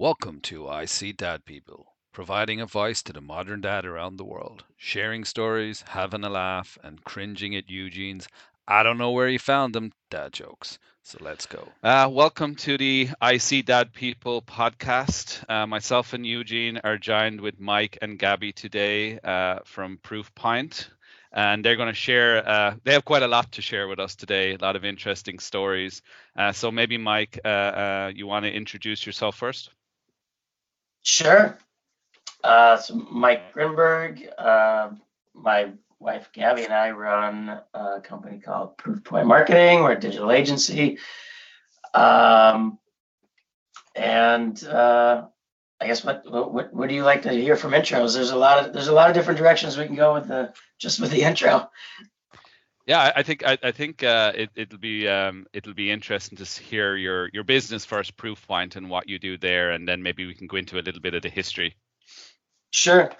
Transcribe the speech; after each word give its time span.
Welcome 0.00 0.40
to 0.44 0.66
I 0.66 0.86
See 0.86 1.12
Dad 1.12 1.44
People, 1.44 1.94
providing 2.10 2.58
a 2.62 2.64
voice 2.64 3.02
to 3.02 3.12
the 3.12 3.20
modern 3.20 3.60
dad 3.60 3.84
around 3.84 4.16
the 4.16 4.24
world, 4.24 4.64
sharing 4.78 5.26
stories, 5.26 5.84
having 5.86 6.24
a 6.24 6.30
laugh, 6.30 6.78
and 6.82 7.04
cringing 7.04 7.54
at 7.54 7.68
Eugene's 7.68 8.26
I 8.66 8.82
don't 8.82 8.96
know 8.96 9.10
where 9.10 9.28
he 9.28 9.36
found 9.36 9.74
them 9.74 9.92
dad 10.08 10.32
jokes. 10.32 10.78
So 11.02 11.18
let's 11.20 11.44
go. 11.44 11.68
Uh, 11.82 12.08
welcome 12.10 12.54
to 12.54 12.78
the 12.78 13.10
I 13.20 13.36
See 13.36 13.60
Dad 13.60 13.92
People 13.92 14.40
podcast. 14.40 15.44
Uh, 15.50 15.66
myself 15.66 16.14
and 16.14 16.24
Eugene 16.24 16.80
are 16.82 16.96
joined 16.96 17.42
with 17.42 17.60
Mike 17.60 17.98
and 18.00 18.18
Gabby 18.18 18.54
today 18.54 19.18
uh, 19.18 19.58
from 19.66 19.98
Proofpoint. 19.98 20.88
And 21.30 21.62
they're 21.62 21.76
going 21.76 21.90
to 21.90 21.94
share, 21.94 22.48
uh, 22.48 22.74
they 22.84 22.94
have 22.94 23.04
quite 23.04 23.22
a 23.22 23.28
lot 23.28 23.52
to 23.52 23.60
share 23.60 23.86
with 23.86 24.00
us 24.00 24.16
today, 24.16 24.54
a 24.54 24.64
lot 24.64 24.76
of 24.76 24.84
interesting 24.86 25.38
stories. 25.40 26.00
Uh, 26.34 26.52
so 26.52 26.70
maybe, 26.70 26.96
Mike, 26.96 27.38
uh, 27.44 28.10
you 28.14 28.26
want 28.26 28.46
to 28.46 28.50
introduce 28.50 29.04
yourself 29.04 29.36
first? 29.36 29.70
Sure. 31.02 31.58
so 32.44 32.94
Mike 33.10 33.52
Grinberg, 33.54 34.28
my 35.34 35.72
wife 36.00 36.30
Gabby 36.32 36.64
and 36.64 36.72
I 36.72 36.90
run 36.90 37.60
a 37.74 38.00
company 38.00 38.38
called 38.38 38.76
Proofpoint 38.78 39.26
Marketing. 39.26 39.82
We're 39.82 39.92
a 39.92 40.00
digital 40.00 40.32
agency. 40.32 40.98
Um, 41.94 42.78
and 43.94 44.62
uh, 44.64 45.26
I 45.80 45.86
guess 45.86 46.04
what, 46.04 46.22
what 46.30 46.72
what 46.72 46.88
do 46.88 46.94
you 46.94 47.04
like 47.04 47.22
to 47.22 47.30
hear 47.30 47.56
from 47.56 47.72
intros? 47.72 48.14
There's 48.14 48.30
a 48.30 48.36
lot 48.36 48.64
of 48.64 48.72
there's 48.72 48.88
a 48.88 48.92
lot 48.92 49.08
of 49.08 49.14
different 49.14 49.38
directions 49.38 49.76
we 49.76 49.86
can 49.86 49.96
go 49.96 50.14
with 50.14 50.28
the 50.28 50.52
just 50.78 51.00
with 51.00 51.10
the 51.10 51.22
intro. 51.28 51.70
Yeah, 52.90 53.12
I 53.14 53.22
think 53.22 53.46
I, 53.46 53.56
I 53.62 53.70
think 53.70 54.02
uh, 54.02 54.32
it, 54.34 54.50
it'll 54.56 54.80
be 54.80 55.06
um, 55.06 55.46
it'll 55.52 55.74
be 55.74 55.92
interesting 55.92 56.36
to 56.38 56.44
hear 56.44 56.96
your 56.96 57.30
your 57.32 57.44
business 57.44 57.84
first, 57.84 58.16
Proofpoint, 58.16 58.74
and 58.74 58.90
what 58.90 59.08
you 59.08 59.20
do 59.20 59.38
there, 59.38 59.70
and 59.70 59.86
then 59.86 60.02
maybe 60.02 60.26
we 60.26 60.34
can 60.34 60.48
go 60.48 60.56
into 60.56 60.76
a 60.76 60.82
little 60.82 61.00
bit 61.00 61.14
of 61.14 61.22
the 61.22 61.28
history. 61.28 61.76
Sure. 62.72 63.12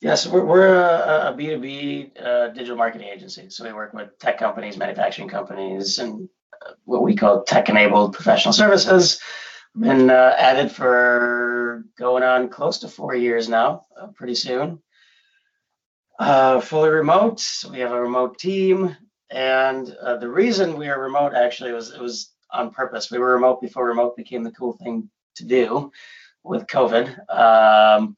Yes, 0.00 0.26
we're, 0.26 0.44
we're 0.44 0.74
a, 0.74 1.28
a 1.28 1.36
B2B 1.38 2.20
uh, 2.20 2.48
digital 2.48 2.76
marketing 2.76 3.06
agency. 3.06 3.48
So 3.48 3.62
we 3.62 3.72
work 3.72 3.92
with 3.94 4.18
tech 4.18 4.38
companies, 4.38 4.76
manufacturing 4.76 5.28
companies, 5.28 6.00
and 6.00 6.28
uh, 6.60 6.72
what 6.82 7.04
we 7.04 7.14
call 7.14 7.44
tech 7.44 7.68
enabled 7.68 8.14
professional 8.14 8.52
services. 8.52 9.20
Been 9.76 10.10
uh, 10.10 10.34
added 10.36 10.72
for 10.72 11.84
going 11.96 12.24
on 12.24 12.48
close 12.48 12.78
to 12.78 12.88
four 12.88 13.14
years 13.14 13.48
now, 13.48 13.86
uh, 13.96 14.08
pretty 14.08 14.34
soon. 14.34 14.82
Uh, 16.18 16.60
fully 16.60 16.90
remote. 16.90 17.38
So 17.38 17.70
we 17.70 17.78
have 17.78 17.92
a 17.92 18.02
remote 18.02 18.40
team. 18.40 18.96
And 19.32 19.96
uh, 20.02 20.18
the 20.18 20.28
reason 20.28 20.76
we 20.76 20.88
are 20.88 21.00
remote 21.00 21.32
actually 21.34 21.72
was 21.72 21.90
it 21.90 22.00
was 22.00 22.32
on 22.50 22.70
purpose. 22.70 23.10
We 23.10 23.18
were 23.18 23.32
remote 23.32 23.62
before 23.62 23.86
remote 23.86 24.14
became 24.14 24.44
the 24.44 24.52
cool 24.52 24.74
thing 24.74 25.08
to 25.36 25.44
do 25.44 25.90
with 26.44 26.66
COVID. 26.66 27.30
Um, 27.30 28.16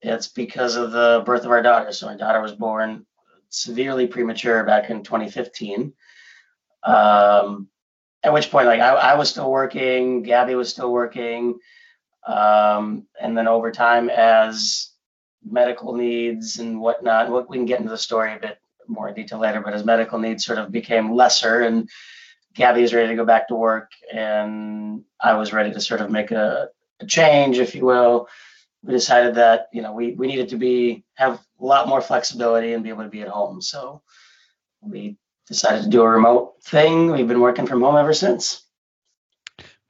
it's 0.00 0.28
because 0.28 0.76
of 0.76 0.92
the 0.92 1.22
birth 1.26 1.44
of 1.44 1.50
our 1.50 1.62
daughter. 1.62 1.90
So 1.92 2.06
my 2.06 2.16
daughter 2.16 2.40
was 2.40 2.52
born 2.52 3.04
severely 3.48 4.06
premature 4.06 4.62
back 4.64 4.88
in 4.88 5.02
2015. 5.02 5.92
Um, 6.84 7.68
at 8.22 8.32
which 8.32 8.50
point, 8.50 8.68
like 8.68 8.80
I, 8.80 8.90
I, 8.90 9.14
was 9.16 9.30
still 9.30 9.50
working, 9.50 10.22
Gabby 10.22 10.54
was 10.54 10.68
still 10.68 10.92
working, 10.92 11.58
um, 12.26 13.06
and 13.20 13.36
then 13.36 13.48
over 13.48 13.72
time, 13.72 14.08
as 14.10 14.90
medical 15.44 15.94
needs 15.94 16.58
and 16.58 16.80
whatnot, 16.80 17.30
what 17.30 17.48
we 17.48 17.56
can 17.56 17.66
get 17.66 17.80
into 17.80 17.90
the 17.90 17.98
story 17.98 18.34
a 18.34 18.38
bit 18.38 18.58
more 18.86 19.08
in 19.08 19.14
detail 19.14 19.38
later, 19.38 19.60
but 19.60 19.74
his 19.74 19.84
medical 19.84 20.18
needs 20.18 20.44
sort 20.44 20.58
of 20.58 20.72
became 20.72 21.14
lesser, 21.14 21.60
and 21.60 21.88
Gabby 22.54 22.82
was 22.82 22.92
ready 22.92 23.08
to 23.08 23.16
go 23.16 23.24
back 23.24 23.48
to 23.48 23.54
work, 23.54 23.90
and 24.12 25.02
I 25.20 25.34
was 25.34 25.52
ready 25.52 25.72
to 25.72 25.80
sort 25.80 26.00
of 26.00 26.10
make 26.10 26.30
a, 26.30 26.68
a 27.00 27.06
change, 27.06 27.58
if 27.58 27.74
you 27.74 27.84
will 27.84 28.28
we 28.82 28.92
decided 28.92 29.36
that 29.36 29.68
you 29.72 29.82
know 29.82 29.92
we 29.92 30.12
we 30.12 30.26
needed 30.26 30.48
to 30.50 30.56
be 30.56 31.04
have 31.14 31.34
a 31.60 31.64
lot 31.64 31.88
more 31.88 32.00
flexibility 32.00 32.72
and 32.72 32.82
be 32.82 32.90
able 32.90 33.04
to 33.04 33.08
be 33.08 33.22
at 33.22 33.28
home. 33.28 33.62
So 33.62 34.02
we 34.80 35.16
decided 35.46 35.84
to 35.84 35.88
do 35.88 36.02
a 36.02 36.08
remote 36.08 36.54
thing. 36.64 37.12
We've 37.12 37.28
been 37.28 37.40
working 37.40 37.66
from 37.66 37.82
home 37.82 37.96
ever 37.96 38.12
since. 38.12 38.61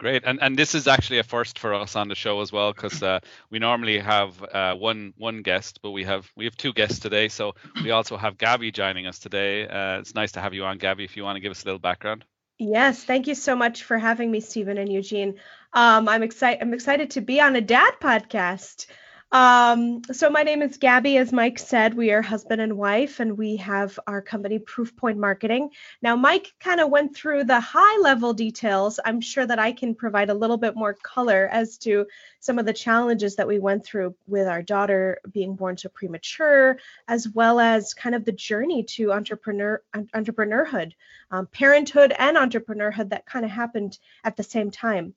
Great, 0.03 0.25
and 0.27 0.43
and 0.43 0.59
this 0.59 0.75
is 0.75 0.89
actually 0.89 1.21
a 1.21 1.23
first 1.23 1.61
for 1.61 1.75
us 1.75 1.95
on 1.95 2.09
the 2.09 2.17
show 2.17 2.41
as 2.41 2.51
well 2.51 2.73
because 2.73 3.01
uh, 3.05 3.21
we 3.51 3.61
normally 3.61 4.01
have 4.01 4.43
uh, 4.43 4.75
one 4.75 5.15
one 5.17 5.43
guest, 5.43 5.79
but 5.81 5.93
we 5.93 6.03
have 6.03 6.29
we 6.37 6.45
have 6.45 6.57
two 6.57 6.73
guests 6.73 6.99
today. 6.99 7.29
So 7.29 7.55
we 7.85 7.93
also 7.93 8.17
have 8.17 8.37
Gabby 8.37 8.73
joining 8.73 9.07
us 9.07 9.21
today. 9.21 9.69
Uh, 9.69 10.01
it's 10.01 10.13
nice 10.13 10.33
to 10.33 10.41
have 10.41 10.55
you 10.55 10.65
on, 10.65 10.79
Gabby. 10.79 11.05
If 11.05 11.17
you 11.17 11.23
want 11.23 11.37
to 11.37 11.41
give 11.41 11.53
us 11.53 11.63
a 11.63 11.67
little 11.67 11.79
background. 11.79 12.25
Yes, 12.59 13.05
thank 13.05 13.29
you 13.29 13.37
so 13.37 13.55
much 13.55 13.85
for 13.85 13.97
having 13.97 14.29
me, 14.29 14.41
Stephen 14.41 14.77
and 14.77 14.93
Eugene. 14.93 15.39
Um, 15.73 16.09
I'm 16.09 16.25
excited. 16.25 16.61
I'm 16.61 16.75
excited 16.75 17.13
to 17.13 17.21
be 17.21 17.41
on 17.41 17.55
a 17.55 17.61
dad 17.61 17.95
podcast. 18.01 18.87
Um, 19.33 20.03
so 20.13 20.29
my 20.29 20.43
name 20.43 20.61
is 20.61 20.77
Gabby, 20.77 21.17
as 21.17 21.33
Mike 21.33 21.59
said. 21.59 21.95
We 21.95 22.13
are 22.13 22.21
husband 22.21 22.61
and 22.61 22.77
wife, 22.77 23.19
and 23.19 23.39
we 23.39 23.57
have 23.57 23.99
our 24.07 24.21
company 24.21 24.59
Proofpoint 24.59 25.17
Marketing. 25.17 25.71
Now, 26.03 26.17
Mike 26.17 26.53
kind 26.61 26.81
of 26.81 26.91
went 26.91 27.17
through 27.17 27.45
the 27.45 27.59
high-level 27.59 28.35
details. 28.35 29.01
I'm 29.03 29.23
sure 29.23 29.47
that 29.47 29.59
I 29.59 29.73
can 29.73 29.95
provide 29.95 30.29
a 30.29 30.35
little 30.35 30.59
bit 30.59 30.77
more 30.77 30.93
color 30.93 31.49
as 31.51 31.79
to 31.79 32.07
some 32.41 32.59
of 32.59 32.67
the 32.67 32.75
challenges 32.75 33.37
that 33.37 33.49
we 33.49 33.59
went 33.59 33.87
through 33.87 34.15
with 34.27 34.47
our 34.47 34.61
daughter 34.61 35.19
being 35.33 35.55
born 35.57 35.79
so 35.79 35.89
premature, 35.89 36.77
as 37.09 37.27
well 37.27 37.59
as 37.59 37.95
kind 37.95 38.15
of 38.15 38.27
the 38.27 38.33
journey 38.33 38.83
to 38.83 39.13
entrepreneur 39.13 39.83
entrepreneurhood, 40.15 40.93
um, 41.31 41.47
parenthood, 41.47 42.13
and 42.19 42.37
entrepreneurhood 42.37 43.09
that 43.09 43.25
kind 43.25 43.47
of 43.47 43.51
happened 43.51 43.99
at 44.25 44.37
the 44.37 44.43
same 44.43 44.71
time. 44.71 45.15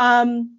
Um, 0.00 0.58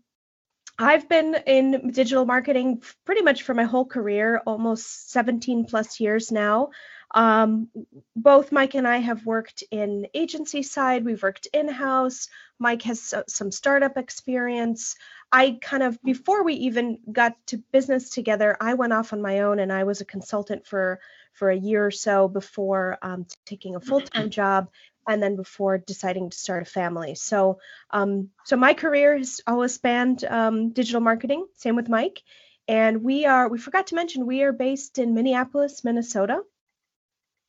I've 0.78 1.08
been 1.08 1.36
in 1.46 1.92
digital 1.92 2.26
marketing 2.26 2.82
pretty 3.06 3.22
much 3.22 3.44
for 3.44 3.54
my 3.54 3.64
whole 3.64 3.86
career, 3.86 4.42
almost 4.46 5.12
17 5.12 5.66
plus 5.66 6.00
years 6.00 6.32
now. 6.32 6.70
Um, 7.14 7.70
both 8.16 8.52
Mike 8.52 8.74
and 8.74 8.88
I 8.88 8.98
have 8.98 9.26
worked 9.26 9.64
in 9.70 10.08
agency 10.16 10.64
side, 10.64 11.06
we've 11.06 11.22
worked 11.22 11.48
in 11.54 11.68
house. 11.68 12.28
Mike 12.58 12.82
has 12.84 13.14
some 13.28 13.52
startup 13.52 13.98
experience. 13.98 14.96
I 15.32 15.60
kind 15.62 15.84
of, 15.84 16.02
before 16.02 16.44
we 16.44 16.56
even 16.56 17.00
got 17.12 17.36
to 17.48 17.58
business 17.72 18.10
together, 18.10 18.58
I 18.60 18.74
went 18.74 18.94
off 18.94 19.14
on 19.14 19.22
my 19.22 19.42
own 19.42 19.60
and 19.60 19.72
I 19.72 19.84
was 19.84 20.02
a 20.02 20.06
consultant 20.06 20.66
for 20.66 21.00
for 21.34 21.50
a 21.50 21.58
year 21.58 21.84
or 21.84 21.92
so 21.92 22.28
before 22.28 23.00
um, 23.02 23.26
taking 23.44 23.76
a 23.76 23.80
full-time 23.80 24.30
job 24.30 24.70
and 25.08 25.22
then 25.22 25.36
before 25.36 25.78
deciding 25.78 26.30
to 26.30 26.38
start 26.38 26.64
a 26.64 26.66
family. 26.66 27.16
So, 27.16 27.60
um, 27.92 28.30
so 28.46 28.56
my 28.56 28.74
career 28.74 29.18
has 29.18 29.42
always 29.48 29.74
spanned 29.74 30.24
um, 30.24 30.72
digital 30.72 31.02
marketing. 31.02 31.46
Same 31.56 31.76
with 31.76 31.90
Mike, 31.90 32.22
and 32.68 33.04
we 33.04 33.26
are. 33.26 33.48
We 33.48 33.58
forgot 33.58 33.88
to 33.88 33.96
mention 33.96 34.26
we 34.26 34.44
are 34.44 34.54
based 34.54 35.00
in 35.00 35.14
Minneapolis, 35.14 35.84
Minnesota. 35.84 36.42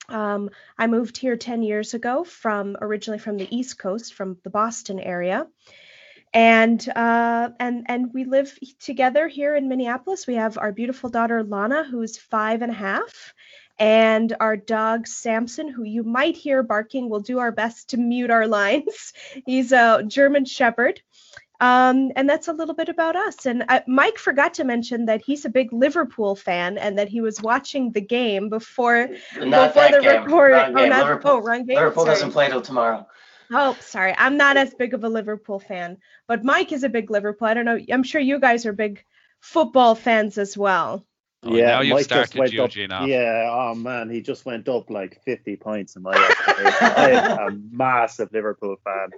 Um, 0.09 0.51
I 0.77 0.87
moved 0.87 1.17
here 1.17 1.37
10 1.37 1.63
years 1.63 1.95
ago 1.95 2.25
from 2.25 2.77
originally 2.81 3.19
from 3.19 3.39
the 3.39 3.55
East 3.55 3.79
Coast, 3.79 4.15
from 4.15 4.37
the 4.45 4.51
Boston 4.51 5.01
area. 5.01 5.47
And 6.33 6.87
uh, 6.89 7.51
and 7.61 7.87
and 7.89 8.13
we 8.13 8.25
live 8.25 8.59
together 8.81 9.29
here 9.29 9.55
in 9.55 9.69
Minneapolis. 9.69 10.27
We 10.27 10.35
have 10.35 10.59
our 10.59 10.73
beautiful 10.73 11.09
daughter 11.09 11.45
Lana, 11.45 11.85
who's 11.85 12.19
five 12.19 12.61
and 12.63 12.73
a 12.73 12.75
half, 12.75 13.33
and 13.79 14.35
our 14.41 14.57
dog 14.57 15.07
Samson, 15.07 15.69
who 15.69 15.83
you 15.85 16.03
might 16.03 16.37
hear 16.37 16.63
barking. 16.63 17.09
We'll 17.09 17.21
do 17.21 17.39
our 17.39 17.53
best 17.53 17.91
to 17.91 17.97
mute 17.97 18.31
our 18.31 18.47
lines. 18.47 19.13
He's 19.47 19.73
a 19.73 20.03
German 20.07 20.45
Shepherd. 20.45 21.01
Um, 21.61 22.11
and 22.17 22.29
that's 22.29 22.49
a 22.49 22.53
little 22.53 22.75
bit 22.75 22.89
about 22.89 23.17
us. 23.17 23.47
And 23.47 23.65
uh, 23.69 23.81
Mike 23.87 24.19
forgot 24.19 24.55
to 24.55 24.65
mention 24.65 25.07
that 25.07 25.23
he's 25.25 25.45
a 25.45 25.49
big 25.49 25.73
Liverpool 25.73 26.35
fan 26.35 26.77
and 26.77 26.99
that 26.99 27.09
he 27.09 27.21
was 27.21 27.41
watching 27.41 27.93
the 27.93 28.01
game 28.01 28.49
before 28.49 29.09
not 29.39 29.73
before 29.73 29.91
the 29.91 30.01
game. 30.03 30.25
recording. 30.25 30.77
Oh, 30.77 30.87
not, 30.87 31.07
Liverpool, 31.07 31.31
oh, 31.31 31.39
wrong 31.39 31.65
game. 31.65 31.77
Liverpool 31.77 32.05
Sorry. 32.05 32.17
doesn't 32.17 32.33
play 32.33 32.49
till 32.49 32.61
tomorrow. 32.61 33.07
Oh, 33.53 33.77
sorry. 33.81 34.15
I'm 34.19 34.37
not 34.37 34.57
as 34.57 34.75
big 34.75 34.95
of 34.95 35.05
a 35.05 35.09
Liverpool 35.09 35.61
fan, 35.61 35.99
but 36.27 36.45
Mike 36.45 36.73
is 36.73 36.83
a 36.83 36.89
big 36.89 37.11
Liverpool. 37.11 37.47
I 37.47 37.55
don't 37.55 37.65
know. 37.65 37.79
I'm 37.91 38.03
sure 38.03 38.21
you 38.21 38.41
guys 38.41 38.67
are 38.67 38.73
big 38.73 39.05
football 39.41 39.95
fans 39.95 40.39
as 40.39 40.59
well. 40.59 41.07
Oh, 41.45 41.55
yeah, 41.55 41.67
now 41.67 41.81
you've 41.83 41.95
Mike 41.95 42.05
started 42.05 42.33
just 42.33 42.57
went 42.57 42.91
up, 42.93 43.07
Yeah, 43.07 43.49
oh 43.51 43.75
man, 43.75 44.09
he 44.09 44.23
just 44.23 44.47
went 44.47 44.69
up 44.69 44.89
like 44.91 45.23
50 45.25 45.57
points 45.57 45.97
in 45.97 46.03
my 46.03 46.13
I 46.15 47.11
am 47.11 47.39
a 47.39 47.59
massive 47.71 48.33
Liverpool 48.33 48.77
fan. 48.83 49.11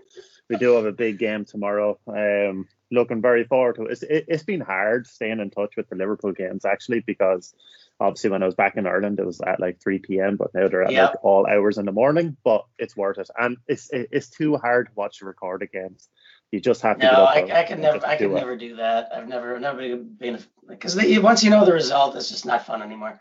We 0.48 0.56
do 0.56 0.72
have 0.74 0.86
a 0.86 0.92
big 0.92 1.18
game 1.18 1.44
tomorrow. 1.44 1.98
Um, 2.06 2.68
looking 2.90 3.20
very 3.20 3.44
forward 3.44 3.76
to 3.76 3.84
it. 3.84 3.92
It's, 3.92 4.02
it, 4.02 4.26
has 4.30 4.42
been 4.42 4.60
hard 4.60 5.06
staying 5.06 5.40
in 5.40 5.50
touch 5.50 5.76
with 5.76 5.88
the 5.88 5.96
Liverpool 5.96 6.32
games 6.32 6.64
actually 6.64 7.00
because 7.00 7.54
obviously 7.98 8.30
when 8.30 8.42
I 8.42 8.46
was 8.46 8.54
back 8.54 8.76
in 8.76 8.86
Ireland 8.86 9.18
it 9.18 9.26
was 9.26 9.40
at 9.40 9.60
like 9.60 9.80
3 9.80 9.98
p.m. 10.00 10.36
but 10.36 10.54
now 10.54 10.68
they're 10.68 10.84
at 10.84 10.92
like 10.92 11.24
all 11.24 11.46
hours 11.46 11.78
in 11.78 11.86
the 11.86 11.92
morning. 11.92 12.36
But 12.44 12.64
it's 12.78 12.96
worth 12.96 13.18
it, 13.18 13.30
and 13.38 13.56
it's 13.66 13.88
it's 13.92 14.30
too 14.30 14.56
hard 14.56 14.86
to 14.86 14.92
watch 14.94 15.20
the 15.20 15.26
recorded 15.26 15.72
games. 15.72 16.08
You 16.52 16.60
just 16.60 16.82
have 16.82 16.98
to. 17.00 17.06
No, 17.06 17.24
I, 17.24 17.60
I 17.60 17.64
can 17.64 17.80
never. 17.80 18.06
I 18.06 18.16
can 18.16 18.32
never 18.32 18.56
do 18.56 18.76
that. 18.76 19.10
I've 19.14 19.28
never, 19.28 19.58
never 19.58 19.96
been 19.96 20.42
because 20.68 20.96
once 21.18 21.42
you 21.42 21.50
know 21.50 21.64
the 21.64 21.72
result, 21.72 22.14
it's 22.16 22.28
just 22.28 22.46
not 22.46 22.66
fun 22.66 22.82
anymore. 22.82 23.20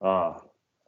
Oh, 0.00 0.42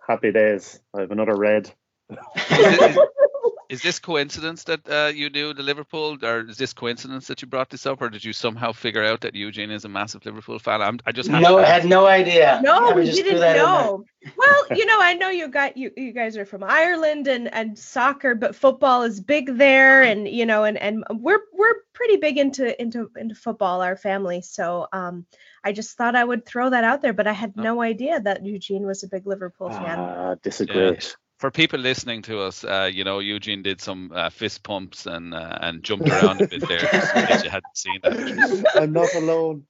happy 0.07 0.31
days! 0.31 0.81
I 0.95 1.01
have 1.01 1.11
another 1.11 1.35
red. 1.35 1.73
is 3.69 3.83
this 3.83 3.99
coincidence 3.99 4.65
that 4.65 4.89
uh, 4.89 5.11
you 5.15 5.31
knew 5.31 5.55
the 5.55 5.63
Liverpool, 5.63 6.17
or 6.23 6.49
is 6.49 6.57
this 6.57 6.73
coincidence 6.73 7.27
that 7.29 7.43
you 7.43 7.49
brought 7.49 7.71
this 7.71 7.87
up, 7.87 8.01
or 8.01 8.09
did 8.09 8.25
you 8.25 8.33
somehow 8.33 8.73
figure 8.73 9.05
out 9.05 9.21
that 9.23 9.35
Eugene 9.35 9.71
is 9.71 9.85
a 9.85 9.89
massive 9.89 10.25
Liverpool 10.25 10.59
fan? 10.59 10.83
I'm, 10.83 10.99
I 11.07 11.13
just 11.13 11.29
no, 11.31 11.59
I 11.59 11.65
had 11.65 11.85
no 11.85 12.07
idea. 12.07 12.61
No, 12.63 12.89
Yeah, 12.89 12.95
we 12.95 13.05
didn't 13.05 13.27
threw 13.31 13.39
that 13.41 13.57
in 13.57 13.63
know. 13.63 14.05
well, 14.37 14.77
you 14.77 14.87
know, 14.87 14.99
I 15.01 15.15
know 15.15 15.29
you 15.31 15.49
got 15.49 15.77
you 15.77 15.91
you 15.97 16.13
guys 16.13 16.37
are 16.37 16.45
from 16.47 16.63
Ireland 16.65 17.29
and 17.29 17.53
and 17.53 17.79
soccer, 17.79 18.35
but 18.35 18.57
football 18.57 19.03
is 19.03 19.21
big 19.21 19.57
there, 19.57 20.03
and 20.03 20.27
you 20.27 20.47
know, 20.47 20.65
and 20.65 20.77
and 20.79 21.05
we're 21.11 21.41
we're 21.53 21.75
pretty 21.93 22.17
big 22.17 22.39
into 22.39 22.81
into 22.81 23.11
into 23.17 23.35
football, 23.35 23.83
our 23.83 23.97
family. 23.97 24.43
So 24.43 24.89
um, 24.93 25.27
I 25.63 25.73
just 25.73 25.97
thought 25.97 26.17
I 26.17 26.25
would 26.25 26.45
throw 26.45 26.71
that 26.71 26.85
out 26.85 27.03
there, 27.03 27.13
but 27.13 27.27
I 27.27 27.33
had 27.33 27.55
Oh. 27.57 27.63
no 27.63 27.83
idea 27.83 28.21
that 28.21 28.45
Eugene 28.45 28.85
was 28.87 29.03
a 29.03 29.09
big 29.09 29.27
Liverpool 29.27 29.71
fan. 29.71 29.99
Ah, 29.99 30.35
disagree. 30.43 30.93
Yeah. 30.93 31.01
For 31.39 31.51
people 31.51 31.79
listening 31.79 32.23
to 32.23 32.41
us, 32.41 32.65
uh, 32.65 32.91
you 32.93 33.05
know, 33.05 33.19
Eugene 33.19 33.63
did 33.63 33.81
some 33.81 34.11
uh, 34.15 34.31
fist 34.31 34.63
pumps 34.63 35.05
and 35.07 35.35
uh, 35.35 35.59
and 35.61 35.83
jumped 35.83 36.09
around 36.09 36.41
a 36.41 36.49
bit 36.49 36.67
there, 36.67 36.79
just 36.79 37.15
in 37.15 37.27
case 37.27 37.45
you 37.45 37.51
hadn't 37.51 37.77
seen 37.77 38.01
that. 38.03 38.65
I'm 38.75 38.93
not 38.93 39.15
alone. 39.15 39.67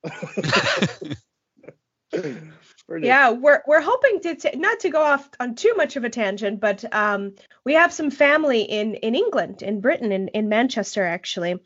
Yeah, 3.07 3.31
we're 3.31 3.63
we're 3.67 3.81
hoping 3.81 4.21
to 4.21 4.37
t- 4.37 4.57
not 4.57 4.81
to 4.81 4.91
go 4.91 5.03
off 5.03 5.29
on 5.41 5.57
too 5.57 5.75
much 5.77 5.97
of 5.97 6.05
a 6.05 6.11
tangent, 6.11 6.61
but 6.61 6.85
um, 6.95 7.35
we 7.65 7.75
have 7.75 7.93
some 7.93 8.13
family 8.13 8.63
in 8.63 8.95
in 8.95 9.17
England, 9.17 9.63
in 9.63 9.81
Britain, 9.81 10.13
in 10.13 10.29
in 10.29 10.49
Manchester 10.49 11.05
actually, 11.05 11.59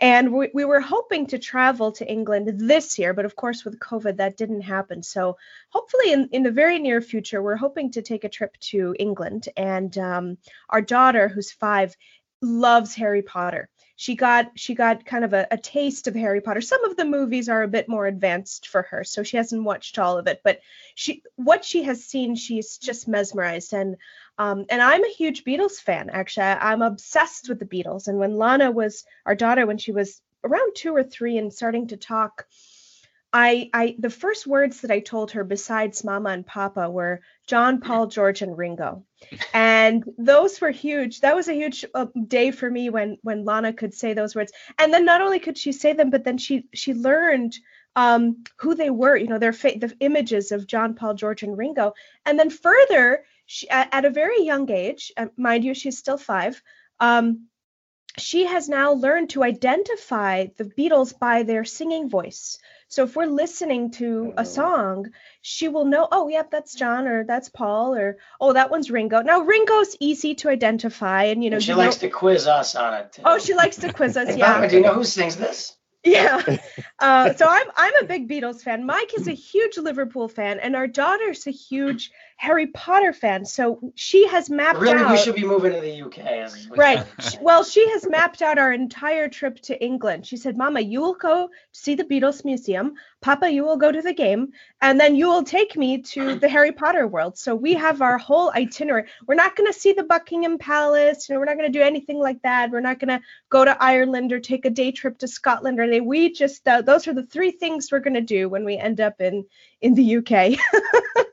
and 0.00 0.32
we 0.32 0.50
we 0.54 0.64
were 0.64 0.80
hoping 0.80 1.26
to 1.26 1.38
travel 1.38 1.90
to 1.92 2.08
England 2.08 2.60
this 2.60 2.96
year, 2.96 3.12
but 3.12 3.24
of 3.24 3.34
course 3.34 3.64
with 3.64 3.80
COVID 3.80 4.18
that 4.18 4.36
didn't 4.36 4.62
happen. 4.62 5.02
So 5.02 5.36
hopefully 5.70 6.12
in 6.12 6.28
in 6.30 6.44
the 6.44 6.52
very 6.52 6.78
near 6.78 7.00
future, 7.00 7.42
we're 7.42 7.56
hoping 7.56 7.90
to 7.92 8.02
take 8.02 8.22
a 8.22 8.28
trip 8.28 8.56
to 8.70 8.94
England, 9.00 9.48
and 9.56 9.96
um, 9.98 10.38
our 10.68 10.80
daughter, 10.80 11.26
who's 11.26 11.50
five, 11.50 11.96
loves 12.40 12.94
Harry 12.94 13.22
Potter 13.22 13.68
she 13.96 14.16
got 14.16 14.58
she 14.58 14.74
got 14.74 15.04
kind 15.04 15.24
of 15.24 15.32
a, 15.32 15.46
a 15.50 15.58
taste 15.58 16.08
of 16.08 16.14
Harry 16.14 16.40
Potter. 16.40 16.60
Some 16.60 16.84
of 16.84 16.96
the 16.96 17.04
movies 17.04 17.48
are 17.48 17.62
a 17.62 17.68
bit 17.68 17.88
more 17.88 18.06
advanced 18.06 18.68
for 18.68 18.82
her, 18.82 19.04
so 19.04 19.22
she 19.22 19.36
hasn't 19.36 19.64
watched 19.64 19.98
all 19.98 20.18
of 20.18 20.26
it. 20.26 20.40
But 20.42 20.60
she 20.94 21.22
what 21.36 21.64
she 21.64 21.82
has 21.84 22.04
seen, 22.04 22.34
she's 22.34 22.78
just 22.78 23.08
mesmerized. 23.08 23.72
And 23.72 23.96
um, 24.38 24.64
and 24.70 24.80
I'm 24.80 25.04
a 25.04 25.08
huge 25.08 25.44
Beatles 25.44 25.80
fan. 25.80 26.10
Actually, 26.10 26.46
I, 26.46 26.72
I'm 26.72 26.82
obsessed 26.82 27.48
with 27.48 27.58
the 27.58 27.66
Beatles. 27.66 28.08
And 28.08 28.18
when 28.18 28.36
Lana 28.36 28.70
was 28.70 29.04
our 29.26 29.34
daughter, 29.34 29.66
when 29.66 29.78
she 29.78 29.92
was 29.92 30.20
around 30.42 30.74
two 30.74 30.94
or 30.94 31.02
three 31.04 31.38
and 31.38 31.52
starting 31.52 31.88
to 31.88 31.96
talk, 31.96 32.46
I 33.32 33.70
I 33.72 33.96
the 33.98 34.10
first 34.10 34.46
words 34.46 34.82
that 34.82 34.90
I 34.90 35.00
told 35.00 35.32
her 35.32 35.44
besides 35.44 36.04
Mama 36.04 36.30
and 36.30 36.46
Papa 36.46 36.90
were 36.90 37.22
John, 37.46 37.80
Paul, 37.80 38.06
George, 38.08 38.42
and 38.42 38.56
Ringo. 38.56 39.04
And 39.54 40.04
those 40.18 40.60
were 40.60 40.70
huge. 40.70 41.20
That 41.20 41.36
was 41.36 41.48
a 41.48 41.54
huge 41.54 41.84
uh, 41.94 42.06
day 42.26 42.50
for 42.50 42.68
me 42.68 42.90
when 42.90 43.18
when 43.22 43.44
lana 43.44 43.72
could 43.72 43.94
say 43.94 44.12
those 44.12 44.34
words. 44.34 44.52
And 44.78 44.92
then 44.92 45.04
not 45.04 45.22
only 45.22 45.38
could 45.38 45.56
she 45.56 45.72
say 45.72 45.92
them 45.94 46.10
but 46.10 46.24
then 46.24 46.38
she 46.38 46.66
she 46.74 46.92
learned 46.94 47.56
um 47.94 48.44
who 48.58 48.74
they 48.74 48.90
were 48.90 49.16
you 49.16 49.26
know 49.26 49.38
their 49.38 49.52
fa- 49.52 49.78
the 49.78 49.94
images 50.00 50.50
of 50.50 50.66
john 50.66 50.94
paul 50.94 51.14
george 51.14 51.42
and 51.42 51.56
ringo. 51.56 51.92
And 52.24 52.38
then 52.38 52.50
further 52.50 53.24
she 53.46 53.68
at, 53.68 53.88
at 53.92 54.04
a 54.04 54.10
very 54.10 54.42
young 54.44 54.70
age 54.70 55.12
uh, 55.16 55.26
mind 55.36 55.64
you 55.64 55.74
she's 55.74 55.98
still 55.98 56.16
five 56.18 56.62
um 57.00 57.48
she 58.18 58.44
has 58.44 58.68
now 58.68 58.92
learned 58.92 59.30
to 59.30 59.42
identify 59.42 60.46
the 60.58 60.64
Beatles 60.64 61.18
by 61.18 61.44
their 61.44 61.64
singing 61.64 62.10
voice. 62.10 62.58
So 62.92 63.04
if 63.04 63.16
we're 63.16 63.24
listening 63.24 63.90
to 63.92 64.34
Oh. 64.36 64.42
a 64.42 64.44
song, 64.44 65.06
she 65.40 65.68
will 65.68 65.86
know, 65.86 66.06
oh, 66.12 66.28
yep, 66.28 66.50
that's 66.50 66.74
John 66.74 67.08
or 67.08 67.24
that's 67.24 67.48
Paul 67.48 67.94
or 67.94 68.18
oh, 68.38 68.52
that 68.52 68.70
one's 68.70 68.90
Ringo. 68.90 69.22
Now 69.22 69.40
Ringo's 69.40 69.96
easy 69.98 70.34
to 70.36 70.50
identify, 70.50 71.24
and 71.24 71.42
you 71.42 71.48
know, 71.48 71.56
And 71.56 71.64
she 71.64 71.70
you 71.70 71.76
likes 71.78 71.96
know- 72.02 72.08
to 72.08 72.14
quiz 72.14 72.46
us 72.46 72.74
on 72.76 72.92
it 72.94 73.12
too. 73.14 73.22
oh, 73.24 73.38
she 73.38 73.54
likes 73.54 73.76
to 73.76 73.90
quiz 73.94 74.18
us, 74.18 74.28
Hey, 74.28 74.36
yeah. 74.38 74.52
Papa, 74.54 74.68
do 74.68 74.76
you 74.76 74.82
know 74.82 74.92
who 74.92 75.04
sings 75.04 75.36
this? 75.36 75.74
Yeah. 76.04 76.42
Uh, 76.98 77.32
so 77.34 77.46
I'm 77.48 77.66
I'm 77.76 77.96
a 78.02 78.04
big 78.06 78.28
Beatles 78.28 78.62
fan. 78.62 78.86
Mike 78.86 79.12
is 79.18 79.26
a 79.26 79.32
huge 79.32 79.76
Liverpool 79.76 80.28
fan, 80.28 80.60
and 80.60 80.76
our 80.76 80.86
daughter's 80.86 81.48
a 81.48 81.50
huge 81.50 82.12
Harry 82.42 82.66
Potter 82.66 83.12
fan. 83.12 83.44
So 83.44 83.92
she 83.94 84.26
has 84.26 84.50
mapped 84.50 84.80
Really, 84.80 84.98
out. 84.98 85.12
we 85.12 85.16
should 85.16 85.36
be 85.36 85.44
moving 85.44 85.72
to 85.74 85.80
the 85.80 86.02
UK. 86.02 86.76
Right. 86.76 87.06
Well, 87.40 87.62
she 87.62 87.88
has 87.90 88.04
mapped 88.08 88.42
out 88.42 88.58
our 88.58 88.72
entire 88.72 89.28
trip 89.28 89.60
to 89.60 89.80
England. 89.80 90.26
She 90.26 90.36
said, 90.36 90.56
Mama, 90.56 90.80
you 90.80 91.00
will 91.00 91.14
go 91.14 91.50
see 91.70 91.94
the 91.94 92.02
Beatles 92.02 92.44
Museum. 92.44 92.94
Papa, 93.20 93.48
you 93.48 93.62
will 93.62 93.76
go 93.76 93.92
to 93.92 94.02
the 94.02 94.12
game. 94.12 94.48
And 94.80 94.98
then 94.98 95.14
you 95.14 95.28
will 95.28 95.44
take 95.44 95.76
me 95.76 96.02
to 96.02 96.34
the 96.34 96.48
Harry 96.48 96.72
Potter 96.72 97.06
world. 97.06 97.38
So 97.38 97.54
we 97.54 97.74
have 97.74 98.02
our 98.02 98.18
whole 98.18 98.50
itinerary. 98.50 99.04
We're 99.24 99.36
not 99.36 99.54
going 99.54 99.72
to 99.72 99.78
see 99.78 99.92
the 99.92 100.02
Buckingham 100.02 100.58
Palace. 100.58 101.28
You 101.28 101.36
know, 101.36 101.38
we're 101.38 101.46
not 101.46 101.58
going 101.58 101.72
to 101.72 101.78
do 101.78 101.84
anything 101.84 102.18
like 102.18 102.42
that. 102.42 102.72
We're 102.72 102.80
not 102.80 102.98
going 102.98 103.20
to 103.20 103.24
go 103.50 103.64
to 103.64 103.80
Ireland 103.80 104.32
or 104.32 104.40
take 104.40 104.64
a 104.64 104.70
day 104.70 104.90
trip 104.90 105.18
to 105.18 105.28
Scotland 105.28 105.78
or 105.78 105.84
anything. 105.84 106.06
We 106.08 106.32
just, 106.32 106.66
uh, 106.66 106.82
those 106.82 107.06
are 107.06 107.14
the 107.14 107.22
three 107.22 107.52
things 107.52 107.92
we're 107.92 108.00
going 108.00 108.14
to 108.14 108.20
do 108.20 108.48
when 108.48 108.64
we 108.64 108.78
end 108.78 109.00
up 109.00 109.20
in, 109.20 109.44
in 109.80 109.94
the 109.94 110.16
UK. 110.16 110.58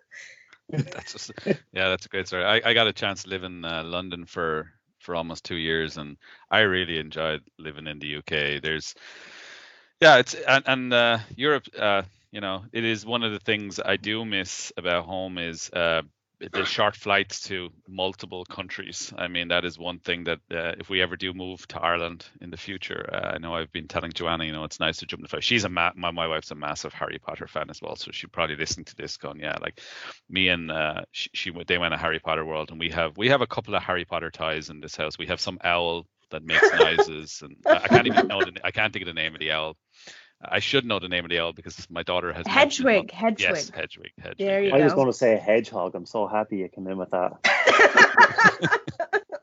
That's 0.94 1.14
just, 1.14 1.32
yeah, 1.74 1.90
that's 1.90 2.06
a 2.06 2.10
great 2.10 2.28
story. 2.28 2.44
I, 2.46 2.62
I 2.64 2.74
got 2.74 2.88
a 2.88 2.94
chance 2.94 3.24
to 3.24 3.30
live 3.30 3.44
in 3.44 3.66
uh, 3.66 3.84
London 3.84 4.26
for 4.26 4.72
for 5.00 5.16
almost 5.16 5.46
two 5.46 5.56
years, 5.56 5.98
and 5.98 6.18
I 6.52 6.60
really 6.62 7.00
enjoyed 7.00 7.42
living 7.58 7.88
in 7.88 8.00
the 8.00 8.08
UK. 8.18 8.62
There's, 8.62 8.96
yeah, 10.02 10.18
it's 10.18 10.34
and, 10.36 10.64
and 10.68 10.94
uh, 10.94 11.20
Europe. 11.36 11.66
Uh, 11.78 12.04
you 12.32 12.42
know, 12.42 12.64
it 12.72 12.84
is 12.84 13.06
one 13.06 13.24
of 13.24 13.32
the 13.32 13.40
things 13.40 13.80
I 13.84 13.98
do 13.98 14.24
miss 14.26 14.72
about 14.78 15.06
home 15.06 15.38
is 15.38 15.70
uh, 15.72 16.04
the 16.40 16.66
short 16.66 16.96
flights 16.96 17.42
to 17.42 17.70
multiple 17.88 18.46
countries. 18.46 19.14
I 19.18 19.28
mean, 19.28 19.50
that 19.50 19.66
is 19.66 19.78
one 19.78 20.00
thing 20.00 20.24
that 20.26 20.40
uh, 20.52 20.74
if 20.80 20.90
we 20.90 21.02
ever 21.02 21.16
do 21.18 21.34
move 21.34 21.68
to 21.70 21.82
Ireland 21.82 22.26
in 22.42 22.50
the 22.50 22.58
future, 22.58 23.10
uh, 23.12 23.32
I 23.36 23.38
know 23.40 23.54
I've 23.56 23.72
been 23.72 23.88
telling 23.88 24.12
Joanna, 24.14 24.46
you 24.46 24.52
know, 24.54 24.64
it's 24.64 24.80
nice 24.80 24.98
to 24.98 25.06
jump 25.06 25.20
in 25.20 25.24
the 25.24 25.30
flight. 25.30 25.44
She's 25.44 25.66
a 25.66 25.70
ma- 25.70 25.92
my 25.96 26.12
my 26.12 26.28
wife's 26.28 26.52
a 26.52 26.56
massive 26.56 26.94
Harry 26.94 27.20
Potter 27.20 27.48
fan 27.48 27.70
as 27.70 27.82
well, 27.82 27.96
so 27.96 28.12
she 28.12 28.28
probably 28.28 28.56
listening 28.56 28.86
to 28.86 28.96
this 28.96 29.18
going, 29.18 29.40
yeah, 29.40 29.58
like 29.62 29.82
me 30.30 30.50
and 30.50 30.72
uh, 30.72 31.02
she, 31.12 31.30
she 31.34 31.52
went- 31.52 31.68
they 31.68 31.78
went 31.78 31.94
to 31.94 31.98
Harry 31.98 32.20
Potter 32.20 32.46
World, 32.46 32.72
and 32.72 32.80
we 32.80 32.90
have 32.90 33.18
we 33.18 33.30
have 33.30 33.42
a 33.42 33.48
couple 33.48 33.76
of 33.76 33.84
Harry 33.84 34.06
Potter 34.06 34.32
ties 34.32 34.70
in 34.70 34.80
this 34.80 34.96
house. 34.96 35.18
We 35.18 35.28
have 35.28 35.42
some 35.42 35.60
owl 35.64 36.06
that 36.32 36.44
makes 36.44 36.72
noises, 36.80 37.42
and 37.44 37.58
I 37.66 37.82
I 37.84 37.88
can't 37.88 38.08
even 38.08 38.28
know 38.28 38.40
the 38.42 38.54
I 38.64 38.72
can't 38.72 38.94
think 38.94 39.04
of 39.04 39.08
the 39.08 39.22
name 39.22 39.34
of 39.34 39.40
the 39.40 39.52
owl. 39.52 39.76
I 40.42 40.60
should 40.60 40.86
know 40.86 41.00
the 41.00 41.10
name 41.10 41.26
of 41.26 41.30
the 41.30 41.40
owl 41.40 41.54
because 41.54 41.90
my 41.90 42.04
daughter 42.04 42.32
has 42.32 42.46
mentioned 42.46 42.88
it 42.88 42.92
Hedwig, 42.92 43.12
Hedwig. 43.12 43.40
Yes, 43.42 43.70
Hedwig. 43.70 44.12
Hedwig. 44.18 44.38
There 44.38 44.62
you 44.64 44.70
yeah. 44.70 44.76
I 44.76 44.84
was 44.84 44.94
go. 44.94 44.98
going 44.98 45.08
to 45.12 45.18
say 45.18 45.34
a 45.34 45.38
hedgehog. 45.38 45.96
I'm 45.96 46.06
so 46.06 46.28
happy 46.28 46.58
you 46.58 46.70
came 46.70 46.88
in 46.88 46.98
with 46.98 47.10
that. 47.12 48.80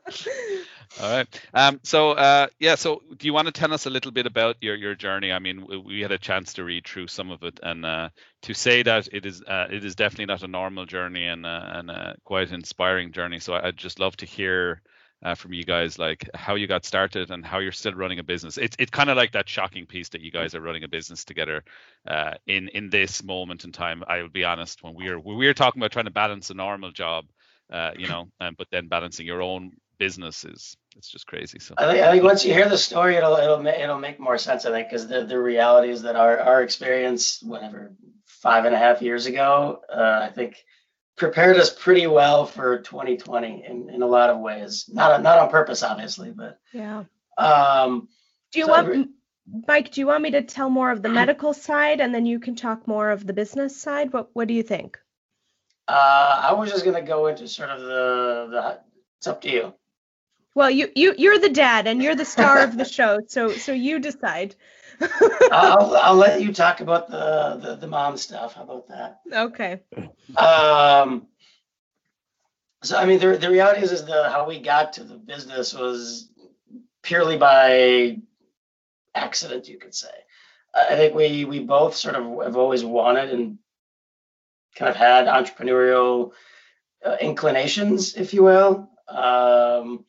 All 1.01 1.11
right. 1.11 1.41
Um, 1.53 1.79
so 1.83 2.11
uh, 2.11 2.47
yeah. 2.59 2.75
So 2.75 3.03
do 3.17 3.27
you 3.27 3.33
want 3.33 3.47
to 3.47 3.51
tell 3.51 3.73
us 3.73 3.85
a 3.85 3.89
little 3.89 4.11
bit 4.11 4.25
about 4.25 4.57
your 4.61 4.75
your 4.75 4.95
journey? 4.95 5.31
I 5.31 5.39
mean, 5.39 5.65
we, 5.67 5.77
we 5.77 6.01
had 6.01 6.11
a 6.11 6.17
chance 6.17 6.53
to 6.53 6.63
read 6.63 6.87
through 6.87 7.07
some 7.07 7.29
of 7.29 7.43
it, 7.43 7.59
and 7.61 7.85
uh, 7.85 8.09
to 8.43 8.53
say 8.53 8.81
that 8.83 9.07
it 9.11 9.25
is 9.25 9.43
uh, 9.43 9.67
it 9.69 9.85
is 9.85 9.95
definitely 9.95 10.25
not 10.25 10.43
a 10.43 10.47
normal 10.47 10.85
journey 10.85 11.27
and 11.27 11.45
uh, 11.45 11.61
and 11.73 11.91
uh, 11.91 12.13
quite 12.23 12.49
an 12.49 12.55
inspiring 12.55 13.11
journey. 13.11 13.39
So 13.39 13.53
I- 13.53 13.67
I'd 13.67 13.77
just 13.77 13.99
love 13.99 14.17
to 14.17 14.25
hear. 14.25 14.81
Uh, 15.23 15.33
from 15.33 15.51
you 15.51 15.63
guys, 15.63 15.97
like 15.97 16.29
how 16.35 16.53
you 16.53 16.67
got 16.67 16.85
started 16.85 17.31
and 17.31 17.43
how 17.43 17.57
you're 17.57 17.71
still 17.71 17.93
running 17.93 18.19
a 18.19 18.23
business. 18.23 18.59
It's 18.59 18.75
it's 18.77 18.91
kind 18.91 19.09
of 19.09 19.17
like 19.17 19.31
that 19.31 19.49
shocking 19.49 19.87
piece 19.87 20.09
that 20.09 20.21
you 20.21 20.29
guys 20.29 20.53
are 20.53 20.61
running 20.61 20.83
a 20.83 20.87
business 20.87 21.25
together 21.25 21.63
uh, 22.07 22.35
in 22.45 22.67
in 22.67 22.91
this 22.91 23.23
moment 23.23 23.65
in 23.65 23.71
time. 23.71 24.03
I 24.07 24.21
will 24.21 24.29
be 24.29 24.43
honest, 24.43 24.83
when 24.83 24.93
we 24.93 25.09
were 25.09 25.19
when 25.19 25.37
we 25.37 25.47
were 25.47 25.55
talking 25.55 25.81
about 25.81 25.91
trying 25.91 26.05
to 26.05 26.11
balance 26.11 26.51
a 26.51 26.53
normal 26.53 26.91
job, 26.91 27.25
uh, 27.73 27.91
you 27.97 28.07
know, 28.07 28.29
um, 28.39 28.53
but 28.59 28.67
then 28.69 28.89
balancing 28.89 29.25
your 29.25 29.41
own 29.41 29.71
business 29.97 30.45
is 30.45 30.77
it's 30.95 31.09
just 31.09 31.27
crazy. 31.27 31.59
So 31.59 31.75
I 31.77 31.91
think, 31.91 32.03
I 32.03 32.11
think 32.11 32.23
once 32.23 32.45
you 32.45 32.53
hear 32.53 32.69
the 32.69 32.77
story, 32.77 33.15
it'll 33.15 33.35
it'll 33.37 33.65
it'll 33.65 33.99
make 33.99 34.19
more 34.19 34.37
sense. 34.37 34.65
I 34.65 34.71
think 34.71 34.89
because 34.89 35.07
the 35.07 35.25
the 35.25 35.39
reality 35.39 35.89
is 35.89 36.03
that 36.03 36.15
our 36.15 36.39
our 36.39 36.63
experience, 36.63 37.41
whatever 37.41 37.95
five 38.25 38.65
and 38.65 38.75
a 38.75 38.77
half 38.77 39.01
years 39.01 39.25
ago, 39.25 39.81
uh, 39.91 40.19
I 40.23 40.29
think 40.29 40.63
prepared 41.17 41.57
us 41.57 41.73
pretty 41.73 42.07
well 42.07 42.45
for 42.45 42.77
2020 42.79 43.65
in, 43.67 43.89
in 43.89 44.01
a 44.01 44.07
lot 44.07 44.29
of 44.29 44.39
ways. 44.39 44.89
Not 44.91 45.21
not 45.21 45.39
on 45.39 45.49
purpose, 45.49 45.83
obviously, 45.83 46.31
but 46.31 46.59
yeah. 46.73 47.03
um, 47.37 48.07
Do 48.51 48.59
you 48.59 48.65
So 48.65 48.71
want, 48.71 48.87
every- 48.87 49.07
Mike? 49.67 49.91
Do 49.91 50.01
you 50.01 50.07
want 50.07 50.23
me 50.23 50.31
to 50.31 50.41
tell 50.43 50.69
more 50.69 50.91
of 50.91 51.01
the 51.01 51.09
medical 51.09 51.53
side, 51.53 51.99
and 52.01 52.13
then 52.13 52.25
you 52.25 52.39
can 52.39 52.55
talk 52.55 52.87
more 52.87 53.09
of 53.11 53.25
the 53.27 53.33
business 53.33 53.75
side? 53.75 54.13
What 54.13 54.29
What 54.33 54.47
do 54.47 54.53
you 54.53 54.63
think? 54.63 54.97
uh, 55.89 56.41
I 56.49 56.53
was 56.53 56.69
just 56.71 56.83
gonna 56.85 57.01
go 57.01 57.27
into 57.27 57.47
sort 57.47 57.69
of 57.69 57.81
the 57.81 58.47
the. 58.51 58.79
It's 59.19 59.27
up 59.27 59.41
to 59.41 59.49
you. 59.49 59.73
Well, 60.53 60.69
you 60.69 60.89
you 60.95 61.15
you're 61.17 61.39
the 61.39 61.49
dad, 61.49 61.87
and 61.87 62.01
you're 62.03 62.15
the 62.15 62.25
star 62.25 62.59
of 62.59 62.77
the 62.77 62.85
show, 62.97 63.19
so 63.27 63.49
so 63.49 63.71
you 63.71 63.99
decide. 63.99 64.55
I'll 65.51 65.95
I'll 65.97 66.15
let 66.15 66.41
you 66.41 66.53
talk 66.53 66.81
about 66.81 67.09
the 67.09 67.59
the, 67.61 67.75
the 67.75 67.87
mom 67.87 68.17
stuff. 68.17 68.53
How 68.53 68.63
about 68.63 68.87
that? 68.89 69.19
okay. 69.31 69.81
Um, 70.37 71.27
so 72.83 72.97
I 72.97 73.05
mean, 73.05 73.19
the 73.19 73.37
the 73.37 73.49
reality 73.49 73.81
is, 73.81 73.91
is 73.91 74.05
the 74.05 74.29
how 74.29 74.47
we 74.47 74.59
got 74.59 74.93
to 74.93 75.03
the 75.03 75.15
business 75.15 75.73
was 75.73 76.29
purely 77.01 77.37
by 77.37 78.17
accident, 79.15 79.67
you 79.67 79.77
could 79.77 79.95
say. 79.95 80.09
I 80.75 80.95
think 80.95 81.15
we 81.15 81.45
we 81.45 81.59
both 81.59 81.95
sort 81.95 82.15
of 82.15 82.23
have 82.43 82.57
always 82.57 82.83
wanted 82.83 83.31
and 83.31 83.57
kind 84.75 84.89
of 84.89 84.95
had 84.95 85.25
entrepreneurial 85.25 86.31
uh, 87.03 87.17
inclinations, 87.19 88.15
if 88.15 88.33
you 88.33 88.43
will. 88.43 88.89
Um, 89.07 90.05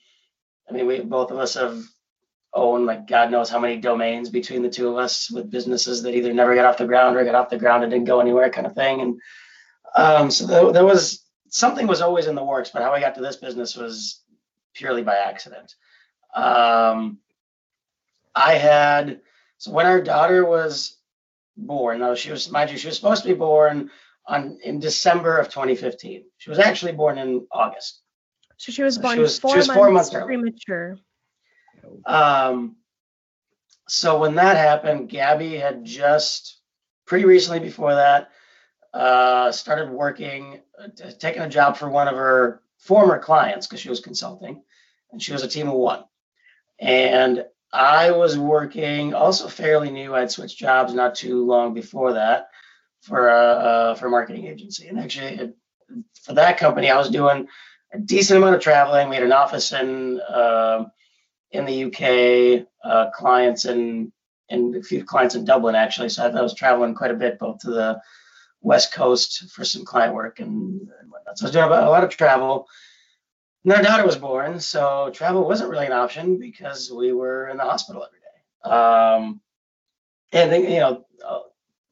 I 0.69 0.73
mean, 0.73 0.87
we 0.87 1.01
both 1.01 1.31
of 1.31 1.39
us 1.39 1.55
have 1.55 1.83
owned 2.59 2.87
like 2.87 3.07
God 3.07 3.31
knows 3.31 3.49
how 3.49 3.59
many 3.59 3.77
domains 3.79 4.29
between 4.31 4.63
the 4.63 4.69
two 4.71 4.89
of 4.89 4.97
us 4.97 5.31
with 5.31 5.51
businesses 5.51 6.03
that 6.03 6.15
either 6.15 6.33
never 6.33 6.55
got 6.55 6.65
off 6.67 6.77
the 6.79 6.87
ground 6.87 7.17
or 7.17 7.25
got 7.25 7.35
off 7.35 7.51
the 7.51 7.59
ground 7.59 7.83
and 7.85 7.93
didn't 7.93 8.07
go 8.07 8.21
anywhere, 8.21 8.51
kind 8.51 8.67
of 8.67 8.75
thing. 8.75 9.01
And 9.01 9.21
um, 9.95 10.31
so 10.31 10.47
there, 10.47 10.73
there 10.73 10.85
was 10.85 11.25
something 11.49 11.87
was 11.87 12.01
always 12.01 12.27
in 12.27 12.35
the 12.35 12.45
works, 12.45 12.71
but 12.71 12.83
how 12.83 12.93
I 12.93 13.01
got 13.01 13.15
to 13.15 13.21
this 13.21 13.37
business 13.37 13.77
was 13.77 14.23
purely 14.75 15.03
by 15.03 15.17
accident. 15.17 15.75
Um, 16.35 17.19
I 18.35 18.55
had 18.55 19.21
so 19.59 19.73
when 19.73 19.87
our 19.87 20.01
daughter 20.01 20.45
was 20.45 20.97
born, 21.57 22.01
now 22.01 22.15
she 22.15 22.31
was 22.31 22.51
mind 22.51 22.71
you, 22.71 22.79
she 22.79 22.87
was 22.87 22.97
supposed 22.97 23.23
to 23.23 23.29
be 23.29 23.35
born 23.35 23.91
on 24.27 24.59
in 24.63 24.79
December 24.79 25.39
of 25.39 25.49
2015. 25.49 26.25
She 26.37 26.51
was 26.51 26.59
actually 26.59 26.93
born 26.93 27.19
in 27.19 27.47
August. 27.51 28.01
So 28.59 28.73
she 28.73 28.83
was 28.83 28.99
born 28.99 29.17
she 29.17 29.21
was- 29.21 29.39
four, 29.39 29.53
she 29.53 29.59
was 29.59 29.69
months 29.69 29.79
four 29.79 29.91
months 29.91 30.11
premature. 30.11 30.99
Um, 32.07 32.77
so 33.89 34.19
when 34.21 34.37
that 34.37 34.57
happened, 34.57 35.09
Gabby 35.09 35.57
had 35.57 35.85
just 35.85 36.59
pretty 37.07 37.25
recently 37.25 37.61
before 37.61 37.95
that 37.95 38.31
uh, 38.95 39.53
started 39.53 39.91
working, 39.91 40.61
uh, 40.83 40.89
t- 40.97 41.15
taking 41.19 41.43
a 41.43 41.49
job 41.49 41.77
for 41.77 41.89
one 41.89 42.09
of 42.09 42.17
her 42.17 42.63
former 42.79 43.19
clients 43.19 43.67
because 43.67 43.81
she 43.81 43.91
was 43.91 44.01
consulting, 44.01 44.63
and 45.13 45.23
she 45.23 45.33
was 45.33 45.43
a 45.43 45.49
team 45.49 45.69
of 45.69 45.75
one. 45.75 46.05
And 46.79 47.45
I 47.73 48.13
was 48.13 48.39
working 48.39 49.15
also 49.15 49.49
fairly 49.49 49.91
new. 49.91 50.15
I'd 50.15 50.31
switched 50.31 50.59
jobs 50.59 50.95
not 50.95 51.15
too 51.17 51.45
long 51.47 51.75
before 51.75 52.15
that 52.15 52.49
for 53.03 53.29
a 53.29 53.43
uh, 53.43 53.95
for 53.95 54.07
a 54.07 54.11
marketing 54.11 54.47
agency, 54.47 54.89
and 54.89 54.99
actually 54.99 55.29
it, 55.35 55.57
for 56.25 56.35
that 56.35 56.59
company, 56.59 56.91
I 56.91 56.99
was 56.99 57.11
doing 57.11 57.49
a 57.93 57.99
decent 57.99 58.39
amount 58.39 58.57
of 58.57 58.63
traveling. 58.63 59.09
We 59.09 59.17
had 59.17 59.25
an 59.25 59.33
office 59.33 59.73
in. 59.73 60.21
um 60.29 60.91
in 61.51 61.65
the 61.65 61.85
UK, 61.85 62.67
uh, 62.85 63.11
clients 63.11 63.65
in 63.65 64.13
and 64.51 64.77
a 64.77 64.83
few 64.83 65.05
clients 65.05 65.35
in 65.35 65.45
Dublin 65.45 65.75
actually. 65.75 66.09
So 66.09 66.25
I 66.27 66.41
was 66.43 66.55
traveling 66.55 66.95
quite 66.95 67.11
a 67.11 67.15
bit, 67.15 67.39
both 67.39 67.59
to 67.61 67.71
the 67.71 68.01
West 68.63 68.93
Coast 68.95 69.51
for 69.51 69.65
some 69.65 69.85
client 69.85 70.15
work 70.15 70.41
and, 70.41 70.89
and 71.01 71.11
whatnot. 71.11 71.39
So 71.39 71.45
I 71.45 71.47
was 71.47 71.53
doing 71.53 71.65
a 71.67 71.91
lot 71.91 72.05
of 72.05 72.11
travel. 72.11 72.67
And 73.65 73.73
our 73.75 73.83
daughter 73.83 74.07
was 74.07 74.17
born, 74.17 74.61
so 74.61 75.11
travel 75.13 75.45
wasn't 75.47 75.69
really 75.71 75.85
an 75.87 75.93
option 75.93 76.39
because 76.39 76.91
we 76.91 77.13
were 77.13 77.49
in 77.49 77.59
the 77.59 77.65
hospital 77.65 78.03
every 78.07 78.21
day. 78.21 78.71
Um, 78.71 79.41
and 80.33 80.51
then, 80.51 80.63
you 80.65 80.79
know, 80.81 81.05
uh, 81.27 81.41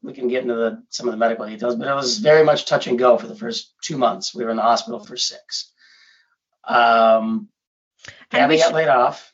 we 0.01 0.13
can 0.13 0.27
get 0.27 0.41
into 0.41 0.55
the, 0.55 0.83
some 0.89 1.07
of 1.07 1.11
the 1.11 1.17
medical 1.17 1.45
details, 1.45 1.75
but 1.75 1.87
it 1.87 1.93
was 1.93 2.17
very 2.17 2.43
much 2.43 2.65
touch 2.65 2.87
and 2.87 2.97
go 2.97 3.17
for 3.17 3.27
the 3.27 3.35
first 3.35 3.73
two 3.81 3.97
months. 3.97 4.33
We 4.33 4.43
were 4.43 4.49
in 4.49 4.57
the 4.57 4.63
hospital 4.63 4.99
for 4.99 5.17
six. 5.17 5.71
Um, 6.63 7.49
And 8.31 8.49
we 8.49 8.57
got 8.57 8.67
should- 8.67 8.75
laid 8.75 8.87
off. 8.87 9.31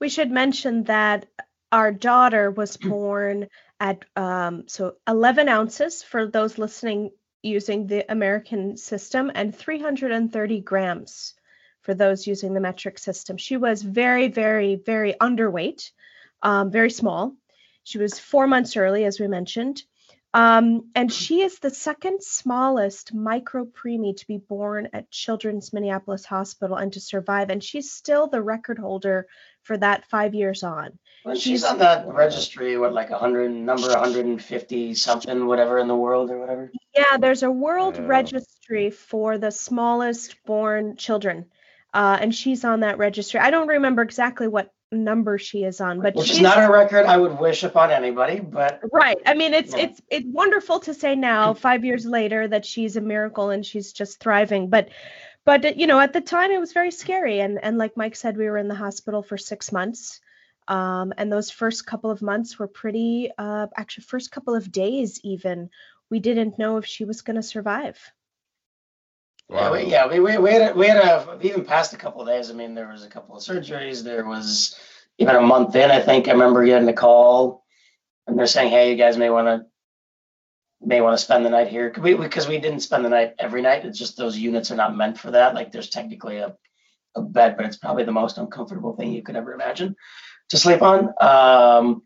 We 0.00 0.08
should 0.08 0.30
mention 0.30 0.84
that 0.84 1.26
our 1.72 1.92
daughter 1.92 2.50
was 2.50 2.76
born 2.76 3.48
at 3.80 4.04
um, 4.16 4.64
so 4.68 4.94
11 5.08 5.48
ounces 5.48 6.02
for 6.02 6.26
those 6.26 6.58
listening 6.58 7.10
using 7.42 7.86
the 7.86 8.10
American 8.10 8.76
system 8.76 9.30
and 9.34 9.54
330 9.54 10.60
grams 10.60 11.34
for 11.82 11.94
those 11.94 12.26
using 12.26 12.54
the 12.54 12.60
metric 12.60 12.98
system. 12.98 13.36
She 13.36 13.56
was 13.56 13.82
very, 13.82 14.28
very, 14.28 14.76
very 14.76 15.14
underweight, 15.20 15.90
um, 16.42 16.70
very 16.70 16.90
small. 16.90 17.34
She 17.82 17.98
was 17.98 18.18
four 18.18 18.46
months 18.46 18.76
early, 18.76 19.04
as 19.04 19.20
we 19.20 19.28
mentioned. 19.28 19.82
Um, 20.32 20.90
and 20.96 21.12
she 21.12 21.42
is 21.42 21.60
the 21.60 21.70
second 21.70 22.22
smallest 22.22 23.14
micro 23.14 23.66
preemie 23.66 24.16
to 24.16 24.26
be 24.26 24.38
born 24.38 24.88
at 24.92 25.10
Children's 25.10 25.72
Minneapolis 25.72 26.24
Hospital 26.24 26.76
and 26.76 26.92
to 26.94 27.00
survive. 27.00 27.50
And 27.50 27.62
she's 27.62 27.92
still 27.92 28.26
the 28.26 28.42
record 28.42 28.78
holder 28.78 29.28
for 29.64 29.76
that 29.78 30.04
five 30.06 30.34
years 30.34 30.62
on. 30.62 30.98
Well, 31.24 31.34
she's 31.34 31.42
She's- 31.60 31.64
on 31.64 31.78
that 31.78 32.06
registry, 32.06 32.76
what, 32.78 32.92
like 32.92 33.10
a 33.10 33.18
hundred, 33.18 33.50
number 33.50 33.88
150 33.88 34.94
something, 34.94 35.46
whatever 35.46 35.78
in 35.78 35.88
the 35.88 35.96
world 35.96 36.30
or 36.30 36.38
whatever. 36.38 36.70
Yeah, 36.94 37.16
there's 37.18 37.42
a 37.42 37.50
world 37.50 37.96
Yeah. 37.96 38.06
registry 38.06 38.90
for 38.90 39.38
the 39.38 39.50
smallest 39.50 40.36
born 40.44 40.96
children. 40.96 41.46
Uh, 41.94 42.18
and 42.20 42.34
she's 42.34 42.64
on 42.64 42.80
that 42.80 42.98
registry. 42.98 43.40
I 43.40 43.50
don't 43.50 43.68
remember 43.68 44.02
exactly 44.02 44.48
what 44.48 44.70
number 44.92 45.38
she 45.38 45.64
is 45.64 45.80
on, 45.80 46.00
but 46.02 46.14
Which 46.14 46.26
she's 46.26 46.36
is 46.36 46.42
not 46.42 46.62
a 46.62 46.70
record 46.70 47.06
I 47.06 47.16
would 47.16 47.38
wish 47.38 47.62
upon 47.64 47.90
anybody, 47.90 48.40
but 48.40 48.80
right. 48.92 49.16
I 49.26 49.34
mean, 49.34 49.54
it's 49.54 49.74
Yeah. 49.74 49.84
it's 49.84 50.00
it's 50.10 50.26
wonderful 50.28 50.80
to 50.80 50.92
say 50.94 51.14
now, 51.16 51.54
five 51.54 51.84
years 51.84 52.04
later, 52.04 52.46
that 52.48 52.66
she's 52.66 52.96
a 52.96 53.00
miracle 53.00 53.50
and 53.50 53.64
she's 53.64 53.92
just 53.92 54.20
thriving. 54.20 54.68
But 54.68 54.88
but 55.44 55.64
uh, 55.64 55.72
you 55.76 55.86
know, 55.86 56.00
at 56.00 56.12
the 56.12 56.20
time, 56.20 56.50
it 56.50 56.60
was 56.60 56.72
very 56.72 56.90
scary. 56.90 57.40
And 57.40 57.62
and 57.62 57.78
like 57.78 57.96
Mike 57.96 58.16
said, 58.16 58.36
we 58.36 58.46
were 58.46 58.58
in 58.58 58.68
the 58.68 58.74
hospital 58.74 59.22
for 59.22 59.36
six 59.38 59.72
months. 59.72 60.20
Um, 60.66 61.12
and 61.18 61.30
those 61.30 61.50
first 61.50 61.86
couple 61.86 62.10
of 62.10 62.22
months 62.22 62.58
were 62.58 62.68
pretty, 62.68 63.30
uh, 63.36 63.66
actually, 63.76 64.04
first 64.04 64.30
couple 64.30 64.54
of 64.54 64.72
days 64.72 65.20
even, 65.22 65.68
we 66.10 66.20
didn't 66.20 66.58
know 66.58 66.78
if 66.78 66.86
she 66.86 67.04
was 67.04 67.20
going 67.22 67.36
to 67.36 67.42
survive. 67.42 68.00
yeah, 69.50 69.70
we, 69.70 69.84
yeah, 69.84 70.06
we, 70.06 70.20
we, 70.20 70.38
we 70.38 70.52
had, 70.52 70.70
a, 70.70 70.74
we 70.74 70.86
had 70.86 70.96
a, 70.96 71.38
even 71.42 71.64
past 71.66 71.92
a 71.92 71.98
couple 71.98 72.22
of 72.22 72.28
days. 72.28 72.50
I 72.50 72.54
mean, 72.54 72.74
there 72.74 72.88
was 72.88 73.04
a 73.04 73.08
couple 73.08 73.36
of 73.36 73.42
surgeries. 73.42 74.02
There 74.02 74.24
was 74.24 74.78
even 75.18 75.36
a 75.36 75.42
month 75.42 75.76
in, 75.76 75.90
I 75.90 76.00
think 76.00 76.28
I 76.28 76.32
remember 76.32 76.64
getting 76.64 76.88
a 76.88 76.94
call 76.94 77.64
and 78.26 78.38
they're 78.38 78.46
saying, 78.46 78.70
hey, 78.70 78.90
you 78.90 78.96
guys 78.96 79.18
may 79.18 79.28
want 79.28 79.48
to, 79.48 79.66
may 80.80 81.00
want 81.00 81.16
to 81.18 81.24
spend 81.24 81.44
the 81.44 81.50
night 81.50 81.68
here. 81.68 81.90
'Cause 81.90 82.02
we, 82.02 82.14
because 82.14 82.48
we 82.48 82.58
didn't 82.58 82.80
spend 82.80 83.04
the 83.04 83.08
night 83.08 83.34
every 83.38 83.62
night. 83.62 83.84
It's 83.84 83.98
just 83.98 84.16
those 84.16 84.36
units 84.38 84.70
are 84.70 84.76
not 84.76 84.96
meant 84.96 85.18
for 85.18 85.30
that. 85.30 85.54
Like 85.54 85.72
there's 85.72 85.88
technically 85.90 86.38
a, 86.38 86.54
a 87.16 87.22
bed, 87.22 87.56
but 87.56 87.66
it's 87.66 87.76
probably 87.76 88.04
the 88.04 88.12
most 88.12 88.38
uncomfortable 88.38 88.94
thing 88.96 89.12
you 89.12 89.22
could 89.22 89.36
ever 89.36 89.52
imagine 89.54 89.96
to 90.50 90.58
sleep 90.58 90.82
on. 90.82 91.12
Um, 91.20 92.02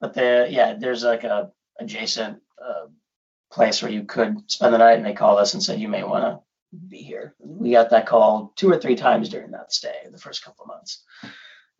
but 0.00 0.14
the, 0.14 0.46
yeah, 0.48 0.74
there's 0.74 1.04
like 1.04 1.24
a 1.24 1.50
adjacent 1.80 2.40
uh, 2.64 2.86
place 3.52 3.82
where 3.82 3.90
you 3.90 4.04
could 4.04 4.50
spend 4.50 4.72
the 4.74 4.78
night 4.78 4.94
and 4.96 5.04
they 5.06 5.12
called 5.12 5.38
us 5.38 5.54
and 5.54 5.62
said, 5.62 5.80
you 5.80 5.88
may 5.88 6.04
want 6.04 6.24
to 6.24 6.40
be 6.88 6.98
here. 6.98 7.34
We 7.38 7.72
got 7.72 7.90
that 7.90 8.06
call 8.06 8.52
two 8.56 8.70
or 8.70 8.78
three 8.78 8.96
times 8.96 9.28
during 9.28 9.52
that 9.52 9.72
stay, 9.72 9.94
the 10.10 10.18
first 10.18 10.44
couple 10.44 10.64
of 10.64 10.68
months. 10.68 11.02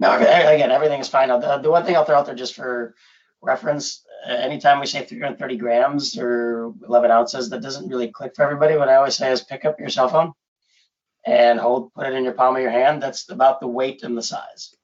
Now, 0.01 0.17
again, 0.17 0.71
everything 0.71 1.01
is 1.01 1.09
fine. 1.09 1.29
The, 1.29 1.59
the 1.59 1.71
one 1.71 1.85
thing 1.85 1.97
I'll 1.97 2.05
throw 2.05 2.17
out 2.19 2.27
there 2.27 2.35
just 2.35 2.55
for 2.55 2.95
reference, 3.43 4.05
anytime 4.27 4.81
we 4.81 4.87
say 4.87 5.05
330 5.05 5.57
grams 5.57 6.19
or 6.19 6.73
11 6.87 7.11
ounces, 7.11 7.51
that 7.51 7.63
doesn't 7.63 7.89
really 7.89 8.09
click 8.09 8.35
for 8.35 8.43
everybody. 8.43 8.77
What 8.77 8.89
I 8.89 8.97
always 8.97 9.17
say 9.17 9.31
is 9.33 9.43
pick 9.43 9.65
up 9.65 9.79
your 9.79 9.89
cell 9.89 10.09
phone 10.09 10.33
and 11.27 11.59
hold, 11.59 11.93
put 11.95 12.07
it 12.07 12.15
in 12.15 12.25
your 12.25 12.33
palm 12.33 12.57
of 12.57 12.63
your 12.63 12.71
hand. 12.71 13.03
That's 13.03 13.29
about 13.31 13.61
the 13.61 13.69
weight 13.69 14.03
and 14.03 14.17
the 14.17 14.23
size. 14.23 14.75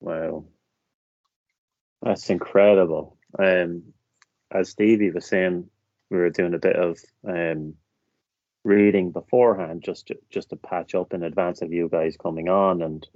Wow. 0.00 0.44
That's 2.02 2.30
incredible. 2.30 3.16
Um, 3.38 3.92
as 4.50 4.70
Stevie 4.70 5.10
was 5.10 5.26
saying, 5.26 5.68
we 6.10 6.18
were 6.18 6.30
doing 6.30 6.54
a 6.54 6.58
bit 6.58 6.76
of 6.76 6.98
um, 7.26 7.74
reading 8.64 9.10
beforehand 9.10 9.82
just 9.82 10.08
to, 10.08 10.18
just 10.30 10.50
to 10.50 10.56
patch 10.56 10.94
up 10.94 11.12
in 11.12 11.22
advance 11.22 11.62
of 11.62 11.72
you 11.72 11.88
guys 11.90 12.16
coming 12.16 12.48
on, 12.48 12.82
and 12.82 13.06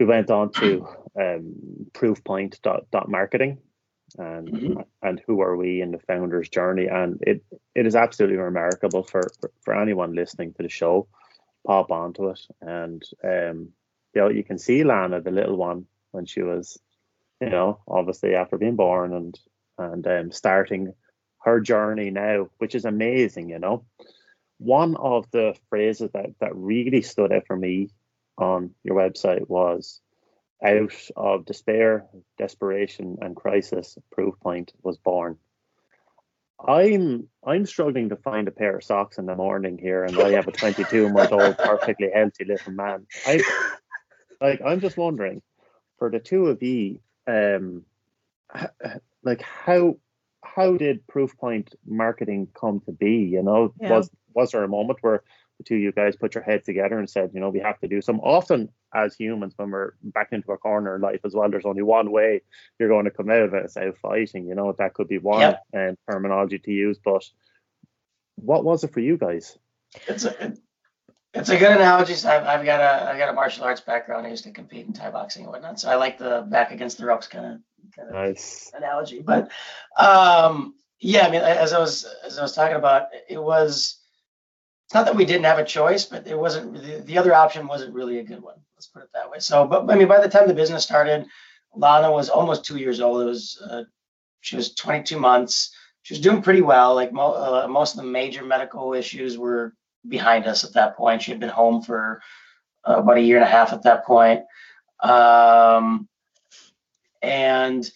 we 0.00 0.06
went 0.06 0.30
on 0.30 0.50
to 0.52 0.88
um, 1.20 1.54
Proofpoint 1.92 2.60
dot, 2.62 2.90
dot 2.90 3.08
marketing 3.08 3.58
and 4.18 4.52
Mhm. 4.52 4.84
and 5.02 5.20
who 5.26 5.40
are 5.40 5.56
we 5.56 5.80
in 5.82 5.90
the 5.92 5.98
founder's 5.98 6.48
journey, 6.48 6.86
and 6.88 7.18
it 7.26 7.42
it 7.74 7.86
is 7.86 7.96
absolutely 7.96 8.38
remarkable 8.38 9.02
for 9.02 9.32
for, 9.40 9.50
for 9.62 9.74
anyone 9.74 10.14
listening 10.14 10.52
to 10.54 10.62
the 10.62 10.68
show. 10.68 11.08
Pop 11.66 11.90
onto 11.90 12.28
it, 12.30 12.40
and 12.60 13.02
um, 13.24 13.72
you 14.14 14.20
know 14.22 14.28
you 14.28 14.44
can 14.44 14.58
see 14.58 14.84
Lana, 14.84 15.20
the 15.20 15.30
little 15.30 15.56
one, 15.56 15.86
when 16.12 16.26
she 16.26 16.42
was 16.42 16.78
you 17.40 17.50
know, 17.50 17.80
obviously 17.88 18.34
after 18.34 18.56
being 18.58 18.76
born 18.76 19.12
and 19.14 19.38
and 19.78 20.06
um, 20.06 20.30
starting 20.32 20.92
her 21.44 21.60
journey 21.60 22.10
now, 22.10 22.48
which 22.58 22.74
is 22.74 22.84
amazing, 22.84 23.48
you 23.50 23.58
know. 23.58 23.84
One 24.58 24.96
of 24.96 25.30
the 25.30 25.54
phrases 25.68 26.10
that 26.12 26.30
that 26.40 26.54
really 26.54 27.02
stood 27.02 27.32
out 27.32 27.46
for 27.46 27.56
me 27.56 27.90
on 28.38 28.74
your 28.84 28.96
website 28.96 29.48
was 29.48 30.00
out 30.62 30.92
of 31.16 31.46
despair, 31.46 32.06
desperation, 32.38 33.18
and 33.20 33.34
crisis, 33.34 33.96
Proofpoint 34.16 34.70
was 34.82 34.98
born. 34.98 35.38
I'm 36.66 37.28
I'm 37.44 37.64
struggling 37.64 38.10
to 38.10 38.16
find 38.16 38.46
a 38.46 38.50
pair 38.50 38.76
of 38.76 38.84
socks 38.84 39.18
in 39.18 39.26
the 39.26 39.34
morning 39.34 39.78
here, 39.78 40.04
and 40.04 40.18
I 40.18 40.32
have 40.32 40.46
a 40.46 40.52
22 40.52 41.08
month 41.08 41.32
old 41.32 41.56
perfectly 41.58 42.10
healthy 42.12 42.44
little 42.44 42.72
man. 42.72 43.06
I 43.26 43.40
like 44.40 44.60
I'm 44.64 44.80
just 44.80 44.98
wondering 44.98 45.42
for 45.98 46.10
the 46.10 46.18
two 46.18 46.46
of 46.46 46.62
you, 46.62 47.00
um, 47.26 47.84
like 49.22 49.40
how 49.40 49.96
how 50.44 50.76
did 50.76 51.06
Proofpoint 51.06 51.74
marketing 51.86 52.48
come 52.58 52.80
to 52.80 52.92
be? 52.92 53.16
You 53.16 53.42
know, 53.42 53.72
Yeah. 53.80 53.90
was 53.90 54.10
was 54.34 54.52
there 54.52 54.64
a 54.64 54.68
moment 54.68 54.98
where 55.02 55.22
the 55.60 55.64
two 55.64 55.74
of 55.74 55.80
you 55.82 55.92
guys 55.92 56.16
put 56.16 56.34
your 56.34 56.42
heads 56.42 56.64
together 56.64 56.98
and 56.98 57.08
said, 57.08 57.30
you 57.34 57.40
know, 57.40 57.50
we 57.50 57.60
have 57.60 57.78
to 57.80 57.88
do 57.88 58.00
some? 58.00 58.18
Often, 58.20 58.70
as 58.94 59.14
humans, 59.14 59.52
when 59.56 59.70
we're 59.70 59.92
back 60.02 60.28
into 60.32 60.52
a 60.52 60.56
corner 60.58 60.96
in 60.96 61.02
life 61.02 61.20
as 61.24 61.34
well, 61.34 61.50
there's 61.50 61.66
only 61.66 61.82
one 61.82 62.10
way 62.10 62.40
you're 62.78 62.88
going 62.88 63.04
to 63.04 63.10
come 63.10 63.28
out 63.28 63.42
of 63.42 63.52
it. 63.54 63.64
It's 63.66 63.76
out 63.76 63.98
fighting. 63.98 64.46
You 64.46 64.54
know, 64.54 64.72
that 64.78 64.94
could 64.94 65.08
be 65.08 65.18
one 65.18 65.40
Yep. 65.40 65.66
um, 65.76 65.96
terminology 66.10 66.58
to 66.58 66.70
use. 66.72 66.98
But 67.04 67.28
what 68.36 68.64
was 68.64 68.84
it 68.84 68.92
for 68.94 69.00
you 69.00 69.18
guys? 69.18 69.58
It's 70.08 70.24
a, 70.24 70.54
It's 71.34 71.50
a 71.50 71.58
good 71.58 71.72
analogy. 71.72 72.14
So 72.14 72.28
I've, 72.30 72.44
I've 72.44 72.64
got 72.64 72.80
a 72.80 73.10
I've 73.10 73.18
got 73.18 73.28
a 73.28 73.34
martial 73.34 73.64
arts 73.64 73.80
background. 73.82 74.26
I 74.26 74.30
used 74.30 74.44
to 74.44 74.50
compete 74.50 74.86
in 74.86 74.92
Thai 74.92 75.10
boxing 75.10 75.44
and 75.44 75.52
whatnot. 75.52 75.78
So 75.78 75.88
I 75.90 75.94
like 75.96 76.18
the 76.18 76.44
back 76.48 76.72
against 76.72 76.98
the 76.98 77.06
ropes 77.06 77.28
kind 77.28 77.46
of 77.46 77.60
kind 77.94 78.08
of 78.08 78.14
Nice. 78.14 78.72
analogy. 78.74 79.20
But 79.20 79.50
um, 79.96 80.74
yeah, 80.98 81.26
I 81.26 81.30
mean, 81.30 81.40
as 81.42 81.72
I 81.72 81.78
was 81.78 82.04
as 82.24 82.38
I 82.38 82.42
was 82.42 82.54
talking 82.54 82.76
about, 82.76 83.08
it 83.28 83.40
was 83.40 83.99
it's 84.90 84.94
not 84.96 85.06
that 85.06 85.14
we 85.14 85.24
didn't 85.24 85.44
have 85.44 85.60
a 85.60 85.64
choice, 85.64 86.04
but 86.04 86.26
it 86.26 86.36
wasn't 86.36 86.74
the, 86.74 87.00
the 87.06 87.16
other 87.16 87.32
option 87.32 87.68
wasn't 87.68 87.94
really 87.94 88.18
a 88.18 88.24
good 88.24 88.42
one. 88.42 88.56
Let's 88.74 88.88
put 88.88 89.04
it 89.04 89.08
that 89.14 89.30
way. 89.30 89.38
So, 89.38 89.64
but 89.64 89.88
I 89.88 89.94
mean, 89.94 90.08
by 90.08 90.20
the 90.20 90.28
time 90.28 90.48
the 90.48 90.52
business 90.52 90.82
started, 90.82 91.26
Lana 91.76 92.10
was 92.10 92.28
almost 92.28 92.64
two 92.64 92.76
years 92.76 93.00
old. 93.00 93.22
It 93.22 93.26
was 93.26 93.62
uh, 93.70 93.84
she 94.40 94.56
was 94.56 94.74
22 94.74 95.16
months. 95.16 95.72
She 96.02 96.14
was 96.14 96.20
doing 96.20 96.42
pretty 96.42 96.62
well. 96.62 96.96
Like 96.96 97.12
mo- 97.12 97.34
uh, 97.34 97.68
most 97.68 97.94
of 97.94 97.98
the 98.02 98.10
major 98.10 98.44
medical 98.44 98.92
issues 98.92 99.38
were 99.38 99.74
behind 100.08 100.46
us 100.46 100.64
at 100.64 100.72
that 100.72 100.96
point. 100.96 101.22
She 101.22 101.30
had 101.30 101.38
been 101.38 101.50
home 101.50 101.82
for 101.82 102.20
uh, 102.84 102.96
about 102.96 103.18
a 103.18 103.22
year 103.22 103.36
and 103.36 103.46
a 103.46 103.48
half 103.48 103.72
at 103.72 103.84
that 103.84 104.04
point. 104.04 104.40
Um, 104.98 106.08
and 107.22 107.88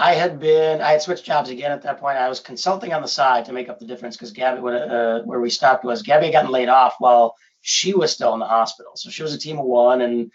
I 0.00 0.14
had 0.14 0.38
been, 0.38 0.80
I 0.80 0.92
had 0.92 1.02
switched 1.02 1.24
jobs 1.24 1.50
again 1.50 1.72
at 1.72 1.82
that 1.82 1.98
point. 1.98 2.16
I 2.18 2.28
was 2.28 2.40
consulting 2.40 2.92
on 2.92 3.02
the 3.02 3.08
side 3.08 3.46
to 3.46 3.52
make 3.52 3.68
up 3.68 3.78
the 3.78 3.86
difference 3.86 4.16
because 4.16 4.30
Gabby, 4.30 4.60
uh, 4.60 5.20
where 5.24 5.40
we 5.40 5.50
stopped 5.50 5.84
was 5.84 6.02
Gabby 6.02 6.26
had 6.26 6.32
gotten 6.32 6.50
laid 6.52 6.68
off 6.68 6.94
while 6.98 7.34
she 7.60 7.94
was 7.94 8.12
still 8.12 8.32
in 8.34 8.40
the 8.40 8.46
hospital. 8.46 8.92
So 8.94 9.10
she 9.10 9.22
was 9.22 9.34
a 9.34 9.38
team 9.38 9.58
of 9.58 9.66
one. 9.66 10.00
And 10.00 10.30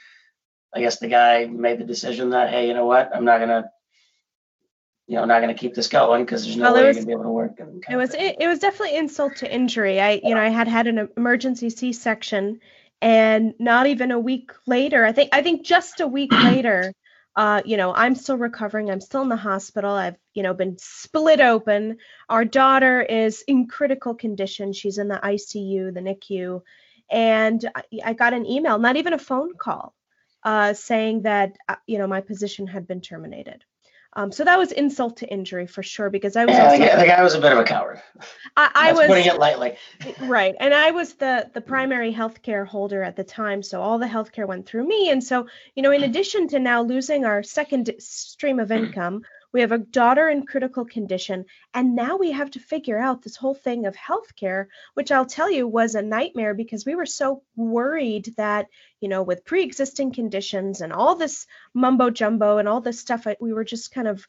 I 0.76 0.82
guess 0.82 1.00
the 1.00 1.08
guy 1.08 1.46
made 1.46 1.80
the 1.80 1.86
decision 1.86 2.32
that, 2.32 2.50
hey, 2.50 2.68
you 2.68 2.74
know 2.74 2.86
what? 2.86 3.16
I'm 3.16 3.26
not 3.26 3.38
going 3.38 3.50
to 3.50 3.70
you 5.06 5.18
know, 5.18 5.26
not 5.26 5.42
going 5.42 5.54
to 5.54 5.60
keep 5.60 5.74
this 5.74 5.90
going 5.90 6.24
because 6.24 6.46
there's 6.46 6.56
no 6.56 6.72
Well, 6.72 6.76
way 6.76 6.88
was- 6.88 6.98
you're 6.98 7.06
going 7.06 7.06
to 7.06 7.08
be 7.08 7.14
able 7.14 7.24
to 7.24 7.30
work. 7.30 7.84
It 7.90 7.96
was 7.96 8.14
it, 8.14 8.38
it 8.40 8.48
was 8.48 8.60
definitely 8.60 8.98
insult 8.98 9.36
to 9.38 9.54
injury. 9.54 10.00
I 10.00 10.22
you 10.24 10.34
know 10.34 10.42
I 10.42 10.48
had 10.50 10.68
had 10.68 10.88
an 10.88 11.10
emergency 11.18 11.70
C-section, 11.70 12.62
and 13.02 13.54
not 13.60 13.88
even 13.88 14.12
a 14.12 14.20
week 14.20 14.52
later, 14.66 15.04
I 15.06 15.12
think 15.12 15.30
I 15.34 15.42
think 15.42 15.66
just 15.66 16.00
a 16.00 16.08
week 16.08 16.32
later, 16.44 16.94
uh, 17.36 17.62
you 17.66 17.78
know 17.78 17.94
I'm 17.94 18.16
still 18.16 18.38
recovering. 18.38 18.90
I'm 18.90 19.02
still 19.02 19.22
in 19.22 19.30
the 19.30 19.36
hospital. 19.36 19.92
I've 19.92 20.18
you 20.34 20.44
know 20.44 20.54
been 20.54 20.78
split 20.80 21.40
open. 21.40 21.98
Our 22.30 22.46
daughter 22.46 23.02
is 23.02 23.44
in 23.48 23.68
critical 23.68 24.16
condition. 24.16 24.74
She's 24.74 24.98
in 24.98 25.08
the 25.08 25.20
ICU, 25.24 25.94
the 25.94 26.02
NICU, 26.02 26.62
and 27.10 27.70
I, 27.76 27.84
I 28.06 28.14
got 28.14 28.34
an 28.34 28.46
email, 28.46 28.78
not 28.78 28.98
even 28.98 29.14
a 29.14 29.20
phone 29.20 29.56
call, 29.58 29.94
uh, 30.44 30.74
saying 30.74 31.24
that 31.24 31.56
uh, 31.68 31.76
you 31.88 31.98
know 31.98 32.08
my 32.08 32.22
position 32.22 32.68
had 32.68 32.88
been 32.88 33.02
terminated. 33.02 33.64
Um, 34.16 34.32
so 34.32 34.44
that 34.44 34.60
was 34.60 34.72
insult 34.72 35.18
to 35.18 35.28
injury 35.28 35.66
for 35.68 35.82
sure 35.82 36.10
because 36.10 36.36
I 36.36 36.46
was 36.46 36.56
yeah, 36.56 36.66
also 36.66 36.78
the, 36.78 37.06
guy, 37.06 37.24
was 37.24 37.34
a 37.34 37.40
bit 37.40 37.52
of 37.52 37.58
a 37.58 37.64
coward. 37.64 38.02
I, 38.58 38.72
I 38.76 38.94
was 38.94 39.08
putting 39.08 39.26
it 39.26 39.40
lightly. 39.40 39.76
right 40.22 40.56
and 40.60 40.74
i 40.74 40.92
was 40.92 41.14
the 41.14 41.50
the 41.54 41.62
primary 41.62 42.14
healthcare 42.14 42.66
holder 42.66 43.04
at 43.04 43.16
the 43.16 43.24
time 43.24 43.64
so 43.64 43.82
all 43.82 43.98
the 43.98 44.06
healthcare 44.06 44.48
went 44.48 44.66
through 44.66 44.86
me 44.86 45.10
and 45.10 45.24
so 45.24 45.48
you 45.76 45.84
know 45.84 45.92
in 45.92 46.04
addition 46.10 46.48
to 46.48 46.60
now 46.60 46.82
losing 46.82 47.26
our 47.26 47.44
second 47.44 47.94
stream 48.00 48.60
of 48.60 48.72
income 48.72 49.24
we 49.54 49.62
have 49.62 49.72
a 49.72 49.78
daughter 49.78 50.28
in 50.28 50.46
critical 50.46 50.84
condition 50.84 51.46
and 51.74 51.96
now 51.96 52.18
we 52.18 52.32
have 52.32 52.52
to 52.52 52.60
figure 52.60 53.00
out 53.00 53.22
this 53.22 53.36
whole 53.36 53.54
thing 53.54 53.86
of 53.86 53.96
healthcare 53.96 54.68
which 54.96 55.12
i'll 55.12 55.26
tell 55.26 55.50
you 55.50 55.68
was 55.68 55.96
a 55.96 56.02
nightmare 56.02 56.54
because 56.54 56.86
we 56.86 56.96
were 56.96 57.06
so 57.06 57.44
worried 57.56 58.34
that 58.38 58.68
you 59.00 59.08
know 59.08 59.24
with 59.24 59.46
pre-existing 59.46 60.12
conditions 60.12 60.82
and 60.82 60.92
all 60.92 61.16
this 61.16 61.46
mumbo 61.74 62.10
jumbo 62.10 62.58
and 62.58 62.68
all 62.68 62.82
this 62.82 63.00
stuff 63.00 63.28
we 63.40 63.54
were 63.54 63.64
just 63.64 63.92
kind 63.94 64.08
of 64.08 64.28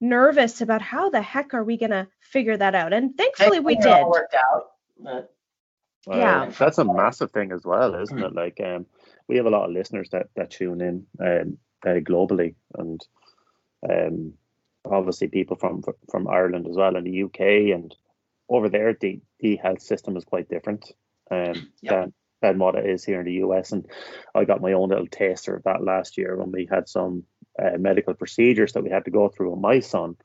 nervous 0.00 0.60
about 0.60 0.82
how 0.82 1.08
the 1.08 1.22
heck 1.22 1.54
are 1.54 1.64
we 1.64 1.76
going 1.76 1.90
to 1.90 2.06
figure 2.20 2.56
that 2.56 2.74
out 2.74 2.92
and 2.92 3.16
thankfully 3.16 3.60
we 3.60 3.74
It 3.74 3.82
did 3.82 3.92
all 3.92 4.10
worked 4.10 4.34
out. 4.34 4.72
But 4.98 5.34
Uh, 6.06 6.16
Yeah. 6.16 6.50
that's 6.58 6.78
a 6.78 6.84
massive 6.84 7.30
thing 7.30 7.52
as 7.52 7.64
well, 7.64 7.94
isn't 7.94 8.22
it? 8.22 8.34
Like, 8.34 8.60
um, 8.60 8.84
we 9.26 9.36
have 9.36 9.46
a 9.46 9.50
lot 9.50 9.64
of 9.66 9.74
listeners 9.74 10.10
that 10.10 10.28
that 10.36 10.50
tune 10.50 10.80
in 10.82 11.06
um, 11.18 11.58
uh, 11.86 12.00
globally, 12.00 12.54
and 12.74 13.00
um, 13.88 14.34
obviously 14.84 15.28
people 15.28 15.56
from 15.56 15.82
from 16.10 16.28
Ireland 16.28 16.66
as 16.68 16.76
well, 16.76 16.96
and 16.96 17.06
the 17.06 17.22
UK, 17.24 17.74
and 17.74 17.94
over 18.48 18.68
there, 18.68 18.94
the 18.94 19.20
the 19.40 19.56
health 19.56 19.82
system 19.82 20.16
is 20.16 20.24
quite 20.24 20.48
different 20.48 20.92
um, 21.30 21.72
Yep. 21.82 21.92
than 21.92 22.12
than 22.42 22.58
what 22.58 22.74
it 22.74 22.86
is 22.86 23.04
here 23.04 23.20
in 23.20 23.26
the 23.26 23.44
US. 23.44 23.72
And 23.72 23.86
I 24.34 24.44
got 24.44 24.60
my 24.60 24.72
own 24.72 24.90
little 24.90 25.06
taster 25.06 25.56
of 25.56 25.62
that 25.64 25.82
last 25.82 26.18
year 26.18 26.36
when 26.36 26.52
we 26.52 26.68
had 26.70 26.88
some 26.88 27.24
uh, 27.62 27.78
medical 27.78 28.14
procedures 28.14 28.72
that 28.74 28.84
we 28.84 28.90
had 28.90 29.06
to 29.06 29.10
go 29.10 29.28
through 29.28 29.50
with 29.50 29.60
my 29.60 29.80
son. 29.80 30.16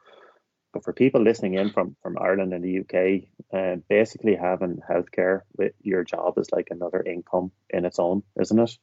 But 0.74 0.84
for 0.84 0.94
people 0.94 1.22
listening 1.22 1.56
in 1.56 1.72
from 1.72 1.96
from 2.04 2.18
Ireland 2.20 2.54
and 2.54 2.64
the 2.64 2.80
UK, 2.80 3.30
uh, 3.54 3.78
basically 3.88 4.36
having 4.36 4.82
healthcare 4.90 5.42
with 5.58 5.74
your 5.82 6.04
job 6.04 6.38
is 6.38 6.52
like 6.52 6.68
another 6.70 7.02
income 7.02 7.52
in 7.70 7.86
its 7.86 8.00
own, 8.00 8.24
isn't 8.40 8.60
it? 8.60 8.78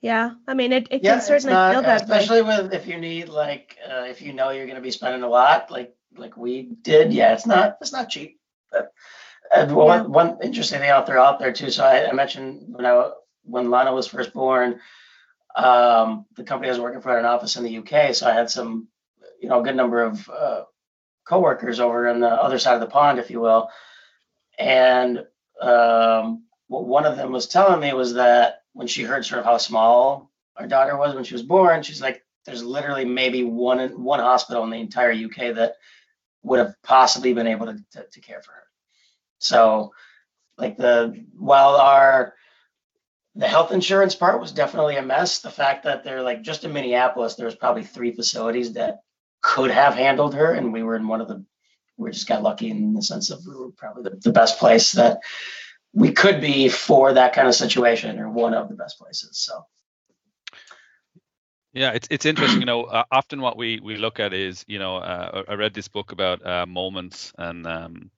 Yeah, 0.00 0.30
I 0.46 0.54
mean, 0.54 0.72
it, 0.72 0.88
it 0.90 1.02
yeah, 1.02 1.14
can 1.14 1.22
certainly 1.22 1.54
not, 1.54 1.72
feel 1.72 1.82
that 1.82 2.08
way. 2.08 2.18
especially 2.18 2.42
with 2.42 2.72
if 2.72 2.86
you 2.86 2.98
need 2.98 3.28
like 3.28 3.76
uh, 3.88 4.04
if 4.04 4.22
you 4.22 4.32
know 4.32 4.50
you're 4.50 4.66
going 4.66 4.76
to 4.76 4.82
be 4.82 4.92
spending 4.92 5.22
a 5.24 5.28
lot, 5.28 5.70
like 5.70 5.94
like 6.16 6.36
we 6.36 6.62
did. 6.82 7.12
Yeah, 7.12 7.32
it's 7.32 7.46
not 7.46 7.78
it's 7.80 7.92
not 7.92 8.08
cheap. 8.08 8.38
But 8.70 8.92
and 9.54 9.74
one, 9.74 10.02
Yeah. 10.02 10.06
one 10.06 10.38
interesting 10.42 10.78
thing 10.80 10.90
out 10.90 11.06
there 11.06 11.18
out 11.18 11.38
there 11.40 11.52
too. 11.52 11.70
So 11.70 11.84
I, 11.84 12.08
I 12.08 12.12
mentioned 12.12 12.66
when 12.68 12.86
I 12.86 13.10
when 13.42 13.70
Lana 13.70 13.92
was 13.92 14.06
first 14.06 14.32
born, 14.32 14.78
um, 15.56 16.26
the 16.36 16.44
company 16.44 16.68
I 16.68 16.72
was 16.72 16.80
working 16.80 17.00
for 17.00 17.08
had 17.10 17.18
an 17.20 17.24
office 17.24 17.56
in 17.56 17.64
the 17.64 17.78
UK. 17.78 18.14
So 18.14 18.26
I 18.28 18.32
had 18.34 18.50
some, 18.50 18.88
you 19.40 19.48
know, 19.48 19.60
a 19.60 19.64
good 19.64 19.74
number 19.76 20.02
of 20.02 20.28
uh, 20.28 20.62
coworkers 21.26 21.80
over 21.80 22.08
on 22.08 22.20
the 22.20 22.28
other 22.28 22.58
side 22.58 22.74
of 22.74 22.80
the 22.80 22.86
pond, 22.86 23.18
if 23.18 23.30
you 23.30 23.40
will. 23.40 23.68
And 24.58 25.24
um, 25.60 26.44
what 26.68 26.86
one 26.86 27.06
of 27.06 27.16
them 27.16 27.32
was 27.32 27.46
telling 27.48 27.80
me 27.80 27.92
was 27.94 28.14
that 28.14 28.57
when 28.78 28.86
she 28.86 29.02
heard 29.02 29.26
sort 29.26 29.40
of 29.40 29.44
how 29.44 29.58
small 29.58 30.30
our 30.56 30.68
daughter 30.68 30.96
was 30.96 31.12
when 31.12 31.24
she 31.24 31.34
was 31.34 31.42
born, 31.42 31.82
she's 31.82 32.00
like, 32.00 32.24
"There's 32.46 32.62
literally 32.62 33.04
maybe 33.04 33.42
one 33.42 33.80
one 34.00 34.20
hospital 34.20 34.62
in 34.62 34.70
the 34.70 34.76
entire 34.78 35.10
UK 35.10 35.56
that 35.56 35.74
would 36.44 36.60
have 36.60 36.76
possibly 36.84 37.32
been 37.32 37.48
able 37.48 37.66
to, 37.66 37.78
to, 37.94 38.04
to 38.04 38.20
care 38.20 38.40
for 38.40 38.52
her." 38.52 38.62
So, 39.40 39.94
like 40.56 40.76
the 40.76 41.26
while 41.36 41.74
our 41.74 42.34
the 43.34 43.48
health 43.48 43.72
insurance 43.72 44.14
part 44.14 44.40
was 44.40 44.52
definitely 44.52 44.94
a 44.94 45.02
mess. 45.02 45.40
The 45.40 45.50
fact 45.50 45.82
that 45.82 46.04
they're 46.04 46.22
like 46.22 46.42
just 46.42 46.62
in 46.62 46.72
Minneapolis, 46.72 47.34
there 47.34 47.46
was 47.46 47.56
probably 47.56 47.82
three 47.82 48.12
facilities 48.12 48.74
that 48.74 49.00
could 49.42 49.72
have 49.72 49.94
handled 49.94 50.34
her, 50.36 50.52
and 50.52 50.72
we 50.72 50.84
were 50.84 50.94
in 50.94 51.08
one 51.08 51.20
of 51.20 51.26
the. 51.26 51.44
We 51.96 52.12
just 52.12 52.28
got 52.28 52.44
lucky 52.44 52.70
in 52.70 52.94
the 52.94 53.02
sense 53.02 53.30
of 53.30 53.44
we 53.44 53.56
were 53.56 53.72
probably 53.72 54.04
the, 54.04 54.20
the 54.22 54.30
best 54.30 54.60
place 54.60 54.92
that 54.92 55.18
we 55.92 56.12
could 56.12 56.40
be 56.40 56.68
for 56.68 57.14
that 57.14 57.32
kind 57.32 57.48
of 57.48 57.54
situation, 57.54 58.18
or 58.18 58.30
one 58.30 58.54
of 58.54 58.68
the 58.68 58.74
best 58.74 58.98
places. 58.98 59.38
So 59.38 59.64
Yeah, 61.72 61.92
it's 61.92 62.08
it's 62.10 62.26
interesting. 62.26 62.60
You 62.60 62.66
know, 62.66 62.84
uh, 62.84 63.04
often 63.12 63.40
what 63.40 63.56
we 63.56 63.78
we 63.80 63.96
look 63.96 64.20
at 64.20 64.32
is, 64.32 64.64
you 64.66 64.78
know, 64.78 64.96
uh, 64.96 65.44
I 65.48 65.54
read 65.54 65.74
this 65.74 65.88
book 65.88 66.12
about 66.12 66.44
uh, 66.44 66.66
moments, 66.66 67.32
and 67.38 67.66
um, 67.66 68.10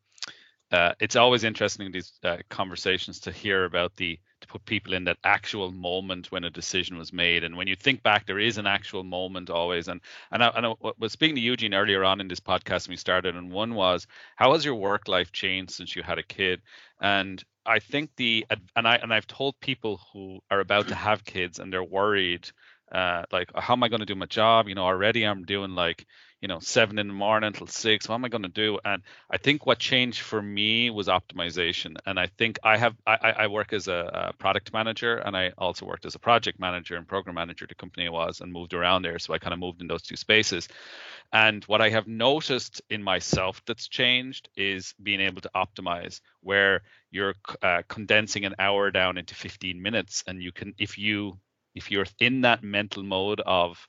uh, 0.70 0.92
it's 1.00 1.16
always 1.16 1.42
interesting 1.44 1.86
in 1.86 1.92
these 1.92 2.12
uh, 2.22 2.38
conversations 2.48 3.20
to 3.20 3.32
hear 3.32 3.64
about 3.64 3.96
the 3.96 4.18
to 4.40 4.46
put 4.46 4.64
people 4.64 4.94
in 4.94 5.04
that 5.04 5.18
actual 5.24 5.70
moment 5.72 6.30
when 6.32 6.44
a 6.44 6.50
decision 6.50 6.96
was 6.96 7.12
made. 7.12 7.44
And 7.44 7.56
when 7.56 7.66
you 7.66 7.76
think 7.76 8.02
back, 8.02 8.24
there 8.24 8.38
is 8.38 8.56
an 8.56 8.66
actual 8.66 9.02
moment 9.02 9.50
always. 9.50 9.88
And 9.88 10.00
and 10.30 10.42
I, 10.44 10.48
and 10.48 10.66
I 10.66 10.74
was 10.98 11.12
speaking 11.12 11.34
to 11.34 11.42
Eugene 11.42 11.74
earlier 11.74 12.04
on 12.04 12.20
in 12.20 12.28
this 12.28 12.40
podcast 12.40 12.86
when 12.86 12.92
we 12.92 12.96
started, 12.98 13.36
and 13.36 13.50
one 13.52 13.74
was, 13.74 14.06
how 14.36 14.52
has 14.52 14.64
your 14.64 14.76
work 14.76 15.08
life 15.08 15.32
changed 15.32 15.72
since 15.72 15.96
you 15.96 16.02
had 16.02 16.18
a 16.18 16.22
kid? 16.22 16.62
And 17.00 17.44
I 17.70 17.78
think 17.78 18.10
the 18.16 18.46
and 18.76 18.88
I 18.88 18.96
and 18.96 19.14
I've 19.14 19.28
told 19.28 19.60
people 19.60 20.00
who 20.12 20.40
are 20.50 20.60
about 20.60 20.88
to 20.88 20.94
have 20.96 21.24
kids 21.24 21.60
and 21.60 21.72
they're 21.72 21.84
worried 21.84 22.50
uh, 22.92 23.24
like 23.32 23.50
how 23.54 23.74
am 23.74 23.82
I 23.82 23.88
going 23.88 24.00
to 24.00 24.06
do 24.06 24.14
my 24.14 24.26
job? 24.26 24.68
You 24.68 24.74
know, 24.74 24.84
already 24.84 25.24
I'm 25.24 25.44
doing 25.44 25.74
like 25.74 26.06
you 26.40 26.48
know 26.48 26.58
seven 26.58 26.98
in 26.98 27.06
the 27.08 27.14
morning 27.14 27.48
until 27.48 27.66
six. 27.66 28.08
What 28.08 28.16
am 28.16 28.24
I 28.24 28.28
going 28.28 28.42
to 28.42 28.48
do? 28.48 28.78
And 28.84 29.02
I 29.30 29.36
think 29.36 29.66
what 29.66 29.78
changed 29.78 30.20
for 30.20 30.40
me 30.40 30.90
was 30.90 31.08
optimization. 31.08 31.96
And 32.06 32.18
I 32.18 32.26
think 32.26 32.58
I 32.64 32.76
have 32.76 32.96
I, 33.06 33.18
I 33.22 33.30
I 33.30 33.46
work 33.46 33.72
as 33.72 33.88
a, 33.88 34.30
a 34.30 34.32
product 34.34 34.72
manager 34.72 35.16
and 35.16 35.36
I 35.36 35.52
also 35.56 35.86
worked 35.86 36.06
as 36.06 36.14
a 36.14 36.18
project 36.18 36.58
manager 36.58 36.96
and 36.96 37.06
program 37.06 37.36
manager. 37.36 37.66
The 37.68 37.74
company 37.74 38.06
I 38.06 38.10
was 38.10 38.40
and 38.40 38.52
moved 38.52 38.74
around 38.74 39.02
there, 39.02 39.18
so 39.18 39.34
I 39.34 39.38
kind 39.38 39.52
of 39.52 39.60
moved 39.60 39.82
in 39.82 39.88
those 39.88 40.02
two 40.02 40.16
spaces. 40.16 40.68
And 41.32 41.62
what 41.64 41.80
I 41.80 41.90
have 41.90 42.08
noticed 42.08 42.82
in 42.90 43.04
myself 43.04 43.62
that's 43.66 43.86
changed 43.86 44.48
is 44.56 44.94
being 45.00 45.20
able 45.20 45.42
to 45.42 45.50
optimize 45.54 46.20
where 46.40 46.82
you're 47.12 47.34
uh, 47.62 47.82
condensing 47.88 48.44
an 48.44 48.56
hour 48.58 48.90
down 48.90 49.16
into 49.16 49.34
15 49.34 49.80
minutes 49.80 50.24
and 50.26 50.42
you 50.42 50.50
can 50.50 50.74
if 50.78 50.98
you 50.98 51.38
if 51.74 51.90
you're 51.90 52.06
in 52.20 52.42
that 52.42 52.62
mental 52.62 53.02
mode 53.02 53.40
of 53.40 53.88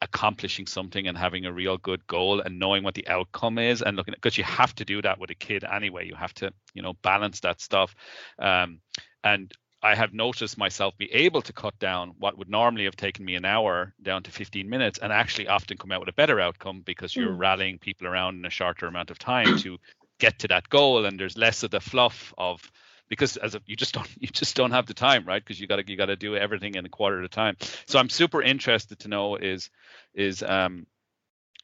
accomplishing 0.00 0.66
something 0.66 1.08
and 1.08 1.18
having 1.18 1.44
a 1.44 1.52
real 1.52 1.76
good 1.76 2.06
goal 2.06 2.40
and 2.40 2.58
knowing 2.58 2.84
what 2.84 2.94
the 2.94 3.08
outcome 3.08 3.58
is 3.58 3.82
and 3.82 3.96
looking 3.96 4.14
at 4.14 4.20
because 4.20 4.38
you 4.38 4.44
have 4.44 4.72
to 4.74 4.84
do 4.84 5.02
that 5.02 5.18
with 5.18 5.30
a 5.30 5.34
kid 5.34 5.64
anyway 5.64 6.06
you 6.06 6.14
have 6.14 6.32
to 6.32 6.52
you 6.72 6.82
know 6.82 6.92
balance 7.02 7.40
that 7.40 7.60
stuff 7.60 7.94
um, 8.38 8.80
and 9.24 9.52
I 9.82 9.94
have 9.94 10.12
noticed 10.12 10.58
myself 10.58 10.96
be 10.98 11.12
able 11.12 11.42
to 11.42 11.52
cut 11.52 11.78
down 11.78 12.14
what 12.18 12.36
would 12.36 12.48
normally 12.48 12.84
have 12.84 12.96
taken 12.96 13.24
me 13.24 13.36
an 13.36 13.44
hour 13.44 13.92
down 14.02 14.22
to 14.24 14.30
15 14.30 14.68
minutes 14.68 14.98
and 14.98 15.12
actually 15.12 15.48
often 15.48 15.76
come 15.76 15.92
out 15.92 16.00
with 16.00 16.08
a 16.08 16.14
better 16.14 16.40
outcome 16.40 16.82
because 16.84 17.14
you're 17.14 17.34
Mm. 17.34 17.38
rallying 17.38 17.78
people 17.78 18.06
around 18.06 18.38
in 18.38 18.44
a 18.44 18.50
shorter 18.50 18.86
amount 18.86 19.10
of 19.10 19.18
time 19.18 19.54
to 19.54 19.78
get 20.18 20.38
to 20.40 20.48
that 20.48 20.68
goal 20.68 21.06
and 21.06 21.18
there's 21.18 21.36
less 21.36 21.62
of 21.62 21.70
the 21.70 21.80
fluff 21.80 22.34
of 22.38 22.60
because 23.08 23.36
as 23.36 23.54
a, 23.54 23.60
you 23.66 23.76
just 23.76 23.94
don't 23.94 24.08
you 24.20 24.28
just 24.28 24.56
don't 24.56 24.72
have 24.72 24.86
the 24.86 24.94
time, 24.94 25.24
right? 25.24 25.42
Because 25.42 25.60
you 25.60 25.66
got 25.66 25.76
to 25.76 25.84
you 25.86 25.96
got 25.96 26.06
to 26.06 26.16
do 26.16 26.36
everything 26.36 26.74
in 26.74 26.84
a 26.84 26.88
quarter 26.88 27.18
at 27.18 27.24
a 27.24 27.28
time. 27.28 27.56
So 27.86 27.98
I'm 27.98 28.08
super 28.08 28.42
interested 28.42 29.00
to 29.00 29.08
know 29.08 29.36
is 29.36 29.70
is 30.14 30.42
um 30.42 30.86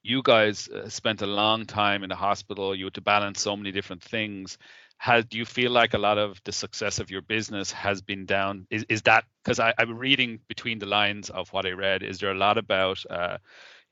you 0.02 0.22
guys 0.22 0.68
uh, 0.68 0.88
spent 0.90 1.22
a 1.22 1.26
long 1.26 1.64
time 1.64 2.02
in 2.02 2.10
the 2.10 2.14
hospital. 2.14 2.74
You 2.74 2.84
had 2.86 2.94
to 2.94 3.00
balance 3.00 3.40
so 3.40 3.56
many 3.56 3.72
different 3.72 4.02
things. 4.02 4.58
Has 4.98 5.24
do 5.24 5.38
you 5.38 5.44
feel 5.44 5.70
like 5.70 5.94
a 5.94 5.98
lot 5.98 6.18
of 6.18 6.40
the 6.44 6.52
success 6.52 7.00
of 7.00 7.10
your 7.10 7.22
business 7.22 7.72
has 7.72 8.00
been 8.00 8.26
down? 8.26 8.66
Is 8.70 8.84
is 8.88 9.02
that 9.02 9.24
because 9.42 9.58
I'm 9.58 9.98
reading 9.98 10.40
between 10.46 10.78
the 10.78 10.86
lines 10.86 11.30
of 11.30 11.52
what 11.52 11.66
I 11.66 11.70
read? 11.70 12.02
Is 12.02 12.20
there 12.20 12.30
a 12.30 12.38
lot 12.38 12.58
about 12.58 13.02
uh, 13.10 13.38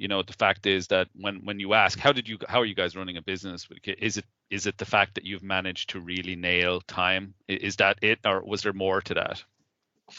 you 0.02 0.08
know 0.08 0.22
the 0.22 0.32
fact 0.32 0.66
is 0.66 0.88
that 0.88 1.06
when 1.14 1.44
when 1.44 1.60
you 1.60 1.74
ask 1.74 1.96
how 1.96 2.10
did 2.10 2.28
you 2.28 2.36
how 2.48 2.60
are 2.60 2.64
you 2.64 2.74
guys 2.74 2.96
running 2.96 3.16
a 3.18 3.22
business? 3.22 3.68
Is 3.84 4.16
it 4.16 4.24
is 4.50 4.66
it 4.66 4.76
the 4.76 4.84
fact 4.84 5.14
that 5.14 5.24
you've 5.24 5.44
managed 5.44 5.90
to 5.90 6.00
really 6.00 6.34
nail 6.34 6.80
time? 6.80 7.34
Is 7.46 7.76
that 7.76 7.98
it 8.02 8.18
or 8.24 8.42
was 8.44 8.62
there 8.62 8.72
more 8.72 9.00
to 9.02 9.14
that? 9.14 9.44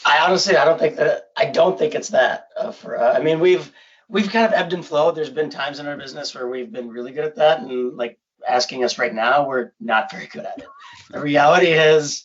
I 0.06 0.20
honestly 0.20 0.56
i 0.56 0.64
don't 0.64 0.78
think 0.78 0.96
that 0.96 1.28
i 1.36 1.44
don't 1.44 1.78
think 1.78 1.94
it's 1.94 2.08
that 2.08 2.48
uh, 2.56 2.72
for 2.72 2.98
uh, 2.98 3.12
i 3.12 3.20
mean 3.22 3.38
we've 3.38 3.70
we've 4.08 4.30
kind 4.30 4.46
of 4.46 4.52
ebbed 4.52 4.72
and 4.72 4.84
flowed. 4.84 5.14
There's 5.14 5.30
been 5.30 5.50
times 5.50 5.78
in 5.78 5.86
our 5.86 5.98
business 5.98 6.34
where 6.34 6.48
we've 6.48 6.72
been 6.72 6.88
really 6.88 7.12
good 7.12 7.26
at 7.26 7.36
that 7.36 7.60
and 7.60 7.94
like 7.96 8.18
asking 8.48 8.84
us 8.84 8.98
right 8.98 9.14
now 9.14 9.46
we're 9.46 9.72
not 9.78 10.10
very 10.10 10.26
good 10.26 10.46
at 10.46 10.58
it. 10.58 10.68
The 11.10 11.20
reality 11.20 11.68
is 11.68 12.24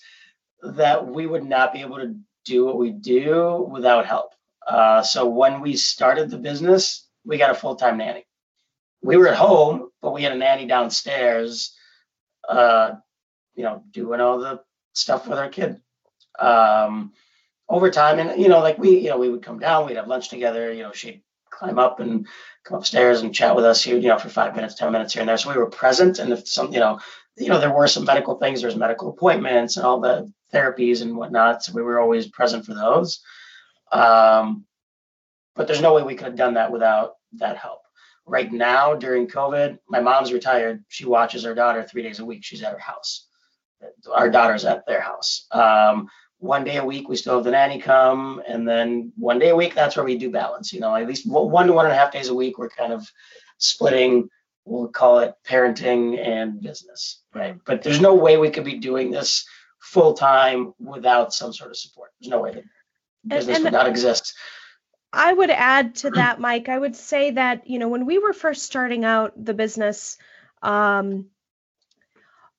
that 0.63 1.05
we 1.05 1.27
would 1.27 1.43
not 1.43 1.73
be 1.73 1.81
able 1.81 1.97
to 1.97 2.15
do 2.45 2.65
what 2.65 2.77
we 2.77 2.91
do 2.91 3.67
without 3.69 4.05
help. 4.05 4.33
Uh, 4.65 5.01
so 5.03 5.27
when 5.27 5.59
we 5.59 5.75
started 5.75 6.29
the 6.29 6.37
business 6.37 7.08
we 7.29 7.37
got 7.37 7.51
a 7.51 7.55
full 7.55 7.75
time 7.75 7.97
nanny. 7.97 8.25
We 9.01 9.15
were 9.15 9.29
at 9.29 9.37
home, 9.37 9.91
but 10.01 10.13
we 10.13 10.23
had 10.23 10.33
a 10.33 10.35
nanny 10.35 10.65
downstairs, 10.65 11.75
uh, 12.49 12.93
you 13.53 13.63
know, 13.63 13.83
doing 13.91 14.19
all 14.19 14.39
the 14.39 14.61
stuff 14.93 15.27
with 15.27 15.37
our 15.37 15.47
kid. 15.47 15.79
Um, 16.39 17.13
over 17.69 17.91
time, 17.91 18.17
and 18.17 18.41
you 18.41 18.49
know, 18.49 18.59
like 18.59 18.79
we, 18.79 18.97
you 18.97 19.09
know, 19.09 19.17
we 19.17 19.29
would 19.29 19.43
come 19.43 19.59
down, 19.59 19.85
we'd 19.85 19.95
have 19.95 20.07
lunch 20.07 20.29
together. 20.29 20.73
You 20.73 20.83
know, 20.83 20.91
she'd 20.91 21.21
climb 21.51 21.77
up 21.77 21.99
and 21.99 22.25
come 22.63 22.79
upstairs 22.79 23.21
and 23.21 23.33
chat 23.33 23.55
with 23.55 23.63
us 23.63 23.83
here, 23.83 23.97
you 23.97 24.07
know, 24.07 24.17
for 24.17 24.29
five 24.29 24.55
minutes, 24.55 24.73
ten 24.73 24.91
minutes 24.91 25.13
here 25.13 25.21
and 25.21 25.29
there. 25.29 25.37
So 25.37 25.51
we 25.51 25.57
were 25.57 25.69
present, 25.69 26.17
and 26.17 26.33
if 26.33 26.47
some, 26.47 26.73
you 26.73 26.79
know, 26.79 26.99
you 27.37 27.49
know, 27.49 27.59
there 27.59 27.73
were 27.73 27.87
some 27.87 28.05
medical 28.05 28.39
things. 28.39 28.61
There's 28.61 28.75
medical 28.75 29.09
appointments 29.09 29.77
and 29.77 29.85
all 29.85 29.99
the 29.99 30.33
therapies 30.51 31.03
and 31.03 31.15
whatnot. 31.15 31.63
So 31.63 31.73
we 31.73 31.83
were 31.83 31.99
always 31.99 32.27
present 32.27 32.65
for 32.65 32.73
those. 32.73 33.21
Um, 33.91 34.65
but 35.55 35.67
there's 35.67 35.81
no 35.81 35.93
way 35.93 36.03
we 36.03 36.15
could 36.15 36.27
have 36.27 36.35
done 36.37 36.53
that 36.55 36.71
without 36.71 37.15
that 37.33 37.57
help. 37.57 37.81
Right 38.25 38.51
now, 38.51 38.93
during 38.93 39.27
COVID, 39.27 39.79
my 39.87 39.99
mom's 39.99 40.31
retired. 40.31 40.83
She 40.87 41.05
watches 41.05 41.43
her 41.43 41.55
daughter 41.55 41.83
three 41.83 42.03
days 42.03 42.19
a 42.19 42.25
week. 42.25 42.43
She's 42.43 42.61
at 42.61 42.73
her 42.73 42.79
house. 42.79 43.27
Our 44.13 44.29
daughter's 44.29 44.65
at 44.65 44.85
their 44.85 45.01
house. 45.01 45.47
Um, 45.51 46.09
one 46.37 46.63
day 46.63 46.77
a 46.77 46.85
week, 46.85 47.09
we 47.09 47.15
still 47.15 47.35
have 47.35 47.43
the 47.43 47.51
nanny 47.51 47.79
come, 47.79 48.41
and 48.47 48.67
then 48.67 49.11
one 49.17 49.39
day 49.39 49.49
a 49.49 49.55
week, 49.55 49.75
that's 49.75 49.95
where 49.95 50.05
we 50.05 50.17
do 50.17 50.29
balance. 50.31 50.71
You 50.71 50.79
know, 50.79 50.95
at 50.95 51.07
least 51.07 51.29
one 51.29 51.67
to 51.67 51.73
one 51.73 51.85
and 51.85 51.93
a 51.93 51.97
half 51.97 52.13
days 52.13 52.29
a 52.29 52.33
week, 52.33 52.57
we're 52.57 52.69
kind 52.69 52.93
of 52.93 53.05
splitting. 53.57 54.29
We'll 54.65 54.87
call 54.87 55.19
it 55.19 55.33
parenting 55.47 56.19
and 56.19 56.61
business, 56.61 57.23
right? 57.33 57.57
But 57.65 57.81
there's 57.81 57.99
no 57.99 58.13
way 58.15 58.37
we 58.37 58.51
could 58.51 58.63
be 58.63 58.77
doing 58.77 59.11
this 59.11 59.45
full 59.81 60.13
time 60.13 60.73
without 60.79 61.33
some 61.33 61.51
sort 61.51 61.71
of 61.71 61.77
support. 61.77 62.11
There's 62.19 62.29
no 62.29 62.41
way 62.41 62.53
that 62.53 62.63
business 63.27 63.57
and, 63.57 63.65
and 63.65 63.73
would 63.73 63.77
not 63.77 63.87
exist. 63.87 64.33
I 65.11 65.33
would 65.33 65.49
add 65.49 65.95
to 65.95 66.09
that, 66.11 66.39
Mike. 66.39 66.69
I 66.69 66.77
would 66.77 66.95
say 66.95 67.31
that, 67.31 67.67
you 67.67 67.79
know, 67.79 67.89
when 67.89 68.05
we 68.05 68.17
were 68.19 68.33
first 68.33 68.63
starting 68.63 69.05
out 69.05 69.33
the 69.43 69.53
business, 69.53 70.17
um, 70.61 71.27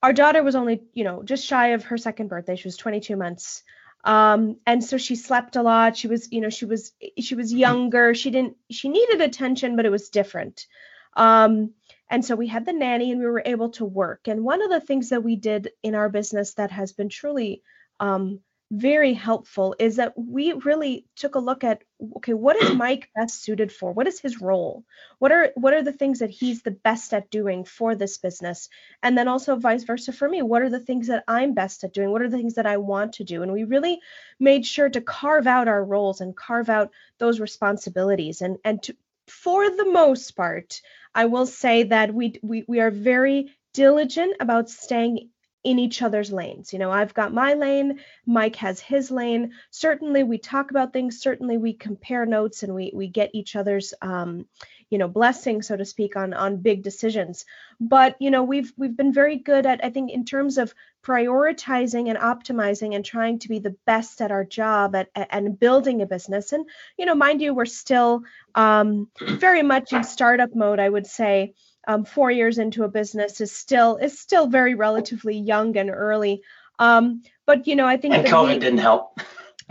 our 0.02 0.12
daughter 0.12 0.42
was 0.42 0.54
only, 0.54 0.82
you 0.94 1.04
know, 1.04 1.22
just 1.22 1.46
shy 1.46 1.68
of 1.68 1.84
her 1.84 1.98
second 1.98 2.28
birthday. 2.28 2.56
She 2.56 2.68
was 2.68 2.76
22 2.76 3.16
months. 3.16 3.62
Um, 4.02 4.56
and 4.66 4.82
so 4.82 4.96
she 4.96 5.14
slept 5.14 5.56
a 5.56 5.62
lot. 5.62 5.96
She 5.96 6.08
was, 6.08 6.32
you 6.32 6.40
know, 6.40 6.48
she 6.48 6.64
was, 6.64 6.92
she 7.18 7.34
was 7.34 7.52
younger. 7.52 8.14
She 8.14 8.30
didn't, 8.30 8.56
she 8.70 8.88
needed 8.88 9.20
attention, 9.20 9.76
but 9.76 9.84
it 9.84 9.90
was 9.90 10.08
different. 10.08 10.66
Um, 11.14 11.74
and 12.08 12.24
so 12.24 12.34
we 12.34 12.46
had 12.46 12.64
the 12.64 12.72
nanny 12.72 13.12
and 13.12 13.20
we 13.20 13.26
were 13.26 13.42
able 13.44 13.70
to 13.70 13.84
work. 13.84 14.26
And 14.26 14.42
one 14.42 14.62
of 14.62 14.70
the 14.70 14.80
things 14.80 15.10
that 15.10 15.22
we 15.22 15.36
did 15.36 15.70
in 15.82 15.94
our 15.94 16.08
business 16.08 16.54
that 16.54 16.70
has 16.70 16.92
been 16.92 17.10
truly, 17.10 17.62
um, 18.00 18.40
very 18.70 19.14
helpful 19.14 19.74
is 19.80 19.96
that 19.96 20.16
we 20.16 20.52
really 20.52 21.04
took 21.16 21.34
a 21.34 21.40
look 21.40 21.64
at 21.64 21.82
okay 22.16 22.34
what 22.34 22.56
is 22.62 22.72
mike 22.76 23.10
best 23.16 23.42
suited 23.42 23.72
for? 23.72 23.92
What 23.92 24.06
is 24.06 24.20
his 24.20 24.40
role? 24.40 24.84
What 25.18 25.32
are 25.32 25.50
what 25.56 25.74
are 25.74 25.82
the 25.82 25.92
things 25.92 26.20
that 26.20 26.30
he's 26.30 26.62
the 26.62 26.70
best 26.70 27.12
at 27.12 27.30
doing 27.30 27.64
for 27.64 27.96
this 27.96 28.18
business? 28.18 28.68
And 29.02 29.18
then 29.18 29.26
also 29.26 29.56
vice 29.56 29.82
versa 29.82 30.12
for 30.12 30.28
me 30.28 30.42
what 30.42 30.62
are 30.62 30.70
the 30.70 30.78
things 30.78 31.08
that 31.08 31.24
i'm 31.26 31.52
best 31.54 31.82
at 31.82 31.92
doing? 31.92 32.10
What 32.10 32.22
are 32.22 32.28
the 32.28 32.36
things 32.36 32.54
that 32.54 32.66
i 32.66 32.76
want 32.76 33.14
to 33.14 33.24
do? 33.24 33.42
And 33.42 33.52
we 33.52 33.64
really 33.64 34.00
made 34.38 34.64
sure 34.64 34.88
to 34.88 35.00
carve 35.00 35.48
out 35.48 35.66
our 35.66 35.84
roles 35.84 36.20
and 36.20 36.36
carve 36.36 36.68
out 36.68 36.92
those 37.18 37.40
responsibilities. 37.40 38.40
And 38.40 38.58
and 38.64 38.82
to 38.84 38.96
for 39.26 39.68
the 39.70 39.90
most 39.90 40.32
part 40.36 40.80
i 41.14 41.26
will 41.26 41.46
say 41.46 41.84
that 41.84 42.12
we 42.12 42.38
we, 42.42 42.64
we 42.66 42.80
are 42.80 42.90
very 42.90 43.54
diligent 43.72 44.36
about 44.40 44.68
staying 44.68 45.30
in 45.62 45.78
each 45.78 46.02
other's 46.02 46.32
lanes. 46.32 46.72
You 46.72 46.78
know, 46.78 46.90
I've 46.90 47.14
got 47.14 47.34
my 47.34 47.54
lane, 47.54 48.00
Mike 48.26 48.56
has 48.56 48.80
his 48.80 49.10
lane. 49.10 49.52
Certainly 49.70 50.22
we 50.24 50.38
talk 50.38 50.70
about 50.70 50.92
things, 50.92 51.20
certainly 51.20 51.58
we 51.58 51.74
compare 51.74 52.26
notes 52.26 52.62
and 52.62 52.74
we 52.74 52.92
we 52.94 53.08
get 53.08 53.30
each 53.34 53.56
other's 53.56 53.92
um, 54.00 54.46
you 54.90 54.98
know, 54.98 55.08
blessing 55.08 55.62
so 55.62 55.76
to 55.76 55.84
speak 55.84 56.16
on 56.16 56.34
on 56.34 56.56
big 56.56 56.82
decisions. 56.82 57.44
But, 57.80 58.16
you 58.20 58.30
know, 58.30 58.42
we've 58.42 58.72
we've 58.76 58.96
been 58.96 59.12
very 59.12 59.36
good 59.36 59.64
at 59.64 59.84
I 59.84 59.90
think 59.90 60.10
in 60.10 60.24
terms 60.24 60.58
of 60.58 60.74
prioritizing 61.02 62.10
and 62.10 62.18
optimizing 62.18 62.94
and 62.94 63.04
trying 63.04 63.38
to 63.38 63.48
be 63.48 63.58
the 63.58 63.76
best 63.86 64.20
at 64.20 64.32
our 64.32 64.44
job 64.44 64.94
at, 64.94 65.08
at 65.14 65.28
and 65.30 65.58
building 65.58 66.02
a 66.02 66.06
business. 66.06 66.52
And, 66.52 66.68
you 66.98 67.06
know, 67.06 67.14
mind 67.14 67.40
you, 67.40 67.54
we're 67.54 67.66
still 67.66 68.22
um, 68.54 69.08
very 69.20 69.62
much 69.62 69.92
in 69.92 70.04
startup 70.04 70.54
mode, 70.54 70.80
I 70.80 70.88
would 70.88 71.06
say 71.06 71.54
um, 71.86 72.04
four 72.04 72.30
years 72.30 72.58
into 72.58 72.84
a 72.84 72.88
business 72.88 73.40
is 73.40 73.52
still 73.52 73.96
is 73.96 74.18
still 74.18 74.46
very 74.46 74.74
relatively 74.74 75.36
young 75.36 75.76
and 75.76 75.90
early. 75.90 76.42
Um, 76.78 77.22
but 77.46 77.66
you 77.66 77.76
know, 77.76 77.86
I 77.86 77.96
think 77.96 78.14
and 78.14 78.26
COVID 78.26 78.54
we, 78.54 78.58
didn't 78.58 78.78
help. 78.78 79.20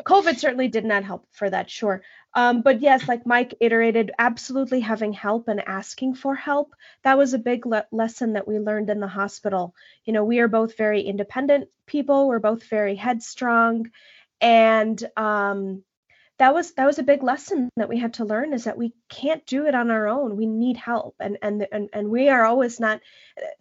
COVID 0.04 0.38
certainly 0.38 0.68
did 0.68 0.86
not 0.86 1.04
help 1.04 1.28
for 1.32 1.50
that, 1.50 1.70
sure. 1.70 2.02
Um, 2.34 2.62
but 2.62 2.82
yes, 2.82 3.08
like 3.08 3.26
Mike 3.26 3.56
iterated, 3.60 4.12
absolutely 4.20 4.82
having 4.82 5.14
help 5.14 5.48
and 5.48 5.68
asking 5.68 6.16
for 6.16 6.36
help. 6.36 6.76
That 7.04 7.18
was 7.18 7.34
a 7.34 7.40
big 7.40 7.66
le- 7.66 7.88
lesson 7.92 8.34
that 8.34 8.48
we 8.48 8.60
learned 8.60 8.90
in 8.90 9.00
the 9.00 9.08
hospital. 9.08 9.74
You 10.06 10.14
know, 10.14 10.24
we 10.24 10.40
are 10.40 10.48
both 10.48 10.78
very 10.78 11.02
independent 11.02 11.70
people. 11.88 12.28
We're 12.28 12.40
both 12.40 12.64
very 12.66 12.96
headstrong, 12.96 13.90
and 14.40 15.04
um, 15.18 15.84
that 16.40 16.54
was 16.54 16.74
that 16.74 16.86
was 16.86 17.00
a 17.00 17.04
big 17.04 17.22
lesson 17.22 17.70
that 17.76 17.90
we 17.90 18.00
had 18.00 18.16
to 18.16 18.26
learn 18.26 18.54
is 18.54 18.64
that 18.64 18.78
we 18.78 18.94
can't 19.10 19.46
do 19.46 19.68
it 19.68 19.76
on 19.76 19.92
our 19.92 20.08
own. 20.08 20.38
We 20.38 20.46
need 20.46 20.78
help. 20.78 21.16
And 21.20 21.38
and 21.42 21.68
and, 21.72 21.90
and 21.94 22.10
we 22.10 22.30
are 22.30 22.46
always 22.46 22.80
not 22.80 23.02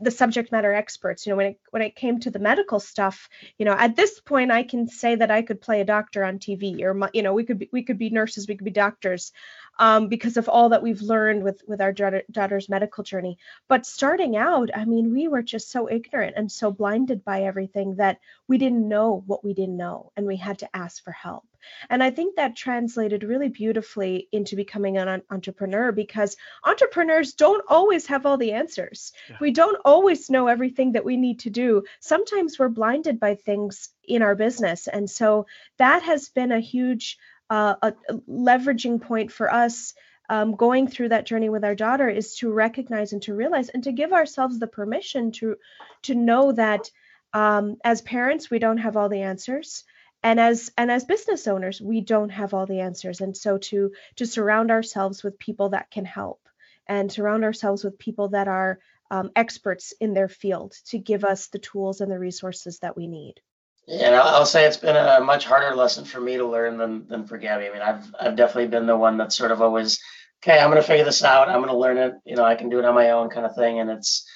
the 0.01 0.11
subject 0.11 0.53
matter 0.53 0.73
experts. 0.73 1.27
You 1.27 1.33
know 1.33 1.37
when 1.37 1.47
it 1.47 1.61
when 1.71 1.83
it 1.83 1.97
came 1.97 2.21
to 2.21 2.31
the 2.31 2.38
medical 2.38 2.81
stuff 2.81 3.29
you 3.59 3.64
know 3.64 3.73
at 3.73 3.97
this 3.97 4.21
point 4.21 4.51
i 4.51 4.62
can 4.62 4.87
say 4.88 5.14
that 5.14 5.31
i 5.31 5.43
could 5.43 5.61
play 5.61 5.81
a 5.81 5.85
doctor 5.85 6.25
on 6.25 6.38
tv 6.38 6.83
or 6.83 7.11
you 7.12 7.23
know 7.23 7.33
we 7.33 7.45
could 7.45 7.59
be 7.59 7.69
we 7.73 7.83
could 7.83 7.99
be 7.99 8.11
nurses 8.11 8.47
we 8.49 8.57
could 8.57 8.64
be 8.64 8.71
doctors 8.71 9.33
um, 9.79 10.09
because 10.09 10.37
of 10.37 10.49
all 10.49 10.71
that 10.71 10.83
we've 10.83 11.03
learned 11.03 11.43
with 11.43 11.62
with 11.67 11.81
our 11.81 11.93
daughter, 11.93 12.23
daughter's 12.31 12.69
medical 12.69 13.05
journey 13.05 13.38
but 13.69 13.87
starting 13.87 14.37
out 14.37 14.71
i 14.75 14.85
mean 14.85 15.12
we 15.12 15.29
were 15.29 15.43
just 15.43 15.71
so 15.71 15.91
ignorant 15.91 16.35
and 16.37 16.51
so 16.51 16.71
blinded 16.71 17.25
by 17.25 17.43
everything 17.43 17.97
that 17.97 18.19
we 18.47 18.59
didn't 18.59 18.88
know 18.88 19.23
what 19.27 19.45
we 19.45 19.55
didn't 19.55 19.77
know 19.77 20.12
and 20.17 20.27
we 20.27 20.37
had 20.37 20.59
to 20.59 20.77
ask 20.77 21.03
for 21.03 21.12
help 21.12 21.45
and 21.91 22.03
I 22.03 22.11
think 22.11 22.37
that 22.37 22.57
translated 22.57 23.25
really 23.25 23.49
beautifully 23.49 24.29
into 24.33 24.57
becoming 24.57 24.97
an 24.97 25.23
entrepreneur 25.31 25.93
because 25.93 26.37
entrepreneurs 26.64 27.35
don't 27.35 27.64
always 27.69 28.07
have 28.07 28.27
all 28.27 28.37
the 28.37 28.53
answers. 28.53 29.12
Yeah. 29.29 29.37
We 29.41 29.51
don't 29.51 29.81
always 29.85 30.31
know 30.31 30.49
everything 30.49 30.93
that 30.93 31.05
we 31.05 31.17
need 31.17 31.41
to 31.41 31.51
do. 31.51 31.85
Sometimes 32.01 32.59
we're 32.59 32.69
blinded 32.69 33.21
by 33.21 33.35
things 33.35 33.91
in 34.05 34.23
our 34.23 34.35
business. 34.35 34.87
And 34.87 35.09
so 35.09 35.47
that 35.79 36.03
has 36.03 36.29
been 36.29 36.53
a 36.53 36.61
huge 36.61 37.19
uh, 37.51 37.75
a 37.83 37.93
leveraging 38.29 39.01
point 39.01 39.33
for 39.33 39.53
us 39.53 39.95
um, 40.29 40.57
going 40.57 40.89
through 40.89 41.11
that 41.11 41.27
journey 41.27 41.49
with 41.49 41.65
our 41.65 41.75
daughter 41.75 42.09
is 42.09 42.37
to 42.37 42.53
recognize 42.53 43.13
and 43.13 43.23
to 43.23 43.35
realize 43.35 43.71
and 43.71 43.85
to 43.85 43.93
give 43.93 44.13
ourselves 44.13 44.59
the 44.59 44.67
permission 44.67 45.33
to 45.33 45.57
to 46.03 46.15
know 46.15 46.53
that 46.53 46.91
um, 47.33 47.77
as 47.85 48.03
parents 48.03 48.51
we 48.51 48.59
don't 48.59 48.79
have 48.79 48.97
all 48.97 49.09
the 49.09 49.23
answers. 49.23 49.85
And 50.23 50.41
as 50.41 50.73
and 50.77 50.91
as 50.91 51.05
business 51.05 51.47
owners 51.47 51.81
we 51.81 52.01
don't 52.01 52.31
have 52.31 52.53
all 52.53 52.67
the 52.67 52.81
answers. 52.81 53.21
And 53.21 53.37
so 53.37 53.59
to 53.59 53.93
to 54.17 54.27
surround 54.27 54.71
ourselves 54.71 55.23
with 55.23 55.39
people 55.39 55.71
that 55.71 55.91
can 55.91 56.05
help 56.05 56.41
and 56.87 57.11
surround 57.11 57.45
ourselves 57.45 57.85
with 57.85 57.99
people 57.99 58.31
that 58.31 58.49
are 58.49 58.81
um, 59.11 59.31
experts 59.37 59.93
in 60.01 60.13
their 60.13 60.29
field 60.29 60.75
to 60.87 60.99
give 60.99 61.25
us 61.25 61.47
the 61.49 61.59
tools 61.59 62.01
and 62.01 62.11
the 62.11 62.19
resources 62.19 62.81
that 62.81 62.97
we 62.97 63.07
need 63.07 63.41
and 63.90 64.14
I'll 64.14 64.46
say 64.46 64.66
it's 64.66 64.77
been 64.77 64.96
a 64.96 65.20
much 65.20 65.46
harder 65.46 65.74
lesson 65.74 66.05
for 66.05 66.20
me 66.20 66.37
to 66.37 66.46
learn 66.46 66.77
than 66.77 67.07
than 67.09 67.27
for 67.27 67.38
Gabby. 67.38 67.68
I 67.68 67.72
mean, 67.72 67.83
I've 67.83 68.14
I've 68.20 68.37
definitely 68.37 68.68
been 68.68 68.87
the 68.87 68.96
one 68.96 69.16
that's 69.16 69.37
sort 69.37 69.51
of 69.51 69.62
always, 69.62 69.98
okay, 70.42 70.59
I'm 70.59 70.68
gonna 70.68 70.83
figure 70.83 71.05
this 71.05 71.24
out. 71.24 71.48
I'm 71.48 71.61
gonna 71.61 71.77
learn 71.77 71.96
it. 71.96 72.14
You 72.24 72.37
know, 72.37 72.44
I 72.44 72.55
can 72.55 72.68
do 72.68 72.79
it 72.79 72.85
on 72.85 72.94
my 72.94 73.11
own, 73.11 73.31
kind 73.31 73.46
of 73.46 73.55
thing. 73.55 73.81
And 73.81 73.90
it's 73.90 74.29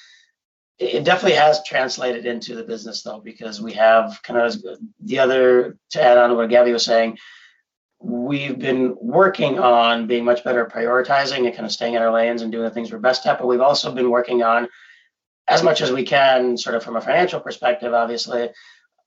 it 0.79 1.03
definitely 1.03 1.37
has 1.37 1.63
translated 1.63 2.25
into 2.25 2.55
the 2.55 2.63
business 2.63 3.03
though, 3.03 3.19
because 3.19 3.61
we 3.61 3.73
have 3.73 4.19
kind 4.23 4.39
of 4.39 4.55
the 5.03 5.19
other 5.19 5.77
to 5.91 6.01
add 6.01 6.17
on 6.17 6.29
to 6.29 6.35
what 6.35 6.49
Gabby 6.49 6.73
was 6.73 6.85
saying. 6.85 7.17
We've 7.99 8.57
been 8.57 8.97
working 8.99 9.59
on 9.59 10.07
being 10.07 10.25
much 10.25 10.43
better 10.43 10.65
at 10.65 10.73
prioritizing 10.73 11.45
and 11.45 11.53
kind 11.53 11.65
of 11.65 11.71
staying 11.71 11.93
in 11.93 12.01
our 12.01 12.11
lanes 12.11 12.41
and 12.41 12.51
doing 12.51 12.65
the 12.65 12.71
things 12.71 12.91
we're 12.91 12.97
best 12.97 13.25
at. 13.27 13.37
But 13.39 13.47
we've 13.47 13.61
also 13.61 13.93
been 13.93 14.09
working 14.09 14.43
on 14.43 14.67
as 15.47 15.63
much 15.63 15.81
as 15.81 15.91
we 15.91 16.03
can, 16.03 16.57
sort 16.57 16.75
of 16.75 16.83
from 16.83 16.95
a 16.95 17.01
financial 17.01 17.39
perspective, 17.39 17.93
obviously, 17.93 18.49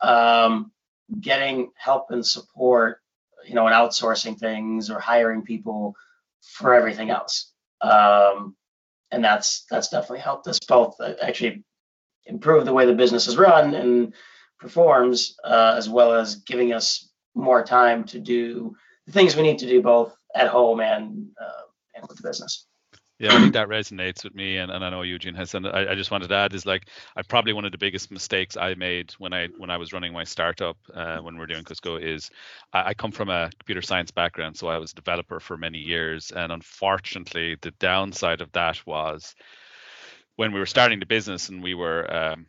um, 0.01 0.73
getting 1.21 1.71
help 1.77 2.11
and 2.11 2.27
support, 2.27 3.01
you 3.47 3.55
know, 3.55 3.67
and 3.67 3.75
outsourcing 3.75 4.39
things 4.39 4.91
or 4.91 5.01
hiring 5.01 5.43
people 5.43 5.95
for 6.43 6.75
everything 6.75 7.11
else. 7.11 7.53
Um, 7.81 8.57
and 9.11 9.25
that's 9.25 9.67
that's 9.71 9.89
definitely 9.89 10.21
helped 10.21 10.49
us 10.49 10.59
both 10.61 10.97
uh, 11.01 11.15
actually 11.23 11.65
improve 12.27 12.65
the 12.65 12.73
way 12.75 12.87
the 12.87 12.95
business 12.95 13.29
is 13.29 13.37
run 13.39 13.75
and 13.75 14.15
performs, 14.61 15.37
uh, 15.45 15.75
as 15.77 15.89
well 15.89 16.15
as 16.15 16.37
giving 16.37 16.73
us 16.73 17.11
more 17.35 17.65
time 17.65 18.05
to 18.05 18.19
do 18.19 18.75
the 19.07 19.13
things 19.13 19.37
we 19.37 19.43
need 19.43 19.59
to 19.59 19.69
do 19.69 19.83
both 19.83 20.17
at 20.35 20.49
home 20.49 20.81
and 20.81 21.29
uh, 21.41 21.63
and 21.97 22.07
with 22.09 22.19
the 22.19 22.29
business. 22.29 22.66
Yeah, 23.19 23.35
I 23.35 23.39
think 23.39 23.55
that 23.55 23.69
resonates 23.69 24.25
with 24.25 24.35
me, 24.35 24.59
and, 24.59 24.71
and 24.71 24.85
I 24.85 24.91
know 24.91 25.01
Eugene 25.01 25.35
has. 25.37 25.55
And 25.55 25.67
I, 25.67 25.93
I 25.93 25.95
just 25.95 26.11
wanted 26.11 26.29
to 26.29 26.35
add 26.35 26.53
is 26.53 26.67
like 26.67 26.89
I 27.17 27.23
probably 27.23 27.55
one 27.55 27.65
of 27.65 27.73
the 27.73 27.79
biggest 27.79 28.11
mistakes 28.11 28.59
I 28.59 28.75
made 28.75 29.13
when 29.13 29.33
I 29.33 29.49
when 29.57 29.71
I 29.71 29.79
was 29.79 29.95
running 29.95 30.13
my 30.13 30.25
startup 30.25 30.77
uh, 30.93 31.19
when 31.19 31.37
we 31.37 31.43
are 31.43 31.47
doing 31.47 31.65
Cusco 31.65 31.99
is 31.99 32.31
I, 32.75 32.89
I, 32.89 32.95
come 32.95 33.13
from 33.13 33.31
a 33.31 33.51
computer 33.59 33.81
science 33.81 34.11
background, 34.11 34.59
so 34.59 34.69
I 34.69 34.77
was 34.77 34.93
a 34.93 34.97
developer 34.97 35.41
for 35.41 35.57
many 35.57 35.79
years, 35.79 36.31
and 36.31 36.53
unfortunately, 36.53 37.57
the 37.63 37.71
downside 37.71 38.43
of 38.43 38.53
that 38.53 38.87
was 38.87 39.35
when 40.35 40.53
we 40.53 40.61
were 40.61 40.67
starting 40.67 41.01
the 41.01 41.07
business 41.07 41.49
and 41.49 41.63
we 41.63 41.73
were 41.73 42.15
um, 42.15 42.47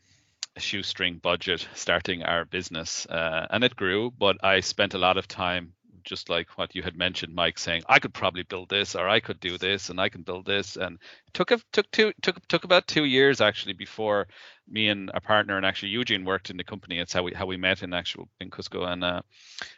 a 0.57 0.59
shoestring 0.59 1.19
budget 1.19 1.65
starting 1.75 2.23
our 2.23 2.43
business, 2.43 3.05
uh, 3.05 3.47
and 3.51 3.63
it 3.63 3.77
grew, 3.77 4.11
but 4.11 4.43
I 4.43 4.59
spent 4.59 4.95
a 4.95 4.99
lot 4.99 5.15
of 5.15 5.29
time 5.29 5.71
just 6.07 6.29
like 6.29 6.57
what 6.57 6.73
you 6.73 6.81
had 6.81 6.97
mentioned, 6.97 7.35
Mike, 7.35 7.59
saying 7.59 7.83
I 7.87 7.99
could 7.99 8.13
probably 8.13 8.43
build 8.43 8.69
this 8.69 8.95
or 8.95 9.07
I 9.07 9.19
could 9.19 9.39
do 9.39 9.57
this 9.57 9.89
and 9.89 9.99
I 9.99 10.09
can 10.09 10.21
build 10.23 10.45
this. 10.45 10.77
And 10.77 10.95
it 11.27 11.33
took 11.33 11.51
a, 11.51 11.59
took 11.73 11.91
two 11.91 12.13
took 12.21 12.47
took 12.47 12.63
about 12.63 12.87
two 12.87 13.03
years 13.03 13.41
actually 13.41 13.73
before 13.73 14.27
me 14.69 14.87
and 14.87 15.11
a 15.13 15.21
partner 15.21 15.57
and 15.57 15.65
actually 15.65 15.89
Eugene 15.89 16.25
worked 16.25 16.49
in 16.49 16.57
the 16.57 16.63
company. 16.63 16.97
It's 16.97 17.13
how 17.13 17.23
we 17.23 17.33
how 17.33 17.45
we 17.45 17.57
met 17.57 17.83
in 17.83 17.93
actual 17.93 18.27
in 18.39 18.49
Cusco, 18.49 18.87
and 18.87 19.03
uh, 19.03 19.21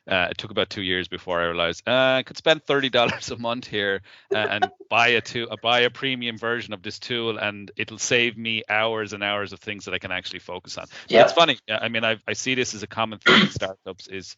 uh, 0.07 0.27
it 0.29 0.37
took 0.37 0.51
about 0.51 0.69
two 0.69 0.83
years 0.83 1.07
before 1.07 1.41
I 1.41 1.45
realized 1.45 1.87
uh, 1.87 2.17
I 2.19 2.23
could 2.23 2.37
spend 2.37 2.63
thirty 2.63 2.89
dollars 2.97 3.31
a 3.31 3.37
month 3.37 3.67
here 3.67 4.01
uh, 4.33 4.37
and 4.37 4.71
buy 4.89 5.09
a 5.09 5.21
to 5.21 5.47
buy 5.61 5.81
a 5.81 5.89
premium 5.89 6.37
version 6.37 6.73
of 6.73 6.83
this 6.83 6.99
tool, 6.99 7.37
and 7.37 7.71
it'll 7.75 7.97
save 7.97 8.37
me 8.37 8.63
hours 8.69 9.13
and 9.13 9.23
hours 9.23 9.51
of 9.51 9.59
things 9.59 9.85
that 9.85 9.93
I 9.93 9.99
can 9.99 10.11
actually 10.11 10.39
focus 10.39 10.77
on. 10.77 10.85
Yeah, 11.07 11.23
it's 11.23 11.33
funny. 11.33 11.57
I 11.67 11.89
mean, 11.89 12.03
I 12.03 12.17
I 12.27 12.33
see 12.33 12.55
this 12.55 12.75
as 12.75 12.83
a 12.83 12.87
common 12.87 13.19
thing 13.19 13.41
in 13.41 13.49
startups 13.49 14.07
is 14.07 14.37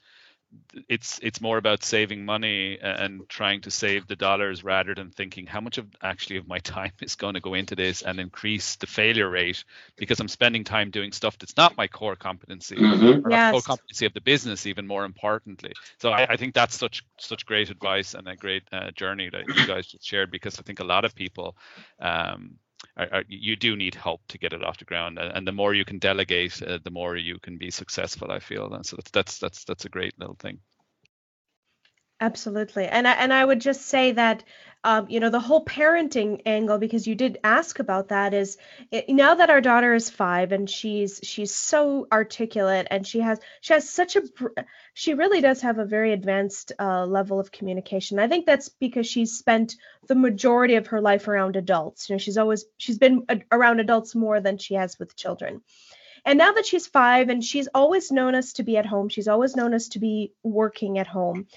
it's 0.90 1.20
it's 1.22 1.42
more 1.42 1.58
about 1.58 1.84
saving 1.84 2.26
money 2.26 2.78
and 2.82 3.28
trying 3.30 3.62
to 3.62 3.72
save 3.72 4.08
the 4.08 4.16
dollars 4.16 4.64
rather 4.64 4.94
than 4.94 5.10
thinking 5.10 5.46
how 5.46 5.62
much 5.62 5.78
of 5.78 5.88
actually 6.02 6.38
of 6.38 6.48
my 6.48 6.60
time 6.78 6.92
is 7.02 7.16
going 7.16 7.34
to 7.34 7.40
go 7.40 7.54
into 7.54 7.76
this 7.76 8.02
and 8.02 8.20
increase 8.20 8.76
the 8.78 8.88
failure 8.88 9.30
rate 9.30 9.64
because 9.98 10.20
I'm 10.20 10.28
spending 10.28 10.64
time 10.64 10.92
doing 10.92 11.12
stuff 11.12 11.38
that's 11.38 11.56
not 11.58 11.78
my 11.78 11.88
core 11.88 12.16
competency 12.16 12.76
mm-hmm. 12.76 13.26
or 13.26 13.32
yes. 13.32 13.52
core 13.52 13.62
competency 13.62 14.06
of 14.06 14.14
the 14.14 14.22
business 14.22 14.66
even 14.66 14.88
more 14.88 15.06
importantly. 15.06 15.74
So 16.00 16.12
I, 16.12 16.34
I, 16.34 16.38
think 16.38 16.54
that's 16.54 16.78
such 16.78 17.04
such 17.18 17.46
great 17.46 17.70
advice 17.70 18.14
and 18.14 18.28
a 18.28 18.36
great 18.36 18.64
uh, 18.72 18.92
journey 18.92 19.30
that 19.30 19.48
you 19.48 19.68
guys 19.68 19.88
just 19.88 20.06
shared 20.06 20.32
because 20.32 20.60
I 20.60 20.64
think 20.64 20.80
a 20.80 20.86
lot 20.86 21.06
of 21.06 21.16
people 21.16 21.56
um, 22.00 22.58
are, 22.98 23.24
you 23.28 23.56
do 23.56 23.76
need 23.76 23.96
help 23.96 24.22
to 24.30 24.38
get 24.38 24.54
it 24.54 24.64
off 24.64 24.78
the 24.78 24.86
ground, 24.86 25.20
and, 25.20 25.36
and 25.38 25.48
the 25.48 25.52
more 25.52 25.74
you 25.74 25.86
can 25.86 26.00
delegate, 26.00 26.62
uh, 26.64 26.80
the 26.84 26.92
more 26.92 27.16
you 27.18 27.40
can 27.40 27.58
be 27.58 27.72
successful. 27.72 28.32
I 28.32 28.40
feel, 28.40 28.74
and 28.74 28.86
so 28.86 28.98
that's 28.98 29.12
that's 29.12 29.40
that's 29.40 29.64
that's 29.66 29.86
a 29.86 29.90
great 29.90 30.18
little 30.20 30.36
thing. 30.36 30.60
Absolutely, 32.22 32.86
and 32.86 33.08
I, 33.08 33.14
and 33.14 33.34
I 33.34 33.44
would 33.44 33.60
just 33.60 33.82
say 33.82 34.12
that 34.12 34.44
um, 34.84 35.08
you 35.10 35.20
know 35.20 35.32
the 35.32 35.40
whole 35.40 35.66
parenting 35.66 36.42
angle 36.46 36.78
because 36.78 37.08
you 37.08 37.16
did 37.16 37.40
ask 37.44 37.80
about 37.80 38.10
that 38.10 38.36
is 38.36 38.58
it, 38.92 39.10
now 39.10 39.34
that 39.34 39.50
our 39.50 39.60
daughter 39.60 39.96
is 39.96 40.12
five 40.12 40.52
and 40.52 40.70
she's 40.70 41.20
she's 41.24 41.54
so 41.54 42.08
articulate 42.12 42.86
and 42.92 43.08
she 43.08 43.22
has 43.22 43.40
she 43.62 43.74
has 43.74 43.90
such 43.90 44.16
a 44.16 44.22
she 44.94 45.16
really 45.16 45.42
does 45.42 45.62
have 45.62 45.80
a 45.80 45.86
very 45.86 46.14
advanced 46.14 46.72
uh, 46.80 47.06
level 47.08 47.40
of 47.40 47.52
communication. 47.52 48.20
I 48.20 48.28
think 48.28 48.46
that's 48.46 48.70
because 48.70 49.08
she's 49.08 49.38
spent 49.38 49.76
the 50.08 50.16
majority 50.16 50.76
of 50.76 50.88
her 50.88 51.02
life 51.02 51.28
around 51.28 51.56
adults. 51.56 52.08
You 52.08 52.16
know 52.16 52.20
she's 52.20 52.38
always 52.38 52.66
she's 52.78 53.00
been 53.00 53.26
around 53.52 53.80
adults 53.80 54.14
more 54.14 54.40
than 54.40 54.60
she 54.60 54.76
has 54.76 55.00
with 55.00 55.16
children. 55.16 55.62
And 56.24 56.38
now 56.38 56.52
that 56.52 56.68
she's 56.68 56.86
five 56.86 57.30
and 57.30 57.44
she's 57.44 57.68
always 57.74 58.12
known 58.12 58.36
us 58.36 58.54
to 58.54 58.64
be 58.64 58.78
at 58.78 58.86
home 58.86 59.10
she's 59.10 59.28
always 59.28 59.56
known 59.56 59.74
us 59.74 59.88
to 59.90 60.00
be 60.00 60.34
working 60.44 61.00
at 61.00 61.08
home 61.08 61.48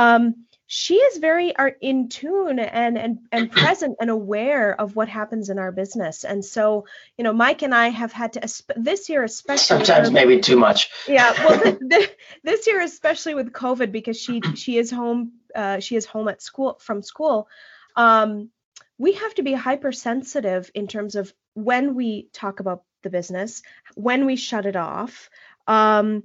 um, 0.00 0.46
she 0.66 0.94
is 0.94 1.18
very 1.18 1.54
are 1.56 1.72
in 1.80 2.08
tune 2.08 2.60
and 2.60 2.96
and 2.96 3.18
and 3.32 3.50
present 3.62 3.96
and 4.00 4.08
aware 4.08 4.80
of 4.80 4.94
what 4.94 5.08
happens 5.08 5.50
in 5.50 5.58
our 5.58 5.72
business. 5.72 6.24
And 6.24 6.44
so 6.44 6.86
you 7.18 7.24
know 7.24 7.32
mike 7.32 7.62
and 7.62 7.74
i 7.74 7.88
have 7.88 8.12
had 8.12 8.34
to 8.34 8.62
this 8.76 9.08
year 9.08 9.24
especially 9.24 9.84
sometimes 9.84 10.10
maybe 10.10 10.40
too 10.40 10.56
much. 10.56 10.90
Yeah 11.08 11.32
well 11.44 11.76
this 12.44 12.66
year 12.66 12.80
especially 12.80 13.34
with 13.34 13.52
covid 13.52 13.90
because 13.92 14.18
she 14.18 14.40
she 14.54 14.78
is 14.78 14.90
home 14.90 15.32
uh, 15.54 15.80
she 15.80 15.96
is 15.96 16.06
home 16.06 16.28
at 16.28 16.40
school 16.40 16.78
from 16.80 17.02
school. 17.02 17.48
Um, 17.96 18.50
we 18.96 19.14
have 19.14 19.34
to 19.34 19.42
be 19.42 19.52
hypersensitive 19.52 20.70
in 20.74 20.86
terms 20.86 21.16
of 21.16 21.34
when 21.54 21.94
we 21.96 22.28
talk 22.32 22.60
about 22.60 22.84
the 23.02 23.10
business 23.10 23.62
when 23.94 24.24
we 24.24 24.36
shut 24.36 24.66
it 24.66 24.76
off. 24.76 25.30
Um, 25.66 26.22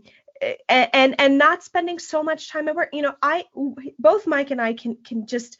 and 0.70 1.16
and 1.20 1.38
not 1.38 1.64
spending 1.64 2.00
so 2.00 2.24
much 2.24 2.50
time 2.50 2.68
at 2.68 2.76
work. 2.76 2.90
You 2.94 3.04
know 3.04 3.16
i 3.22 3.46
both 4.00 4.28
mike 4.28 4.52
and 4.52 4.62
i 4.62 4.74
can 4.74 4.98
can 5.04 5.28
just 5.28 5.58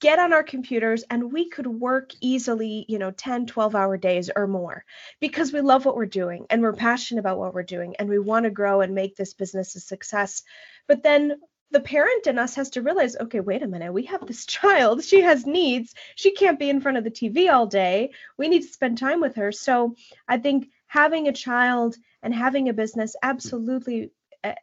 get 0.00 0.18
on 0.18 0.32
our 0.32 0.42
computers 0.42 1.04
and 1.10 1.30
we 1.30 1.50
could 1.50 1.66
work 1.66 2.12
easily 2.22 2.86
you 2.88 2.98
know 2.98 3.10
10 3.10 3.46
12 3.46 3.74
hour 3.74 3.96
days 3.98 4.30
or 4.34 4.46
more 4.46 4.84
because 5.20 5.52
we 5.52 5.60
love 5.60 5.84
what 5.84 5.96
we're 5.96 6.06
doing 6.06 6.46
and 6.48 6.62
we're 6.62 6.72
passionate 6.72 7.20
about 7.20 7.38
what 7.38 7.52
we're 7.52 7.62
doing 7.62 7.96
and 7.96 8.08
we 8.08 8.18
want 8.18 8.44
to 8.44 8.50
grow 8.50 8.80
and 8.80 8.94
make 8.94 9.16
this 9.16 9.34
business 9.34 9.76
a 9.76 9.80
success. 9.80 10.42
But 10.86 11.02
then 11.02 11.34
the 11.70 11.80
parent 11.80 12.26
in 12.26 12.38
us 12.38 12.54
has 12.54 12.70
to 12.70 12.82
realize 12.82 13.14
okay 13.14 13.40
wait 13.40 13.62
a 13.62 13.68
minute 13.68 13.92
we 13.92 14.04
have 14.04 14.26
this 14.26 14.46
child. 14.58 15.04
She 15.04 15.20
has 15.20 15.44
needs. 15.44 15.94
She 16.14 16.30
can't 16.30 16.58
be 16.58 16.70
in 16.70 16.80
front 16.80 16.96
of 16.96 17.04
the 17.04 17.10
tv 17.10 17.52
all 17.52 17.66
day. 17.66 18.12
We 18.38 18.48
need 18.48 18.62
to 18.62 18.72
spend 18.72 18.96
time 18.96 19.20
with 19.20 19.36
her. 19.36 19.52
So 19.52 19.96
i 20.26 20.38
think 20.38 20.70
having 20.86 21.28
a 21.28 21.32
child 21.32 21.96
and 22.22 22.34
having 22.34 22.68
a 22.68 22.72
business 22.72 23.16
absolutely 23.22 24.10
uh, 24.44 24.54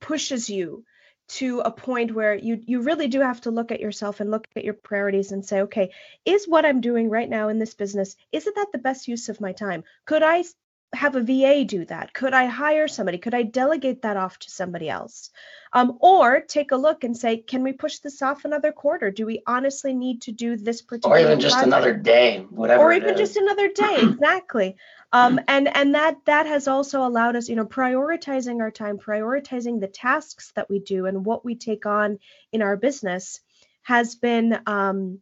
pushes 0.00 0.48
you 0.50 0.84
to 1.26 1.60
a 1.60 1.70
point 1.70 2.14
where 2.14 2.34
you 2.34 2.60
you 2.66 2.82
really 2.82 3.08
do 3.08 3.20
have 3.20 3.40
to 3.40 3.50
look 3.50 3.72
at 3.72 3.80
yourself 3.80 4.20
and 4.20 4.30
look 4.30 4.46
at 4.56 4.64
your 4.64 4.74
priorities 4.74 5.32
and 5.32 5.44
say 5.44 5.62
okay 5.62 5.90
is 6.26 6.46
what 6.46 6.66
i'm 6.66 6.82
doing 6.82 7.08
right 7.08 7.30
now 7.30 7.48
in 7.48 7.58
this 7.58 7.74
business 7.74 8.14
isn't 8.30 8.56
that 8.56 8.72
the 8.72 8.78
best 8.78 9.08
use 9.08 9.28
of 9.28 9.40
my 9.40 9.52
time? 9.52 9.84
Could 10.04 10.22
i 10.22 10.44
have 10.92 11.16
a 11.16 11.20
va 11.20 11.64
do 11.64 11.84
that? 11.86 12.12
Could 12.12 12.34
i 12.34 12.46
hire 12.46 12.88
somebody? 12.88 13.18
Could 13.18 13.34
i 13.34 13.42
delegate 13.42 14.02
that 14.02 14.16
off 14.16 14.38
to 14.40 14.50
somebody 14.50 14.88
else? 14.88 15.30
Um, 15.72 15.98
or 16.00 16.40
take 16.40 16.70
a 16.70 16.76
look 16.76 17.04
and 17.04 17.16
say 17.16 17.38
can 17.38 17.62
we 17.62 17.72
push 17.72 17.98
this 17.98 18.22
off 18.22 18.44
another 18.44 18.72
quarter? 18.72 19.10
Do 19.10 19.26
we 19.26 19.42
honestly 19.46 19.94
need 19.94 20.22
to 20.22 20.32
do 20.32 20.56
this 20.56 20.82
particular 20.82 21.16
or 21.16 21.20
even 21.20 21.40
just 21.40 21.54
project? 21.54 21.66
another 21.66 21.94
day 21.94 22.40
whatever 22.50 22.82
or 22.82 22.92
even 22.92 23.16
just 23.16 23.36
another 23.36 23.68
day 23.72 23.98
exactly 24.02 24.76
um, 25.14 25.40
and 25.46 25.74
and 25.74 25.94
that 25.94 26.16
that 26.24 26.46
has 26.46 26.66
also 26.66 27.06
allowed 27.06 27.36
us 27.36 27.48
you 27.48 27.54
know 27.54 27.64
prioritizing 27.64 28.60
our 28.60 28.70
time 28.70 28.98
prioritizing 28.98 29.80
the 29.80 29.86
tasks 29.86 30.52
that 30.56 30.68
we 30.68 30.80
do 30.80 31.06
and 31.06 31.24
what 31.24 31.44
we 31.44 31.54
take 31.54 31.86
on 31.86 32.18
in 32.52 32.62
our 32.62 32.76
business 32.76 33.40
has 33.82 34.16
been 34.16 34.58
um, 34.66 35.20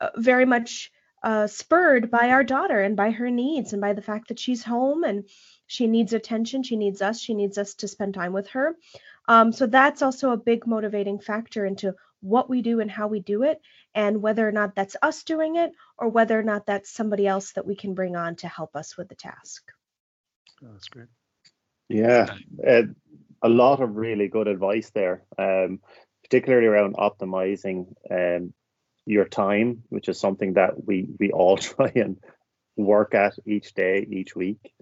uh, 0.00 0.08
very 0.16 0.46
much 0.46 0.90
uh, 1.22 1.46
spurred 1.46 2.10
by 2.10 2.30
our 2.30 2.42
daughter 2.42 2.80
and 2.80 2.96
by 2.96 3.10
her 3.10 3.30
needs 3.30 3.72
and 3.72 3.82
by 3.82 3.92
the 3.92 4.02
fact 4.02 4.28
that 4.28 4.38
she's 4.38 4.64
home 4.64 5.04
and 5.04 5.24
she 5.66 5.86
needs 5.86 6.14
attention 6.14 6.62
she 6.62 6.76
needs 6.76 7.02
us 7.02 7.20
she 7.20 7.34
needs 7.34 7.58
us 7.58 7.74
to 7.74 7.86
spend 7.86 8.14
time 8.14 8.32
with 8.32 8.48
her. 8.48 8.74
Um, 9.28 9.52
so 9.52 9.66
that's 9.66 10.02
also 10.02 10.32
a 10.32 10.36
big 10.38 10.66
motivating 10.66 11.18
factor 11.18 11.64
into 11.64 11.94
what 12.24 12.48
we 12.48 12.62
do 12.62 12.80
and 12.80 12.90
how 12.90 13.06
we 13.06 13.20
do 13.20 13.42
it 13.42 13.60
and 13.94 14.22
whether 14.22 14.48
or 14.48 14.52
not 14.52 14.74
that's 14.74 14.96
us 15.02 15.22
doing 15.24 15.56
it 15.56 15.72
or 15.98 16.08
whether 16.08 16.38
or 16.38 16.42
not 16.42 16.64
that's 16.64 16.90
somebody 16.90 17.26
else 17.26 17.52
that 17.52 17.66
we 17.66 17.76
can 17.76 17.94
bring 17.94 18.16
on 18.16 18.34
to 18.36 18.48
help 18.48 18.74
us 18.74 18.96
with 18.96 19.08
the 19.08 19.14
task. 19.14 19.62
Oh, 20.62 20.68
that's 20.72 20.88
great. 20.88 21.08
Yeah, 21.88 22.34
uh, 22.66 22.82
a 23.42 23.48
lot 23.48 23.82
of 23.82 23.96
really 23.96 24.28
good 24.28 24.48
advice 24.48 24.90
there, 24.94 25.22
um, 25.38 25.80
particularly 26.22 26.66
around 26.66 26.96
optimizing 26.96 27.92
um, 28.10 28.54
your 29.04 29.26
time, 29.26 29.82
which 29.90 30.08
is 30.08 30.18
something 30.18 30.54
that 30.54 30.82
we 30.82 31.06
we 31.20 31.30
all 31.30 31.56
try 31.58 31.92
and 31.94 32.16
work 32.76 33.14
at 33.14 33.34
each 33.46 33.74
day, 33.74 34.06
each 34.10 34.34
week. 34.34 34.72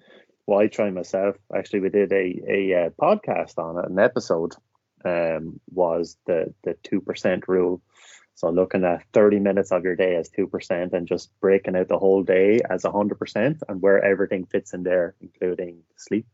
Well, 0.47 0.61
I 0.61 0.69
try 0.69 0.91
myself. 0.91 1.37
Actually, 1.55 1.81
we 1.81 1.91
did 1.91 2.13
a 2.13 2.41
a 2.49 2.87
uh, 2.87 2.91
podcast 2.91 3.59
on 3.59 3.85
it. 3.85 3.91
An 3.91 3.99
episode 3.99 4.55
um, 5.05 5.61
was 5.73 6.17
the 6.27 6.53
the 6.63 6.75
two 6.83 7.01
percent 7.01 7.49
rule 7.49 7.81
So 8.35 8.51
looking 8.51 8.85
at 8.85 9.05
30 9.13 9.41
minutes 9.41 9.73
of 9.73 9.85
your 9.85 9.97
day 9.97 10.17
as 10.17 10.31
2% 10.31 10.93
and 10.93 11.07
just 11.07 11.31
breaking 11.41 11.77
out 11.77 11.89
the 11.89 11.99
whole 11.99 12.23
day 12.23 12.61
as 12.69 12.83
100% 12.83 13.63
and 13.69 13.83
where 13.83 14.03
everything 14.03 14.47
fits 14.47 14.73
in 14.73 14.83
there, 14.83 15.15
including 15.21 15.83
sleep, 15.97 16.27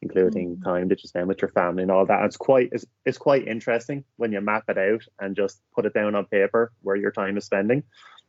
including 0.00 0.56
mm. 0.56 0.64
time 0.64 0.88
that 0.88 1.02
you 1.02 1.08
spend 1.08 1.28
with 1.28 1.42
your 1.42 1.50
family 1.50 1.82
and 1.82 1.90
all 1.90 2.06
that. 2.06 2.18
And 2.18 2.26
it's 2.26 2.36
quite 2.36 2.70
it's, 2.72 2.86
it's 3.04 3.18
quite 3.18 3.48
interesting 3.48 4.04
when 4.16 4.32
you 4.32 4.40
map 4.40 4.64
it 4.68 4.78
out 4.78 5.02
and 5.18 5.36
just 5.36 5.60
put 5.74 5.86
it 5.86 5.94
down 5.94 6.14
on 6.14 6.26
paper 6.26 6.72
where 6.82 6.96
your 6.96 7.12
time 7.12 7.36
is 7.36 7.44
spending 7.44 7.82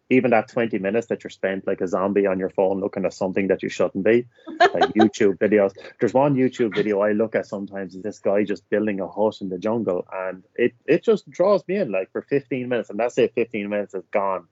even 0.09 0.31
that 0.31 0.47
20 0.47 0.77
minutes 0.79 1.07
that 1.07 1.23
you're 1.23 1.31
spent 1.31 1.65
like 1.65 1.81
a 1.81 1.87
zombie 1.87 2.27
on 2.27 2.37
your 2.37 2.49
phone 2.49 2.79
looking 2.79 3.05
at 3.05 3.13
something 3.13 3.47
that 3.47 3.63
you 3.63 3.69
shouldn't 3.69 4.03
be, 4.03 4.27
like 4.59 4.69
YouTube 4.93 5.37
videos. 5.37 5.73
There's 5.99 6.13
one 6.13 6.35
YouTube 6.35 6.75
video 6.75 7.01
I 7.01 7.13
look 7.13 7.35
at 7.35 7.47
sometimes, 7.47 7.95
is 7.95 8.03
this 8.03 8.19
guy 8.19 8.43
just 8.43 8.69
building 8.69 8.99
a 8.99 9.07
hut 9.07 9.41
in 9.41 9.49
the 9.49 9.57
jungle, 9.57 10.05
and 10.11 10.43
it, 10.55 10.73
it 10.85 11.03
just 11.03 11.29
draws 11.29 11.67
me 11.67 11.77
in 11.77 11.91
like 11.91 12.11
for 12.11 12.21
15 12.21 12.69
minutes, 12.69 12.89
and 12.89 12.99
that's 12.99 13.17
it, 13.17 13.33
15 13.33 13.69
minutes 13.69 13.93
is 13.93 14.05
gone. 14.11 14.47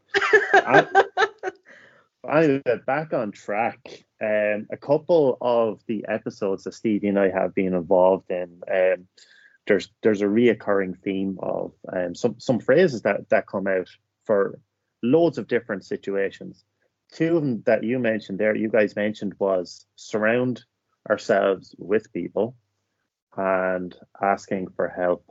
I'm 2.26 2.62
back 2.86 3.14
on 3.14 3.32
track. 3.32 4.06
Um, 4.22 4.68
a 4.72 4.78
couple 4.78 5.38
of 5.42 5.82
the 5.88 6.06
episodes 6.08 6.64
that 6.64 6.74
Stevie 6.74 7.10
and 7.10 7.20
I 7.20 7.30
have 7.30 7.54
been 7.54 7.74
involved 7.74 8.32
in, 8.32 8.62
um, 8.72 9.08
there's 9.68 9.90
there's 10.02 10.22
a 10.22 10.26
reoccurring 10.26 10.98
theme 11.04 11.38
of 11.42 11.74
um, 11.92 12.16
some 12.16 12.36
some 12.40 12.60
phrases 12.60 13.02
that 13.04 13.30
that 13.30 13.48
come 13.48 13.68
out 13.68 13.90
for 14.26 14.60
loads 15.04 15.38
of 15.38 15.48
different 15.48 15.86
situations. 15.86 16.64
Two 17.12 17.38
of 17.38 17.44
them 17.44 17.64
that 17.66 17.84
you 17.84 18.00
mentioned 18.00 18.40
there, 18.40 18.56
you 18.56 18.70
guys 18.70 18.96
mentioned, 18.96 19.36
was 19.38 19.86
surround 19.96 20.64
ourselves 21.08 21.76
with 21.78 22.12
people 22.12 22.56
and 23.38 23.96
asking 24.22 24.70
for 24.76 24.88
help. 24.88 25.26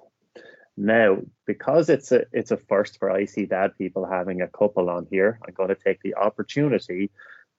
Now, 0.76 1.18
because 1.46 1.88
it's 1.88 2.12
a 2.12 2.24
it's 2.32 2.50
a 2.50 2.56
first 2.56 2.98
for 2.98 3.10
I 3.10 3.26
See 3.26 3.46
Dad 3.46 3.72
people 3.76 4.06
having 4.06 4.40
a 4.40 4.48
couple 4.48 4.88
on 4.88 5.06
here, 5.10 5.38
I'm 5.46 5.54
going 5.54 5.68
to 5.68 5.74
take 5.74 6.00
the 6.02 6.14
opportunity 6.14 7.10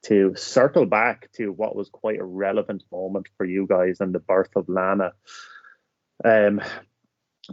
to 0.03 0.35
circle 0.35 0.85
back 0.85 1.29
to 1.33 1.51
what 1.51 1.75
was 1.75 1.89
quite 1.89 2.19
a 2.19 2.25
relevant 2.25 2.83
moment 2.91 3.27
for 3.37 3.45
you 3.45 3.65
guys 3.67 3.97
and 3.99 4.13
the 4.13 4.19
birth 4.19 4.49
of 4.55 4.67
Lana. 4.67 5.13
Um, 6.25 6.61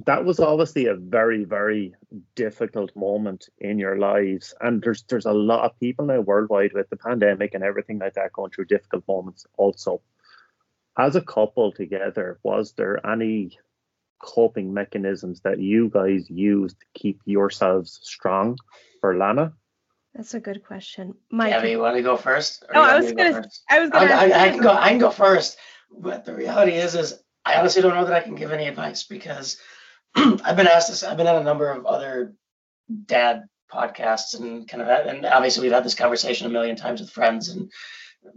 that 0.06 0.24
was 0.24 0.38
obviously 0.38 0.86
a 0.86 0.94
very 0.94 1.44
very 1.44 1.94
difficult 2.34 2.94
moment 2.94 3.48
in 3.58 3.78
your 3.78 3.98
lives. 3.98 4.54
And 4.60 4.80
there's 4.82 5.02
there's 5.04 5.26
a 5.26 5.32
lot 5.32 5.64
of 5.64 5.78
people 5.80 6.06
now 6.06 6.20
worldwide 6.20 6.72
with 6.72 6.88
the 6.90 6.96
pandemic 6.96 7.54
and 7.54 7.64
everything 7.64 7.98
like 7.98 8.14
that 8.14 8.32
going 8.32 8.50
through 8.50 8.66
difficult 8.66 9.04
moments 9.08 9.46
also. 9.56 10.00
As 10.98 11.16
a 11.16 11.20
couple 11.20 11.72
together 11.72 12.38
was 12.42 12.72
there 12.72 13.04
any 13.06 13.58
coping 14.20 14.72
mechanisms 14.74 15.40
that 15.40 15.58
you 15.58 15.88
guys 15.88 16.28
used 16.28 16.78
to 16.78 16.86
keep 16.94 17.20
yourselves 17.24 18.00
strong 18.02 18.58
for 19.00 19.16
lana? 19.16 19.54
That's 20.14 20.34
a 20.34 20.40
good 20.40 20.64
question. 20.64 21.14
Mike 21.30 21.50
yeah, 21.50 21.64
you 21.64 21.78
want 21.78 21.96
to 21.96 22.02
go 22.02 22.16
first? 22.16 22.64
No 22.72 22.82
i 22.82 22.96
was 22.96 23.12
gonna 23.12 23.32
go 23.32 23.42
i 23.68 23.80
was 23.80 23.90
gonna 23.90 24.12
I, 24.12 24.30
I, 24.30 24.44
I 24.44 24.48
can 24.50 24.60
go 24.60 24.70
i 24.70 24.90
can 24.90 24.98
go 24.98 25.10
first. 25.10 25.56
But 25.92 26.24
the 26.24 26.34
reality 26.34 26.74
is 26.74 26.94
is 26.94 27.20
I 27.44 27.58
honestly 27.58 27.82
don't 27.82 27.94
know 27.94 28.04
that 28.04 28.14
I 28.14 28.20
can 28.20 28.34
give 28.34 28.52
any 28.52 28.68
advice 28.68 29.04
because 29.04 29.58
I've 30.16 30.56
been 30.56 30.66
asked 30.66 30.88
this. 30.88 31.02
I've 31.02 31.16
been 31.16 31.26
on 31.26 31.40
a 31.40 31.44
number 31.44 31.70
of 31.70 31.86
other 31.86 32.34
dad 33.06 33.44
podcasts 33.72 34.38
and 34.38 34.68
kind 34.68 34.82
of, 34.82 35.06
and 35.06 35.24
obviously 35.24 35.62
we've 35.62 35.72
had 35.72 35.84
this 35.84 35.94
conversation 35.94 36.46
a 36.46 36.50
million 36.50 36.76
times 36.76 37.00
with 37.00 37.10
friends 37.10 37.48
and 37.48 37.70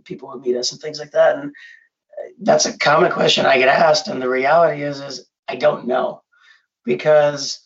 people 0.03 0.29
who 0.29 0.39
meet 0.39 0.55
us 0.55 0.71
and 0.71 0.81
things 0.81 0.99
like 0.99 1.11
that. 1.11 1.37
And 1.37 1.53
that's 2.41 2.65
a 2.65 2.77
common 2.77 3.11
question 3.11 3.45
I 3.45 3.57
get 3.57 3.67
asked. 3.67 4.07
And 4.07 4.21
the 4.21 4.29
reality 4.29 4.83
is, 4.83 5.01
is 5.01 5.27
I 5.47 5.55
don't 5.55 5.87
know 5.87 6.21
because 6.85 7.59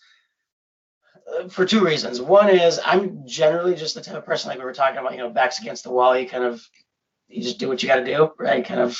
uh, 1.28 1.50
for 1.50 1.66
two 1.66 1.84
reasons. 1.84 2.22
One 2.22 2.50
is 2.50 2.80
I'm 2.84 3.28
generally 3.28 3.76
just 3.76 3.96
the 3.96 4.02
type 4.02 4.16
of 4.16 4.26
person 4.26 4.50
like 4.50 4.60
we 4.60 4.66
were 4.66 4.74
talking 4.74 4.98
about, 4.98 5.12
you 5.12 5.18
know, 5.18 5.30
backs 5.30 5.60
against 5.60 5.84
the 5.84 5.92
wall. 5.92 6.18
You 6.18 6.28
kind 6.28 6.44
of, 6.44 6.66
you 7.28 7.44
just 7.44 7.60
do 7.60 7.68
what 7.68 7.84
you 7.84 7.90
got 7.90 7.98
to 7.98 8.06
do, 8.06 8.32
right? 8.40 8.66
Kind 8.66 8.80
of, 8.80 8.98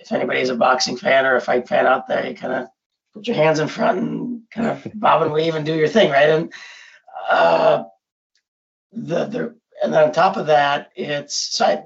if 0.00 0.12
anybody's 0.12 0.50
a 0.50 0.54
boxing 0.54 0.96
fan 0.96 1.26
or 1.26 1.34
a 1.34 1.40
fight 1.40 1.66
fan 1.66 1.86
out 1.86 2.06
there, 2.06 2.26
you 2.26 2.36
kind 2.36 2.52
of 2.52 2.68
put 3.18 3.26
your 3.26 3.36
hands 3.36 3.58
in 3.58 3.68
front 3.68 3.98
and 3.98 4.42
kind 4.50 4.68
of 4.68 4.86
bob 4.94 5.22
and 5.22 5.32
weave 5.32 5.54
and 5.54 5.66
do 5.66 5.74
your 5.74 5.88
thing, 5.88 6.10
right? 6.10 6.30
And 6.30 6.52
uh, 7.28 7.84
the 8.92 9.24
the 9.26 9.58
and 9.82 9.92
then 9.92 10.04
on 10.04 10.12
top 10.12 10.36
of 10.36 10.46
that, 10.46 10.90
it's 10.94 11.34
so 11.34 11.66
I, 11.66 11.84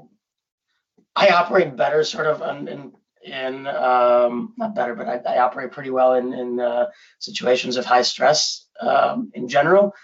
I 1.15 1.29
operate 1.31 1.77
better 1.77 2.05
sort 2.05 2.27
of 2.27 2.43
in 2.43 2.69
in, 2.69 2.93
in 3.25 3.67
um, 3.67 4.55
not 4.57 4.75
better, 4.75 4.95
but 4.95 5.09
I, 5.09 5.35
I, 5.35 5.39
operate 5.39 5.73
pretty 5.73 5.91
well 5.91 6.15
in 6.15 6.33
in 6.33 6.61
uh, 6.61 6.87
situations 7.19 7.77
of 7.77 7.85
high 7.85 8.03
stress 8.03 8.67
um, 8.81 9.31
in 9.35 9.49
general. 9.49 9.95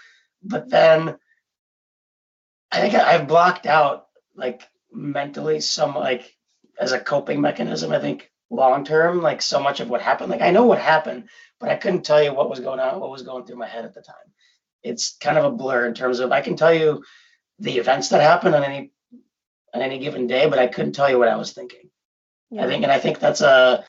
But 0.43 0.69
then 0.69 1.17
I 2.71 2.79
think 2.79 2.95
I've 2.95 3.27
blocked 3.27 3.65
out 3.65 4.07
like 4.35 4.63
mentally 4.91 5.61
some 5.61 5.95
like 5.95 6.35
as 6.79 6.91
a 6.91 6.99
coping 6.99 7.41
mechanism. 7.41 7.91
I 7.91 7.99
think 7.99 8.31
long 8.49 8.83
term, 8.83 9.21
like 9.21 9.41
so 9.41 9.59
much 9.59 9.79
of 9.79 9.89
what 9.89 10.01
happened. 10.01 10.31
Like 10.31 10.41
I 10.41 10.51
know 10.51 10.65
what 10.65 10.79
happened, 10.79 11.29
but 11.59 11.69
I 11.69 11.75
couldn't 11.75 12.03
tell 12.03 12.21
you 12.23 12.33
what 12.33 12.49
was 12.49 12.59
going 12.59 12.79
on, 12.79 12.99
what 12.99 13.11
was 13.11 13.21
going 13.21 13.45
through 13.45 13.57
my 13.57 13.67
head 13.67 13.85
at 13.85 13.93
the 13.93 14.01
time. 14.01 14.15
It's 14.83 15.17
kind 15.17 15.37
of 15.37 15.45
a 15.45 15.51
blur 15.51 15.85
in 15.85 15.93
terms 15.93 16.19
of 16.19 16.31
I 16.31 16.41
can 16.41 16.55
tell 16.55 16.73
you 16.73 17.03
the 17.59 17.77
events 17.77 18.09
that 18.09 18.21
happened 18.21 18.55
on 18.55 18.63
any 18.63 18.91
on 19.73 19.81
any 19.81 19.99
given 19.99 20.27
day, 20.27 20.49
but 20.49 20.59
I 20.59 20.67
couldn't 20.67 20.93
tell 20.93 21.09
you 21.09 21.19
what 21.19 21.27
I 21.27 21.35
was 21.35 21.51
thinking. 21.51 21.89
Yeah. 22.49 22.63
I 22.63 22.67
think, 22.67 22.83
and 22.83 22.91
I 22.91 22.99
think 22.99 23.19
that's 23.19 23.41
a. 23.41 23.85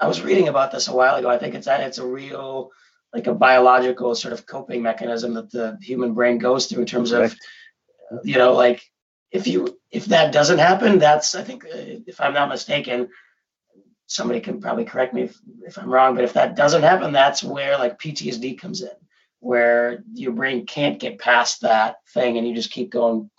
I 0.00 0.08
was 0.08 0.22
reading 0.22 0.48
about 0.48 0.72
this 0.72 0.88
a 0.88 0.94
while 0.94 1.14
ago. 1.14 1.28
I 1.28 1.38
think 1.38 1.54
it's 1.54 1.68
a, 1.68 1.86
it's 1.86 1.98
a 1.98 2.06
real 2.06 2.72
like 3.12 3.28
a 3.28 3.34
biological 3.34 4.14
sort 4.16 4.34
of 4.34 4.44
coping 4.44 4.82
mechanism 4.82 5.34
that 5.34 5.50
the 5.52 5.78
human 5.80 6.14
brain 6.14 6.38
goes 6.38 6.66
through 6.66 6.80
in 6.80 6.86
terms 6.86 7.12
of, 7.12 7.32
you 8.24 8.36
know, 8.36 8.54
like 8.54 8.82
if 9.30 9.46
you 9.46 9.78
if 9.92 10.06
that 10.06 10.32
doesn't 10.32 10.58
happen, 10.58 10.98
that's 10.98 11.36
I 11.36 11.44
think 11.44 11.64
uh, 11.64 12.02
if 12.06 12.20
I'm 12.20 12.34
not 12.34 12.48
mistaken, 12.48 13.08
somebody 14.06 14.40
can 14.40 14.60
probably 14.60 14.84
correct 14.84 15.14
me 15.14 15.22
if, 15.22 15.40
if 15.62 15.78
I'm 15.78 15.90
wrong, 15.90 16.14
but 16.14 16.24
if 16.24 16.34
that 16.34 16.56
doesn't 16.56 16.82
happen, 16.82 17.12
that's 17.12 17.42
where 17.42 17.78
like 17.78 17.98
PTSD 17.98 18.58
comes 18.58 18.82
in, 18.82 18.90
where 19.40 20.02
your 20.12 20.32
brain 20.32 20.66
can't 20.66 20.98
get 20.98 21.18
past 21.18 21.62
that 21.62 21.96
thing 22.12 22.36
and 22.36 22.46
you 22.46 22.54
just 22.54 22.70
keep 22.70 22.90
going 22.90 23.30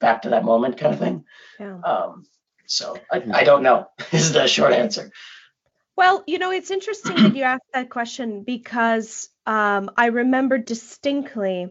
back 0.00 0.22
to 0.22 0.30
that 0.30 0.44
moment 0.44 0.76
kind 0.76 0.94
of 0.94 1.00
thing. 1.00 1.24
Yeah. 1.58 1.78
Um, 1.80 2.26
so 2.66 2.96
I, 3.10 3.22
I 3.32 3.44
don't 3.44 3.62
know 3.62 3.88
is 4.12 4.32
the 4.32 4.46
short 4.46 4.72
answer. 4.72 5.10
Well, 5.96 6.24
you 6.26 6.38
know, 6.38 6.50
it's 6.50 6.72
interesting 6.72 7.14
that 7.16 7.36
you 7.36 7.44
asked 7.44 7.72
that 7.72 7.88
question 7.88 8.42
because 8.42 9.28
um, 9.46 9.90
I 9.96 10.06
remember 10.06 10.58
distinctly 10.58 11.68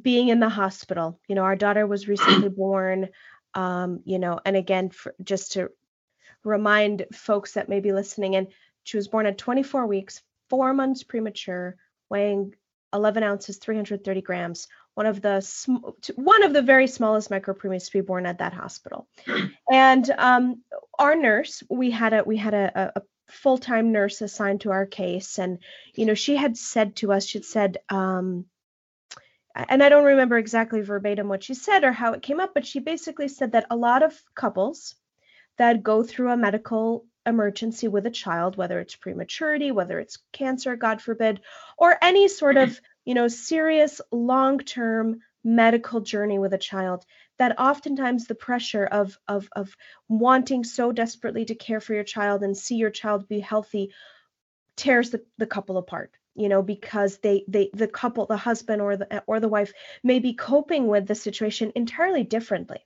being 0.00 0.28
in 0.28 0.40
the 0.40 0.48
hospital. 0.48 1.18
You 1.26 1.34
know, 1.36 1.42
our 1.42 1.56
daughter 1.56 1.86
was 1.86 2.06
recently 2.06 2.50
born. 2.50 3.08
Um, 3.54 4.00
you 4.04 4.18
know, 4.18 4.38
and 4.44 4.56
again, 4.56 4.90
for, 4.90 5.14
just 5.22 5.52
to 5.52 5.70
remind 6.46 7.06
folks 7.12 7.52
that 7.52 7.68
may 7.68 7.80
be 7.80 7.92
listening 7.92 8.34
in, 8.34 8.48
she 8.84 8.96
was 8.96 9.08
born 9.08 9.26
at 9.26 9.36
24 9.36 9.86
weeks, 9.86 10.22
four 10.48 10.72
months 10.72 11.02
premature, 11.02 11.76
weighing 12.08 12.54
11 12.94 13.22
ounces, 13.22 13.58
330 13.58 14.22
grams. 14.22 14.68
One 14.94 15.06
of 15.06 15.20
the 15.20 15.40
sm- 15.40 15.84
one 16.14 16.42
of 16.42 16.54
the 16.54 16.62
very 16.62 16.86
smallest 16.86 17.30
micropreemies 17.30 17.86
to 17.86 17.92
be 17.92 18.00
born 18.00 18.24
at 18.24 18.38
that 18.38 18.54
hospital. 18.54 19.08
And 19.70 20.08
um, 20.16 20.62
our 20.98 21.14
nurse, 21.16 21.62
we 21.68 21.90
had 21.90 22.14
a 22.14 22.22
we 22.24 22.36
had 22.38 22.54
a, 22.54 22.92
a 22.96 23.02
full-time 23.28 23.92
nurse 23.92 24.22
assigned 24.22 24.62
to 24.62 24.70
our 24.70 24.86
case, 24.86 25.38
and 25.38 25.58
you 25.94 26.06
know 26.06 26.14
she 26.14 26.36
had 26.36 26.56
said 26.56 26.96
to 26.96 27.12
us, 27.12 27.26
she'd 27.26 27.44
said, 27.44 27.78
um, 27.90 28.46
and 29.54 29.82
I 29.82 29.88
don't 29.88 30.04
remember 30.04 30.38
exactly 30.38 30.80
verbatim 30.80 31.28
what 31.28 31.42
she 31.42 31.54
said 31.54 31.84
or 31.84 31.92
how 31.92 32.12
it 32.12 32.22
came 32.22 32.40
up, 32.40 32.54
but 32.54 32.66
she 32.66 32.78
basically 32.78 33.28
said 33.28 33.52
that 33.52 33.66
a 33.70 33.76
lot 33.76 34.02
of 34.02 34.18
couples 34.34 34.94
that 35.58 35.82
go 35.82 36.02
through 36.02 36.30
a 36.30 36.36
medical 36.36 37.06
emergency 37.24 37.88
with 37.88 38.06
a 38.06 38.10
child, 38.10 38.56
whether 38.56 38.78
it's 38.80 38.94
prematurity, 38.94 39.72
whether 39.72 39.98
it's 39.98 40.18
cancer, 40.32 40.76
God 40.76 41.02
forbid, 41.02 41.40
or 41.76 41.96
any 42.00 42.28
sort 42.28 42.56
of, 42.56 42.80
you 43.04 43.14
know, 43.14 43.28
serious 43.28 44.00
long-term 44.12 45.20
medical 45.42 46.00
journey 46.00 46.38
with 46.38 46.52
a 46.52 46.58
child, 46.58 47.04
that 47.38 47.58
oftentimes 47.58 48.26
the 48.26 48.34
pressure 48.34 48.84
of 48.84 49.16
of 49.28 49.48
of 49.54 49.76
wanting 50.08 50.64
so 50.64 50.92
desperately 50.92 51.44
to 51.44 51.54
care 51.54 51.80
for 51.80 51.94
your 51.94 52.04
child 52.04 52.42
and 52.42 52.56
see 52.56 52.76
your 52.76 52.90
child 52.90 53.28
be 53.28 53.40
healthy 53.40 53.92
tears 54.76 55.10
the, 55.10 55.24
the 55.38 55.46
couple 55.46 55.78
apart 55.78 56.12
you 56.34 56.48
know 56.48 56.62
because 56.62 57.18
they 57.18 57.44
they 57.48 57.70
the 57.72 57.88
couple 57.88 58.26
the 58.26 58.36
husband 58.36 58.82
or 58.82 58.96
the 58.96 59.22
or 59.26 59.40
the 59.40 59.48
wife 59.48 59.72
may 60.02 60.18
be 60.18 60.34
coping 60.34 60.86
with 60.86 61.06
the 61.06 61.14
situation 61.14 61.72
entirely 61.74 62.24
differently 62.24 62.85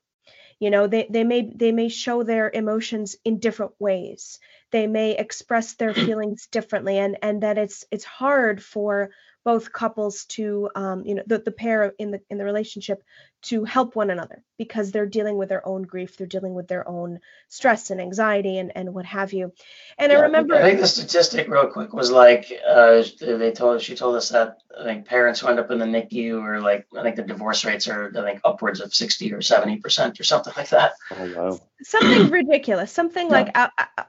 you 0.60 0.70
know 0.70 0.86
they, 0.86 1.06
they 1.10 1.24
may 1.24 1.50
they 1.54 1.72
may 1.72 1.88
show 1.88 2.22
their 2.22 2.50
emotions 2.50 3.16
in 3.24 3.38
different 3.40 3.72
ways 3.80 4.38
they 4.70 4.86
may 4.86 5.16
express 5.16 5.74
their 5.74 5.94
feelings 5.94 6.48
differently 6.50 6.98
and 6.98 7.18
and 7.22 7.42
that 7.42 7.58
it's 7.58 7.84
it's 7.90 8.04
hard 8.04 8.62
for 8.62 9.10
both 9.42 9.72
couples 9.72 10.26
to 10.26 10.68
um, 10.74 11.04
you 11.06 11.14
know 11.14 11.22
the, 11.26 11.38
the 11.38 11.50
pair 11.52 11.92
in 11.98 12.10
the 12.10 12.20
in 12.28 12.36
the 12.38 12.44
relationship 12.44 13.02
to 13.42 13.64
help 13.64 13.96
one 13.96 14.10
another 14.10 14.42
because 14.58 14.92
they're 14.92 15.06
dealing 15.06 15.38
with 15.38 15.48
their 15.48 15.66
own 15.66 15.82
grief 15.82 16.16
they're 16.16 16.26
dealing 16.26 16.52
with 16.54 16.68
their 16.68 16.86
own 16.86 17.18
stress 17.48 17.90
and 17.90 18.00
anxiety 18.00 18.58
and, 18.58 18.70
and 18.76 18.92
what 18.92 19.06
have 19.06 19.32
you 19.32 19.50
and 19.98 20.12
Yeah, 20.12 20.18
i 20.18 20.20
remember 20.22 20.54
I 20.54 20.62
think 20.62 20.80
the 20.80 20.86
statistic, 20.86 21.48
real 21.48 21.68
quick, 21.68 21.92
was 21.94 22.10
like 22.10 22.52
uh, 22.68 23.02
they 23.20 23.52
told 23.52 23.80
she 23.80 23.94
told 23.94 24.16
us 24.16 24.28
that 24.30 24.58
I 24.78 24.84
think 24.84 25.06
parents 25.06 25.40
who 25.40 25.48
end 25.48 25.58
up 25.58 25.70
in 25.70 25.78
the 25.78 25.86
NICU 25.86 26.42
or 26.42 26.60
like 26.60 26.86
I 26.96 27.02
think 27.02 27.16
the 27.16 27.22
divorce 27.22 27.64
rates 27.64 27.88
are 27.88 28.12
I 28.16 28.22
think 28.22 28.40
upwards 28.44 28.80
of 28.80 28.94
sixty 28.94 29.32
or 29.32 29.40
seventy 29.42 29.78
percent 29.78 30.20
or 30.20 30.24
something 30.24 30.52
like 30.56 30.70
that. 30.70 30.92
Oh 31.10 31.24
wow. 31.24 31.58
something 31.82 32.30
ridiculous, 32.30 32.92
something 32.92 33.30
Yeah. 33.30 33.32
like 33.32 33.50
out, 33.54 33.70
out- 33.78 34.08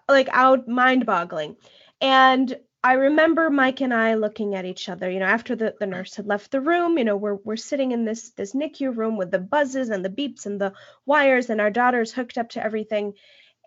like 0.52 0.68
mind-boggling. 0.68 1.56
And 2.00 2.58
I 2.84 2.94
remember 2.94 3.50
Mike 3.52 3.82
and 3.82 3.94
I 3.94 4.16
looking 4.16 4.56
at 4.56 4.66
each 4.66 4.90
other, 4.90 5.10
you 5.10 5.20
know, 5.20 5.26
after 5.26 5.56
the, 5.56 5.76
the 5.80 5.86
nurse 5.86 6.16
had 6.16 6.26
left 6.26 6.50
the 6.50 6.62
room, 6.62 6.98
you 6.98 7.04
know, 7.04 7.16
we're 7.16 7.36
we're 7.36 7.56
sitting 7.56 7.92
in 7.92 8.06
this 8.06 8.32
this 8.32 8.54
NICU 8.54 8.96
room 8.96 9.18
with 9.18 9.30
the 9.30 9.40
buzzes 9.40 9.90
and 9.90 10.04
the 10.04 10.10
beeps 10.10 10.48
and 10.48 10.60
the 10.60 10.74
wires 11.06 11.52
and 11.52 11.62
our 11.62 11.70
daughter's 11.70 12.12
hooked 12.12 12.40
up 12.40 12.50
to 12.50 12.64
everything. 12.64 13.14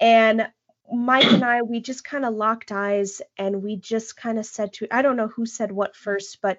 And 0.01 0.49
Mike 0.93 1.32
and 1.32 1.45
I, 1.45 1.62
we 1.62 1.80
just 1.80 2.05
kind 2.05 2.24
of 2.24 2.35
locked 2.35 2.72
eyes 2.72 3.22
and 3.39 3.62
we 3.62 3.76
just 3.76 4.16
kind 4.16 4.39
of 4.39 4.47
said 4.47 4.72
to 4.74 4.89
I 4.91 5.03
don't 5.03 5.16
know 5.16 5.28
who 5.28 5.47
said 5.47 5.70
what 5.70 5.95
first, 5.95 6.39
but 6.43 6.59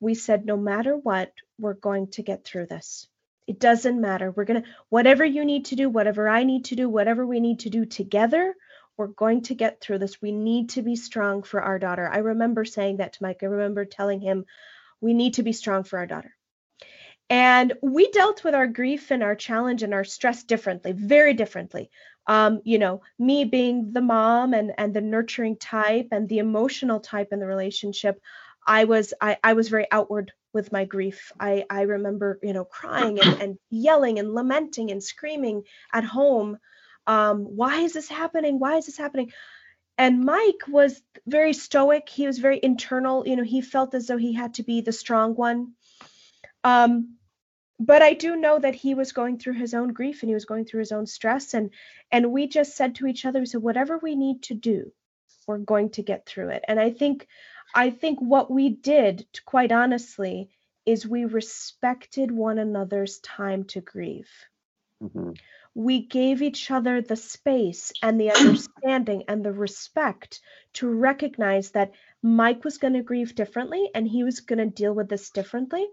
we 0.00 0.14
said 0.14 0.46
no 0.46 0.56
matter 0.56 0.96
what, 0.96 1.32
we're 1.58 1.74
going 1.74 2.08
to 2.12 2.22
get 2.22 2.44
through 2.44 2.66
this. 2.66 3.08
It 3.46 3.60
doesn't 3.60 4.00
matter. 4.00 4.30
We're 4.30 4.44
going 4.44 4.62
to 4.62 4.68
whatever 4.88 5.24
you 5.24 5.44
need 5.44 5.66
to 5.66 5.76
do, 5.76 5.90
whatever 5.90 6.28
I 6.28 6.44
need 6.44 6.66
to 6.66 6.76
do, 6.76 6.88
whatever 6.88 7.26
we 7.26 7.40
need 7.40 7.60
to 7.60 7.70
do 7.70 7.84
together, 7.84 8.54
we're 9.00 9.06
going 9.06 9.40
to 9.40 9.54
get 9.54 9.80
through 9.80 9.96
this. 9.96 10.20
We 10.20 10.30
need 10.30 10.68
to 10.70 10.82
be 10.82 10.94
strong 10.94 11.42
for 11.42 11.62
our 11.62 11.78
daughter. 11.78 12.06
I 12.06 12.18
remember 12.18 12.66
saying 12.66 12.98
that 12.98 13.14
to 13.14 13.22
Mike. 13.22 13.38
I 13.42 13.46
remember 13.46 13.86
telling 13.86 14.20
him, 14.20 14.44
we 15.00 15.14
need 15.14 15.34
to 15.34 15.42
be 15.42 15.54
strong 15.54 15.84
for 15.84 15.98
our 15.98 16.06
daughter. 16.06 16.36
And 17.30 17.72
we 17.80 18.10
dealt 18.10 18.44
with 18.44 18.54
our 18.54 18.66
grief 18.66 19.10
and 19.10 19.22
our 19.22 19.34
challenge 19.34 19.82
and 19.82 19.94
our 19.94 20.04
stress 20.04 20.44
differently, 20.44 20.92
very 20.92 21.32
differently. 21.32 21.90
Um, 22.26 22.60
you 22.64 22.78
know, 22.78 23.00
me 23.18 23.46
being 23.46 23.94
the 23.94 24.02
mom 24.02 24.52
and 24.52 24.72
and 24.76 24.92
the 24.92 25.00
nurturing 25.00 25.56
type 25.56 26.08
and 26.12 26.28
the 26.28 26.38
emotional 26.38 27.00
type 27.00 27.28
in 27.32 27.40
the 27.40 27.46
relationship, 27.46 28.20
I 28.66 28.84
was 28.84 29.14
I, 29.18 29.38
I 29.42 29.54
was 29.54 29.70
very 29.70 29.86
outward 29.90 30.30
with 30.52 30.72
my 30.72 30.84
grief. 30.84 31.32
I 31.40 31.64
I 31.70 31.82
remember 31.82 32.38
you 32.42 32.52
know 32.52 32.66
crying 32.66 33.18
and, 33.18 33.40
and 33.40 33.58
yelling 33.70 34.18
and 34.18 34.34
lamenting 34.34 34.90
and 34.90 35.02
screaming 35.02 35.62
at 35.90 36.04
home. 36.04 36.58
Um, 37.10 37.38
why 37.60 37.80
is 37.80 37.92
this 37.92 38.08
happening? 38.08 38.60
Why 38.60 38.76
is 38.76 38.86
this 38.86 38.96
happening? 38.96 39.32
And 39.98 40.24
Mike 40.24 40.62
was 40.68 41.02
very 41.26 41.52
stoic. 41.52 42.08
He 42.08 42.26
was 42.26 42.38
very 42.38 42.60
internal. 42.62 43.26
You 43.26 43.36
know, 43.36 43.42
he 43.54 43.60
felt 43.62 43.94
as 43.94 44.06
though 44.06 44.16
he 44.16 44.32
had 44.32 44.54
to 44.54 44.62
be 44.62 44.80
the 44.80 44.92
strong 44.92 45.34
one. 45.34 45.72
Um, 46.62 47.16
but 47.80 48.02
I 48.02 48.12
do 48.14 48.36
know 48.36 48.58
that 48.58 48.74
he 48.74 48.94
was 48.94 49.12
going 49.12 49.38
through 49.38 49.54
his 49.54 49.74
own 49.74 49.92
grief 49.92 50.22
and 50.22 50.30
he 50.30 50.34
was 50.34 50.44
going 50.44 50.66
through 50.66 50.80
his 50.80 50.92
own 50.92 51.06
stress. 51.06 51.54
And 51.54 51.70
and 52.12 52.32
we 52.32 52.46
just 52.46 52.76
said 52.76 52.94
to 52.96 53.06
each 53.06 53.24
other, 53.24 53.40
we 53.40 53.46
said, 53.46 53.62
whatever 53.62 53.98
we 53.98 54.14
need 54.14 54.42
to 54.44 54.54
do, 54.54 54.92
we're 55.46 55.58
going 55.58 55.90
to 55.90 56.02
get 56.02 56.26
through 56.26 56.50
it. 56.50 56.64
And 56.68 56.78
I 56.78 56.90
think 56.90 57.26
I 57.74 57.90
think 57.90 58.20
what 58.20 58.50
we 58.50 58.68
did, 58.68 59.26
quite 59.44 59.72
honestly, 59.72 60.50
is 60.86 61.06
we 61.06 61.24
respected 61.24 62.30
one 62.30 62.58
another's 62.58 63.18
time 63.18 63.64
to 63.64 63.80
grieve. 63.80 64.30
Mhm. 65.02 65.36
We 65.74 66.06
gave 66.06 66.42
each 66.42 66.70
other 66.70 67.00
the 67.00 67.16
space 67.16 67.92
and 68.02 68.20
the 68.20 68.32
understanding 68.32 69.24
and 69.28 69.44
the 69.44 69.52
respect 69.52 70.40
to 70.74 70.88
recognize 70.88 71.70
that 71.72 71.92
Mike 72.22 72.64
was 72.64 72.78
going 72.78 72.94
to 72.94 73.02
grieve 73.02 73.34
differently 73.34 73.90
and 73.94 74.06
he 74.06 74.24
was 74.24 74.40
going 74.40 74.58
to 74.58 74.66
deal 74.66 74.92
with 74.92 75.08
this 75.08 75.30
differently 75.30 75.86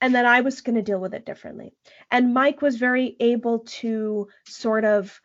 and 0.00 0.14
that 0.14 0.24
I 0.24 0.40
was 0.40 0.60
going 0.60 0.76
to 0.76 0.82
deal 0.82 1.00
with 1.00 1.14
it 1.14 1.26
differently. 1.26 1.72
And 2.10 2.34
Mike 2.34 2.62
was 2.62 2.76
very 2.76 3.16
able 3.20 3.60
to 3.80 4.28
sort 4.46 4.84
of 4.84 5.20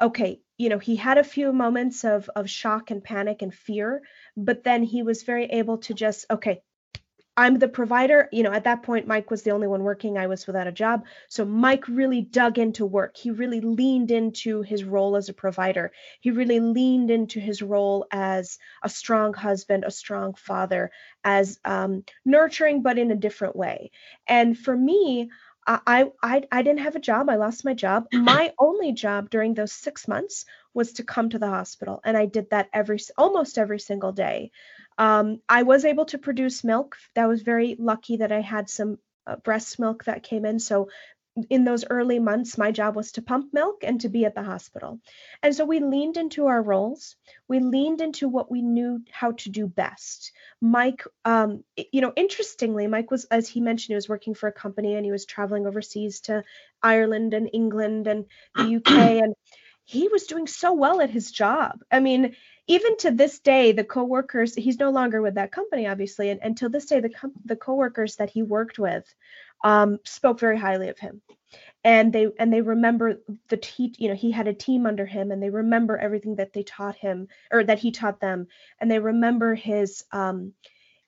okay, 0.00 0.40
you 0.58 0.68
know, 0.68 0.78
he 0.78 0.96
had 0.96 1.18
a 1.18 1.24
few 1.24 1.52
moments 1.52 2.04
of 2.04 2.28
of 2.36 2.50
shock 2.50 2.90
and 2.90 3.02
panic 3.02 3.42
and 3.42 3.52
fear, 3.52 4.02
but 4.36 4.62
then 4.62 4.82
he 4.82 5.02
was 5.02 5.22
very 5.22 5.46
able 5.46 5.78
to 5.78 5.94
just 5.94 6.26
okay, 6.30 6.60
I'm 7.36 7.58
the 7.58 7.68
provider. 7.68 8.28
You 8.32 8.42
know, 8.42 8.52
at 8.52 8.64
that 8.64 8.82
point, 8.82 9.06
Mike 9.06 9.30
was 9.30 9.42
the 9.42 9.50
only 9.50 9.66
one 9.66 9.82
working. 9.82 10.16
I 10.16 10.26
was 10.26 10.46
without 10.46 10.66
a 10.66 10.72
job. 10.72 11.04
So 11.28 11.44
Mike 11.44 11.86
really 11.86 12.22
dug 12.22 12.58
into 12.58 12.86
work. 12.86 13.16
He 13.16 13.30
really 13.30 13.60
leaned 13.60 14.10
into 14.10 14.62
his 14.62 14.84
role 14.84 15.16
as 15.16 15.28
a 15.28 15.34
provider. 15.34 15.92
He 16.20 16.30
really 16.30 16.60
leaned 16.60 17.10
into 17.10 17.38
his 17.38 17.60
role 17.60 18.06
as 18.10 18.58
a 18.82 18.88
strong 18.88 19.34
husband, 19.34 19.84
a 19.84 19.90
strong 19.90 20.34
father, 20.34 20.90
as 21.24 21.58
um, 21.64 22.04
nurturing, 22.24 22.82
but 22.82 22.98
in 22.98 23.10
a 23.10 23.16
different 23.16 23.54
way. 23.54 23.90
And 24.26 24.58
for 24.58 24.74
me, 24.74 25.30
I, 25.66 26.10
I 26.22 26.44
I 26.52 26.62
didn't 26.62 26.80
have 26.80 26.96
a 26.96 27.00
job. 27.00 27.28
I 27.28 27.36
lost 27.36 27.64
my 27.64 27.74
job. 27.74 28.06
My 28.12 28.52
only 28.58 28.92
job 28.92 29.30
during 29.30 29.54
those 29.54 29.72
six 29.72 30.06
months 30.06 30.46
was 30.72 30.92
to 30.94 31.04
come 31.04 31.30
to 31.30 31.38
the 31.38 31.48
hospital, 31.48 32.00
and 32.04 32.16
I 32.16 32.26
did 32.26 32.50
that 32.50 32.68
every 32.72 33.00
almost 33.18 33.58
every 33.58 33.80
single 33.80 34.12
day. 34.12 34.52
Um, 34.98 35.40
I 35.48 35.62
was 35.62 35.84
able 35.84 36.06
to 36.06 36.18
produce 36.18 36.64
milk. 36.64 36.96
That 37.14 37.28
was 37.28 37.42
very 37.42 37.76
lucky 37.78 38.18
that 38.18 38.32
I 38.32 38.40
had 38.40 38.70
some 38.70 38.98
uh, 39.26 39.36
breast 39.36 39.78
milk 39.78 40.04
that 40.04 40.22
came 40.22 40.44
in. 40.44 40.58
So 40.58 40.88
in 41.50 41.64
those 41.64 41.84
early 41.88 42.18
months, 42.18 42.56
my 42.56 42.72
job 42.72 42.96
was 42.96 43.12
to 43.12 43.22
pump 43.22 43.52
milk 43.52 43.82
and 43.82 44.00
to 44.00 44.08
be 44.08 44.24
at 44.24 44.34
the 44.34 44.42
hospital. 44.42 45.00
And 45.42 45.54
so 45.54 45.66
we 45.66 45.80
leaned 45.80 46.16
into 46.16 46.46
our 46.46 46.62
roles. 46.62 47.16
We 47.46 47.60
leaned 47.60 48.00
into 48.00 48.28
what 48.28 48.50
we 48.50 48.62
knew 48.62 49.02
how 49.10 49.32
to 49.32 49.50
do 49.50 49.66
best. 49.66 50.32
Mike, 50.60 51.04
um, 51.24 51.62
you 51.92 52.00
know, 52.00 52.12
interestingly, 52.16 52.86
Mike 52.86 53.10
was, 53.10 53.26
as 53.26 53.48
he 53.48 53.60
mentioned, 53.60 53.92
he 53.92 53.96
was 53.96 54.08
working 54.08 54.34
for 54.34 54.48
a 54.48 54.52
company 54.52 54.94
and 54.94 55.04
he 55.04 55.12
was 55.12 55.26
traveling 55.26 55.66
overseas 55.66 56.20
to 56.22 56.42
Ireland 56.82 57.34
and 57.34 57.50
England 57.52 58.06
and 58.06 58.24
the 58.54 58.76
UK. 58.76 59.22
and 59.22 59.34
he 59.84 60.08
was 60.08 60.24
doing 60.24 60.46
so 60.46 60.72
well 60.72 61.00
at 61.00 61.10
his 61.10 61.30
job. 61.30 61.80
I 61.90 62.00
mean, 62.00 62.34
even 62.66 62.96
to 62.98 63.10
this 63.10 63.38
day, 63.38 63.72
the 63.72 63.84
coworkers, 63.84 64.54
he's 64.54 64.78
no 64.78 64.90
longer 64.90 65.22
with 65.22 65.34
that 65.34 65.52
company, 65.52 65.86
obviously. 65.86 66.30
And 66.30 66.40
until 66.42 66.68
this 66.68 66.86
day, 66.86 67.00
the, 67.00 67.10
com- 67.10 67.32
the 67.44 67.56
coworkers 67.56 68.16
that 68.16 68.30
he 68.30 68.42
worked 68.42 68.78
with 68.78 69.04
um, 69.64 69.98
spoke 70.04 70.40
very 70.40 70.58
highly 70.58 70.88
of 70.88 70.98
him 70.98 71.22
and 71.84 72.12
they 72.12 72.28
and 72.38 72.52
they 72.52 72.62
remember 72.62 73.20
the 73.48 73.56
te- 73.56 73.94
you 73.98 74.08
know 74.08 74.14
he 74.14 74.30
had 74.30 74.48
a 74.48 74.52
team 74.52 74.86
under 74.86 75.06
him 75.06 75.30
and 75.30 75.42
they 75.42 75.50
remember 75.50 75.96
everything 75.96 76.36
that 76.36 76.52
they 76.52 76.64
taught 76.64 76.96
him 76.96 77.28
or 77.50 77.62
that 77.62 77.78
he 77.78 77.92
taught 77.92 78.20
them 78.20 78.48
and 78.80 78.90
they 78.90 78.98
remember 78.98 79.54
his 79.54 80.04
um 80.12 80.52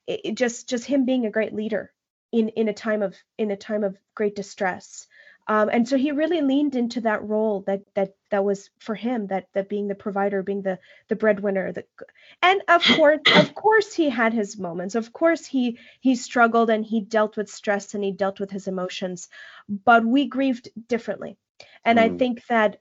it, 0.07 0.35
just 0.35 0.69
just 0.69 0.85
him 0.85 1.05
being 1.05 1.25
a 1.25 1.31
great 1.31 1.53
leader 1.53 1.91
in 2.31 2.49
in 2.49 2.69
a 2.69 2.73
time 2.73 3.01
of 3.01 3.15
in 3.37 3.51
a 3.51 3.57
time 3.57 3.83
of 3.83 3.97
great 4.15 4.35
distress 4.35 5.07
um, 5.49 5.69
and 5.73 5.87
so 5.89 5.97
he 5.97 6.11
really 6.11 6.41
leaned 6.41 6.75
into 6.75 7.01
that 7.01 7.23
role 7.23 7.61
that 7.67 7.81
that 7.95 8.13
that 8.31 8.45
was 8.45 8.69
for 8.79 8.95
him 8.95 9.27
that 9.27 9.47
that 9.53 9.69
being 9.69 9.87
the 9.87 9.95
provider 9.95 10.43
being 10.43 10.61
the 10.61 10.79
the 11.09 11.15
breadwinner 11.15 11.73
the 11.73 11.85
and 12.41 12.61
of 12.69 12.83
course 12.95 13.19
of 13.35 13.55
course 13.55 13.93
he 13.93 14.09
had 14.09 14.33
his 14.33 14.57
moments 14.57 14.95
of 14.95 15.11
course 15.13 15.45
he 15.45 15.79
he 15.99 16.15
struggled 16.15 16.69
and 16.69 16.85
he 16.85 17.01
dealt 17.01 17.37
with 17.37 17.49
stress 17.49 17.93
and 17.95 18.03
he 18.03 18.11
dealt 18.11 18.39
with 18.39 18.51
his 18.51 18.67
emotions 18.67 19.29
but 19.67 20.05
we 20.05 20.27
grieved 20.27 20.69
differently 20.87 21.37
and 21.85 21.99
i 21.99 22.09
Mm. 22.09 22.19
think 22.19 22.45
that 22.47 22.79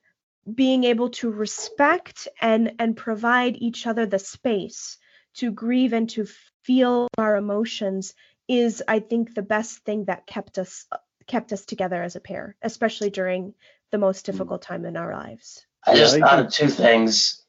being 0.53 0.85
able 0.85 1.11
to 1.11 1.31
respect 1.31 2.29
and 2.41 2.73
and 2.79 2.97
provide 2.97 3.57
each 3.57 3.87
other 3.87 4.07
the 4.07 4.19
space 4.19 4.99
to 5.35 5.51
grieve 5.53 5.93
and 5.93 6.11
to 6.11 6.27
feel 6.65 7.09
our 7.19 7.37
emotions 7.37 8.15
is 8.49 8.83
i 8.89 8.99
think 9.01 9.35
the 9.35 9.43
best 9.43 9.79
thing 9.85 10.05
that 10.07 10.27
kept 10.27 10.59
us 10.59 10.87
kept 11.29 11.53
us 11.53 11.65
together 11.65 12.03
as 12.03 12.17
a 12.17 12.21
pair 12.21 12.57
especially 12.63 13.11
during 13.11 13.55
the 13.93 13.99
most 13.99 14.27
difficult 14.27 14.61
time 14.61 14.85
in 14.85 14.97
our 14.97 15.13
lives 15.13 15.67
I 15.87 15.95
just 15.95 16.17
I 16.17 16.21
thought 16.21 16.39
of 16.41 16.53
two 16.53 16.69
things, 16.69 17.43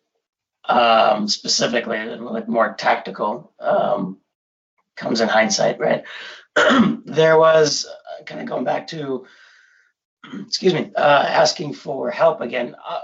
um, 0.65 1.27
specifically, 1.27 1.97
like 2.05 2.47
more 2.47 2.73
tactical. 2.73 3.53
Um, 3.59 4.19
comes 4.95 5.21
in 5.21 5.29
hindsight, 5.29 5.79
right? 5.79 6.03
there 7.05 7.37
was 7.37 7.85
uh, 7.85 8.23
kind 8.23 8.41
of 8.41 8.47
going 8.47 8.65
back 8.65 8.87
to, 8.87 9.25
excuse 10.45 10.73
me, 10.73 10.91
uh, 10.95 11.25
asking 11.27 11.73
for 11.73 12.11
help 12.11 12.41
again. 12.41 12.75
Uh, 12.75 13.01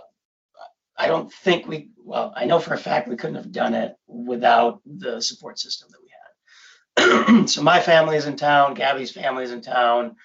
I 0.97 1.07
don't 1.07 1.31
think 1.31 1.67
we, 1.67 1.89
well, 1.97 2.33
I 2.35 2.45
know 2.45 2.59
for 2.59 2.73
a 2.73 2.77
fact 2.77 3.07
we 3.07 3.17
couldn't 3.17 3.35
have 3.35 3.51
done 3.51 3.73
it 3.73 3.95
without 4.07 4.81
the 4.85 5.21
support 5.21 5.59
system 5.59 5.89
that 5.91 6.01
we 6.01 7.31
had. 7.31 7.49
so 7.49 7.61
my 7.61 7.81
family's 7.81 8.25
in 8.25 8.35
town, 8.35 8.73
Gabby's 8.73 9.11
family's 9.11 9.51
in 9.51 9.61
town. 9.61 10.15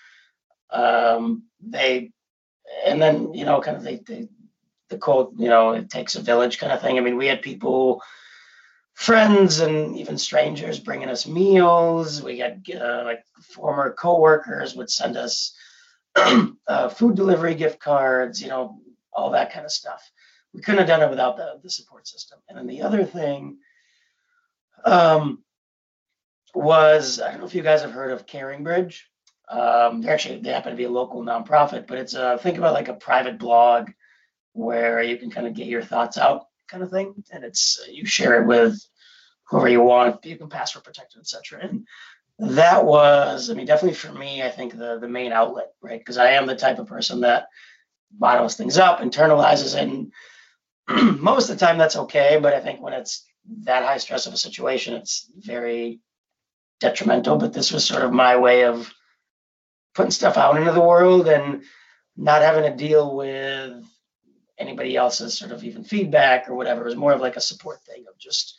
Um, 0.72 1.44
they, 1.60 2.12
and 2.86 3.00
then, 3.00 3.34
you 3.34 3.44
know, 3.44 3.60
kind 3.60 3.76
of 3.76 3.82
they, 3.82 3.96
they, 3.96 4.28
the 4.88 4.98
quote, 4.98 5.34
you 5.36 5.48
know, 5.48 5.72
it 5.72 5.90
takes 5.90 6.16
a 6.16 6.20
village 6.20 6.58
kind 6.58 6.72
of 6.72 6.80
thing. 6.80 6.98
I 6.98 7.00
mean, 7.00 7.16
we 7.16 7.26
had 7.26 7.42
people, 7.42 8.02
friends 9.00 9.60
and 9.60 9.96
even 9.96 10.18
strangers 10.18 10.78
bringing 10.78 11.08
us 11.08 11.26
meals. 11.26 12.22
We 12.22 12.38
had 12.38 12.62
uh, 12.78 13.02
like 13.04 13.24
former 13.40 13.94
coworkers 13.94 14.74
would 14.74 14.90
send 14.90 15.16
us 15.16 15.56
uh, 16.16 16.88
food 16.90 17.16
delivery 17.16 17.54
gift 17.54 17.80
cards, 17.80 18.42
you 18.42 18.48
know, 18.48 18.78
all 19.10 19.30
that 19.30 19.54
kind 19.54 19.64
of 19.64 19.72
stuff. 19.72 20.10
We 20.52 20.60
couldn't 20.60 20.80
have 20.80 20.88
done 20.88 21.02
it 21.02 21.08
without 21.08 21.38
the, 21.38 21.60
the 21.62 21.70
support 21.70 22.08
system. 22.08 22.40
And 22.48 22.58
then 22.58 22.66
the 22.66 22.82
other 22.82 23.04
thing, 23.04 23.58
um, 24.84 25.42
was 26.54 27.20
I 27.20 27.30
don't 27.30 27.40
know 27.40 27.46
if 27.46 27.54
you 27.54 27.62
guys 27.62 27.80
have 27.82 27.92
heard 27.92 28.10
of 28.10 28.26
CaringBridge. 28.26 29.00
Um, 29.50 30.00
they're 30.00 30.14
actually 30.14 30.38
they 30.38 30.50
happen 30.50 30.70
to 30.70 30.76
be 30.76 30.84
a 30.84 30.90
local 30.90 31.22
nonprofit, 31.22 31.86
but 31.86 31.98
it's 31.98 32.14
a 32.14 32.38
think 32.38 32.56
about 32.56 32.74
like 32.74 32.88
a 32.88 32.94
private 32.94 33.38
blog 33.38 33.90
where 34.52 35.02
you 35.02 35.16
can 35.16 35.30
kind 35.30 35.46
of 35.46 35.54
get 35.54 35.66
your 35.66 35.82
thoughts 35.82 36.16
out, 36.16 36.46
kind 36.68 36.82
of 36.82 36.90
thing, 36.90 37.14
and 37.32 37.44
it's 37.44 37.80
you 37.90 38.06
share 38.06 38.40
it 38.40 38.46
with 38.46 38.80
whoever 39.48 39.68
you 39.68 39.82
want. 39.82 40.24
You 40.24 40.36
can 40.36 40.48
password 40.48 40.84
protect 40.84 41.16
it, 41.16 41.20
etc. 41.20 41.60
And 41.62 41.86
that 42.38 42.84
was, 42.84 43.50
I 43.50 43.54
mean, 43.54 43.66
definitely 43.66 43.96
for 43.96 44.12
me, 44.12 44.42
I 44.42 44.50
think 44.50 44.76
the 44.76 44.98
the 45.00 45.08
main 45.08 45.32
outlet, 45.32 45.72
right? 45.82 45.98
Because 45.98 46.16
I 46.16 46.32
am 46.32 46.46
the 46.46 46.56
type 46.56 46.78
of 46.78 46.86
person 46.86 47.20
that 47.20 47.48
bottles 48.12 48.56
things 48.56 48.78
up, 48.78 49.00
internalizes 49.00 49.76
it, 49.76 49.88
and 50.88 51.20
most 51.20 51.50
of 51.50 51.58
the 51.58 51.64
time 51.66 51.76
that's 51.76 51.96
okay. 51.96 52.38
But 52.40 52.54
I 52.54 52.60
think 52.60 52.80
when 52.80 52.92
it's 52.92 53.26
that 53.62 53.84
high 53.84 53.98
stress 53.98 54.26
of 54.26 54.32
a 54.32 54.38
situation, 54.38 54.94
it's 54.94 55.28
very 55.36 56.00
detrimental. 56.78 57.36
But 57.36 57.52
this 57.52 57.72
was 57.72 57.84
sort 57.84 58.04
of 58.04 58.12
my 58.12 58.36
way 58.36 58.64
of 58.64 58.92
putting 59.94 60.10
stuff 60.10 60.36
out 60.36 60.56
into 60.56 60.72
the 60.72 60.80
world 60.80 61.28
and 61.28 61.62
not 62.16 62.42
having 62.42 62.64
to 62.64 62.76
deal 62.76 63.16
with 63.16 63.84
anybody 64.58 64.96
else's 64.96 65.38
sort 65.38 65.52
of 65.52 65.64
even 65.64 65.84
feedback 65.84 66.48
or 66.48 66.54
whatever. 66.54 66.82
It 66.82 66.86
was 66.86 66.96
more 66.96 67.12
of 67.12 67.20
like 67.20 67.36
a 67.36 67.40
support 67.40 67.82
thing 67.82 68.04
of 68.08 68.18
just 68.18 68.56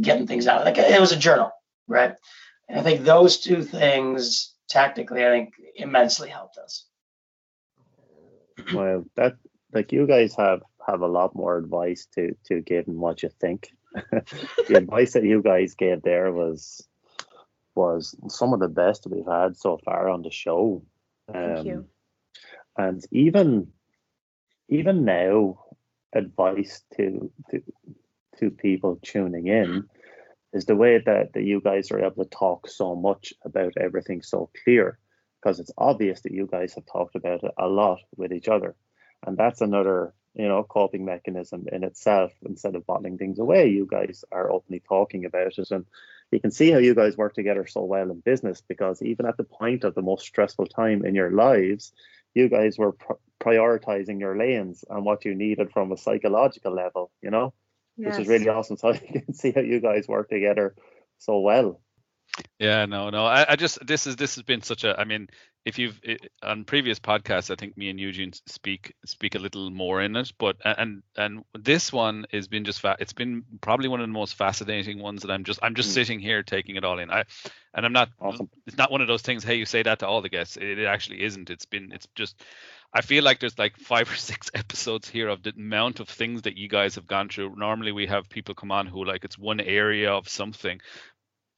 getting 0.00 0.26
things 0.26 0.46
out. 0.46 0.64
Like 0.64 0.78
it 0.78 1.00
was 1.00 1.12
a 1.12 1.18
journal, 1.18 1.52
right? 1.86 2.14
And 2.68 2.78
I 2.78 2.82
think 2.82 3.04
those 3.04 3.38
two 3.38 3.62
things 3.62 4.54
tactically, 4.68 5.24
I 5.24 5.28
think 5.28 5.54
immensely 5.76 6.30
helped 6.30 6.56
us. 6.58 6.86
Well, 8.72 9.04
that 9.16 9.36
like 9.72 9.92
you 9.92 10.06
guys 10.06 10.34
have 10.36 10.62
have 10.86 11.02
a 11.02 11.06
lot 11.06 11.34
more 11.34 11.56
advice 11.56 12.06
to 12.14 12.34
to 12.46 12.60
give 12.60 12.86
than 12.86 12.98
what 12.98 13.22
you 13.22 13.30
think. 13.40 13.70
the 13.94 14.76
advice 14.76 15.12
that 15.12 15.24
you 15.24 15.42
guys 15.42 15.74
gave 15.74 16.02
there 16.02 16.32
was 16.32 16.86
was 17.74 18.16
some 18.28 18.52
of 18.52 18.60
the 18.60 18.68
best 18.68 19.06
we've 19.08 19.26
had 19.26 19.56
so 19.56 19.78
far 19.84 20.08
on 20.08 20.22
the 20.22 20.30
show. 20.30 20.82
Thank 21.32 21.58
um, 21.58 21.66
you. 21.66 21.86
And 22.76 23.04
even 23.10 23.68
even 24.68 25.04
now, 25.04 25.64
advice 26.14 26.82
to 26.96 27.30
to 27.50 27.62
to 28.38 28.50
people 28.50 28.98
tuning 29.02 29.46
in 29.46 29.88
is 30.52 30.66
the 30.66 30.76
way 30.76 30.98
that, 31.04 31.32
that 31.32 31.42
you 31.42 31.60
guys 31.60 31.90
are 31.90 32.04
able 32.04 32.24
to 32.24 32.30
talk 32.30 32.68
so 32.68 32.94
much 32.94 33.32
about 33.44 33.72
everything 33.78 34.22
so 34.22 34.50
clear 34.64 34.98
because 35.40 35.60
it's 35.60 35.72
obvious 35.78 36.20
that 36.22 36.32
you 36.32 36.48
guys 36.50 36.74
have 36.74 36.84
talked 36.86 37.14
about 37.14 37.42
it 37.42 37.52
a 37.58 37.66
lot 37.66 38.00
with 38.16 38.32
each 38.32 38.48
other 38.48 38.74
and 39.26 39.36
that's 39.36 39.60
another 39.60 40.14
you 40.34 40.48
know 40.48 40.62
coping 40.62 41.04
mechanism 41.04 41.66
in 41.72 41.84
itself 41.84 42.32
instead 42.46 42.74
of 42.74 42.86
bottling 42.86 43.18
things 43.18 43.38
away 43.38 43.68
you 43.68 43.86
guys 43.90 44.24
are 44.32 44.50
openly 44.50 44.82
talking 44.88 45.24
about 45.24 45.58
it 45.58 45.70
and 45.70 45.84
you 46.32 46.40
can 46.40 46.50
see 46.50 46.70
how 46.70 46.78
you 46.78 46.94
guys 46.94 47.16
work 47.16 47.34
together 47.34 47.66
so 47.66 47.84
well 47.84 48.10
in 48.10 48.20
business 48.20 48.62
because 48.66 49.02
even 49.02 49.26
at 49.26 49.36
the 49.36 49.44
point 49.44 49.84
of 49.84 49.94
the 49.94 50.02
most 50.02 50.26
stressful 50.26 50.66
time 50.66 51.04
in 51.04 51.14
your 51.14 51.30
lives 51.30 51.92
you 52.34 52.48
guys 52.48 52.78
were 52.78 52.92
pr- 52.92 53.12
prioritizing 53.40 54.18
your 54.18 54.36
lanes 54.36 54.84
and 54.88 55.04
what 55.04 55.24
you 55.24 55.34
needed 55.34 55.70
from 55.72 55.92
a 55.92 55.96
psychological 55.96 56.72
level 56.72 57.10
you 57.22 57.30
know? 57.30 57.52
Yes. 57.96 58.16
which 58.16 58.22
is 58.22 58.28
really 58.28 58.48
awesome. 58.48 58.76
So 58.80 58.92
you 58.92 59.20
can 59.20 59.34
see 59.34 59.52
how 59.52 59.60
you 59.60 59.80
guys 59.80 60.08
work 60.08 60.28
together 60.28 60.74
so 61.18 61.38
well 61.40 61.80
yeah, 62.58 62.86
no, 62.86 63.10
no. 63.10 63.26
I, 63.26 63.52
I 63.52 63.56
just 63.56 63.84
this 63.86 64.06
is 64.06 64.16
this 64.16 64.36
has 64.36 64.44
been 64.44 64.62
such 64.62 64.84
a. 64.84 64.98
I 64.98 65.04
mean, 65.04 65.28
if 65.64 65.78
you've 65.78 65.98
it, 66.02 66.32
on 66.42 66.64
previous 66.64 66.98
podcasts, 66.98 67.50
I 67.50 67.56
think 67.56 67.76
me 67.76 67.90
and 67.90 68.00
Eugene 68.00 68.32
speak 68.46 68.94
speak 69.04 69.34
a 69.34 69.38
little 69.38 69.70
more 69.70 70.00
in 70.00 70.16
it, 70.16 70.32
but 70.38 70.56
and 70.64 71.02
and 71.16 71.44
this 71.58 71.92
one 71.92 72.24
has 72.32 72.48
been 72.48 72.64
just 72.64 72.80
fa- 72.80 72.96
it's 72.98 73.12
been 73.12 73.44
probably 73.60 73.88
one 73.88 74.00
of 74.00 74.08
the 74.08 74.12
most 74.12 74.34
fascinating 74.34 74.98
ones 74.98 75.22
that 75.22 75.30
I'm 75.30 75.44
just 75.44 75.60
I'm 75.62 75.74
just 75.74 75.90
mm. 75.90 75.94
sitting 75.94 76.20
here 76.20 76.42
taking 76.42 76.76
it 76.76 76.84
all 76.84 76.98
in. 76.98 77.10
I 77.10 77.24
and 77.74 77.84
I'm 77.84 77.92
not 77.92 78.10
awesome. 78.20 78.48
it's 78.66 78.78
not 78.78 78.90
one 78.90 79.02
of 79.02 79.08
those 79.08 79.22
things. 79.22 79.44
Hey, 79.44 79.56
you 79.56 79.66
say 79.66 79.82
that 79.82 79.98
to 80.00 80.06
all 80.06 80.22
the 80.22 80.28
guests. 80.28 80.56
It, 80.56 80.78
it 80.78 80.86
actually 80.86 81.22
isn't. 81.22 81.50
It's 81.50 81.66
been 81.66 81.92
it's 81.92 82.08
just 82.14 82.42
I 82.94 83.00
feel 83.00 83.24
like 83.24 83.40
there's 83.40 83.58
like 83.58 83.78
five 83.78 84.10
or 84.10 84.16
six 84.16 84.50
episodes 84.54 85.08
here 85.08 85.28
of 85.28 85.42
the 85.42 85.52
amount 85.56 86.00
of 86.00 86.08
things 86.08 86.42
that 86.42 86.58
you 86.58 86.68
guys 86.68 86.96
have 86.96 87.06
gone 87.06 87.28
through. 87.28 87.54
Normally 87.56 87.92
we 87.92 88.06
have 88.06 88.28
people 88.28 88.54
come 88.54 88.70
on 88.70 88.86
who 88.86 89.04
like 89.04 89.24
it's 89.24 89.38
one 89.38 89.60
area 89.60 90.12
of 90.12 90.28
something, 90.28 90.80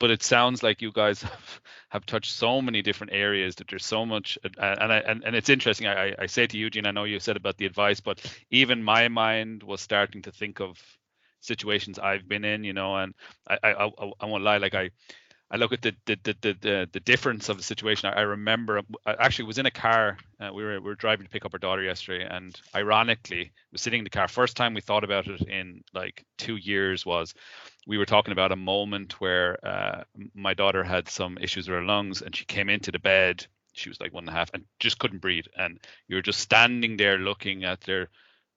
but 0.01 0.11
it 0.11 0.23
sounds 0.23 0.63
like 0.63 0.83
you 0.83 0.93
guys 0.93 1.23
have, 1.23 1.61
have 1.91 2.07
touched 2.07 2.33
so 2.33 2.61
many 2.61 2.83
different 2.83 3.13
areas 3.13 3.57
that 3.57 3.69
there's 3.69 3.85
so 3.87 4.05
much 4.05 4.39
uh, 4.45 4.77
and 4.81 4.93
I, 4.93 4.99
and, 4.99 5.25
and 5.25 5.37
it's 5.37 5.49
interesting 5.49 5.87
I, 5.87 6.15
I 6.19 6.27
say 6.27 6.47
to 6.47 6.59
Eugene 6.59 6.87
I 6.87 6.91
know 6.91 7.05
you 7.05 7.21
said 7.21 7.37
about 7.37 7.57
the 7.57 7.67
advice 7.67 8.01
but 8.01 8.21
even 8.51 8.83
my 8.83 9.09
mind 9.09 9.63
was 9.63 9.81
starting 9.81 10.23
to 10.23 10.33
think 10.33 10.61
of 10.61 10.79
situations 11.41 11.99
I've 11.99 12.27
been 12.29 12.45
in 12.45 12.65
you 12.65 12.73
know 12.73 12.97
and 12.97 13.15
I 13.49 13.59
I, 13.63 13.73
I, 13.87 14.11
I 14.21 14.27
won't 14.27 14.45
lie 14.45 14.59
like 14.59 14.75
I 14.75 14.91
I 15.51 15.57
look 15.57 15.73
at 15.73 15.83
the 15.83 15.95
the 16.07 16.19
the 16.25 16.57
the, 16.61 16.89
the 16.93 17.01
difference 17.01 17.49
of 17.49 17.57
the 17.57 17.63
situation. 17.63 18.09
I, 18.09 18.21
I 18.21 18.23
remember 18.23 18.81
I 19.07 19.15
actually 19.19 19.47
was 19.47 19.59
in 19.59 19.67
a 19.67 19.71
car. 19.71 20.17
Uh, 20.41 20.51
we 20.53 20.65
were 20.65 20.81
we 20.81 20.89
were 20.89 20.95
driving 20.95 21.27
to 21.27 21.31
pick 21.31 21.45
up 21.45 21.55
our 21.55 21.59
daughter 21.59 21.83
yesterday, 21.83 22.27
and 22.29 22.59
ironically, 22.75 23.53
was 23.71 23.83
sitting 23.83 23.99
in 23.99 24.05
the 24.05 24.11
car. 24.11 24.27
First 24.29 24.57
time 24.57 24.75
we 24.75 24.81
thought 24.81 25.05
about 25.05 25.27
it 25.27 25.43
in 25.43 25.85
like 25.93 26.25
two 26.39 26.57
years 26.57 27.05
was 27.05 27.35
we 27.87 27.99
were 27.99 28.07
talking 28.07 28.33
about 28.33 28.53
a 28.53 28.57
moment 28.57 29.21
where 29.21 29.59
uh, 29.65 30.05
my 30.35 30.55
daughter 30.55 30.83
had 30.83 31.09
some 31.09 31.39
issues 31.39 31.69
with 31.69 31.79
her 31.79 31.85
lungs, 31.85 32.23
and 32.23 32.35
she 32.35 32.45
came 32.47 32.69
into 32.69 32.91
the 32.91 32.99
bed. 32.99 33.47
She 33.75 33.89
was 33.89 34.01
like 34.01 34.15
one 34.15 34.25
and 34.25 34.31
a 34.31 34.39
half, 34.39 34.51
and 34.55 34.65
just 34.81 34.99
couldn't 34.99 35.21
breathe. 35.21 35.47
And 35.57 35.79
you 36.09 36.17
were 36.17 36.23
just 36.23 36.41
standing 36.41 36.97
there 36.97 37.19
looking 37.19 37.65
at 37.65 37.81
their 37.83 38.09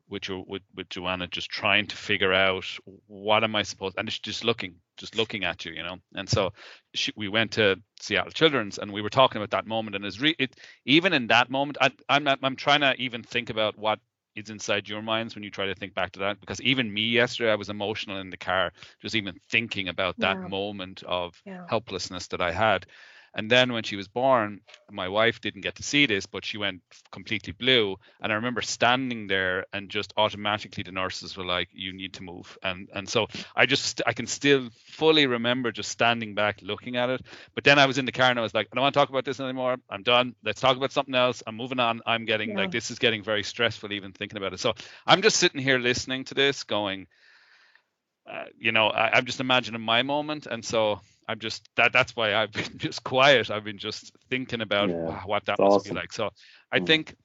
with 0.09 0.27
your 0.27 0.43
with, 0.47 0.61
with 0.75 0.89
Joanna 0.89 1.27
just 1.27 1.49
trying 1.49 1.87
to 1.87 1.95
figure 1.95 2.33
out 2.33 2.65
what 3.07 3.43
am 3.43 3.55
I 3.55 3.63
supposed 3.63 3.95
and 3.97 4.07
it's 4.07 4.19
just 4.19 4.43
looking 4.43 4.75
just 4.97 5.15
looking 5.15 5.43
at 5.43 5.65
you 5.65 5.73
you 5.73 5.83
know 5.83 5.97
and 6.15 6.29
so 6.29 6.53
she, 6.93 7.11
we 7.15 7.27
went 7.27 7.51
to 7.53 7.79
Seattle 7.99 8.31
Children's 8.31 8.77
and 8.77 8.91
we 8.91 9.01
were 9.01 9.09
talking 9.09 9.41
about 9.41 9.51
that 9.51 9.67
moment 9.67 9.95
and 9.95 10.05
it's 10.05 10.19
re, 10.19 10.35
it 10.39 10.55
even 10.85 11.13
in 11.13 11.27
that 11.27 11.49
moment 11.49 11.77
I, 11.81 11.91
I'm 12.09 12.23
not 12.23 12.39
I'm 12.43 12.55
trying 12.55 12.81
to 12.81 12.95
even 12.97 13.23
think 13.23 13.49
about 13.49 13.77
what 13.77 13.99
is 14.35 14.49
inside 14.49 14.87
your 14.87 15.01
minds 15.01 15.33
when 15.33 15.43
you 15.43 15.49
try 15.49 15.65
to 15.65 15.75
think 15.75 15.93
back 15.95 16.11
to 16.11 16.19
that 16.19 16.39
because 16.39 16.61
even 16.61 16.93
me 16.93 17.01
yesterday 17.01 17.51
I 17.51 17.55
was 17.55 17.69
emotional 17.69 18.19
in 18.19 18.29
the 18.29 18.37
car 18.37 18.71
just 19.01 19.15
even 19.15 19.39
thinking 19.49 19.87
about 19.87 20.17
that 20.19 20.37
yeah. 20.37 20.47
moment 20.47 21.03
of 21.07 21.41
yeah. 21.45 21.65
helplessness 21.67 22.27
that 22.27 22.41
I 22.41 22.51
had 22.51 22.85
and 23.37 23.51
then 23.51 23.71
when 23.71 23.83
she 23.83 23.95
was 23.95 24.07
born, 24.07 24.61
my 24.91 25.07
wife 25.07 25.41
didn't 25.41 25.61
get 25.61 25.75
to 25.75 25.83
see 25.83 26.07
this, 26.07 26.25
but 26.25 26.43
she 26.43 26.57
went 26.57 26.81
completely 27.11 27.53
blue. 27.53 27.97
And 28.19 28.31
I 28.31 28.35
remember 28.35 28.63
standing 28.63 29.27
there 29.27 29.67
and 29.71 29.89
just 29.89 30.11
automatically 30.17 30.81
the 30.81 30.91
nurses 30.91 31.37
were 31.37 31.45
like, 31.45 31.69
"You 31.71 31.93
need 31.93 32.13
to 32.13 32.23
move." 32.23 32.57
And 32.63 32.89
and 32.95 33.07
so 33.07 33.27
I 33.55 33.67
just 33.67 34.01
I 34.07 34.13
can 34.13 34.25
still 34.25 34.69
fully 34.87 35.27
remember 35.27 35.71
just 35.71 35.91
standing 35.91 36.33
back 36.33 36.63
looking 36.63 36.95
at 36.95 37.11
it. 37.11 37.21
But 37.53 37.63
then 37.63 37.77
I 37.77 37.85
was 37.85 37.99
in 37.99 38.05
the 38.05 38.11
car 38.11 38.31
and 38.31 38.39
I 38.39 38.41
was 38.41 38.55
like, 38.55 38.69
I 38.71 38.75
don't 38.75 38.81
want 38.81 38.95
to 38.95 38.99
talk 38.99 39.09
about 39.09 39.23
this 39.23 39.39
anymore. 39.39 39.77
I'm 39.87 40.01
done. 40.01 40.33
Let's 40.43 40.59
talk 40.59 40.75
about 40.75 40.91
something 40.91 41.13
else. 41.13 41.43
I'm 41.45 41.55
moving 41.55 41.79
on. 41.79 42.01
I'm 42.07 42.25
getting 42.25 42.49
yeah. 42.49 42.57
like 42.57 42.71
this 42.71 42.89
is 42.89 42.97
getting 42.97 43.23
very 43.23 43.43
stressful 43.43 43.93
even 43.93 44.13
thinking 44.13 44.37
about 44.37 44.53
it. 44.53 44.59
So 44.59 44.73
I'm 45.05 45.21
just 45.21 45.37
sitting 45.37 45.61
here 45.61 45.77
listening 45.77 46.23
to 46.25 46.33
this, 46.33 46.63
going. 46.63 47.05
Uh, 48.27 48.45
you 48.57 48.71
know, 48.71 48.87
I, 48.87 49.15
I'm 49.15 49.25
just 49.25 49.39
imagining 49.39 49.79
my 49.79 50.01
moment, 50.01 50.47
and 50.47 50.65
so 50.65 50.99
I'm 51.27 51.39
just 51.39 51.67
that 51.75 51.93
that's 51.93 52.15
why 52.15 52.35
I've 52.35 52.51
been 52.51 52.77
just 52.77 53.03
quiet. 53.03 53.51
I've 53.51 53.63
been 53.63 53.77
just 53.77 54.11
thinking 54.29 54.61
about 54.61 54.89
yeah, 54.89 55.21
what 55.25 55.45
that 55.45 55.59
must 55.59 55.75
awesome. 55.75 55.93
be 55.93 55.99
like. 55.99 56.13
So 56.13 56.29
I 56.71 56.79
mm. 56.79 56.87
think 56.87 57.15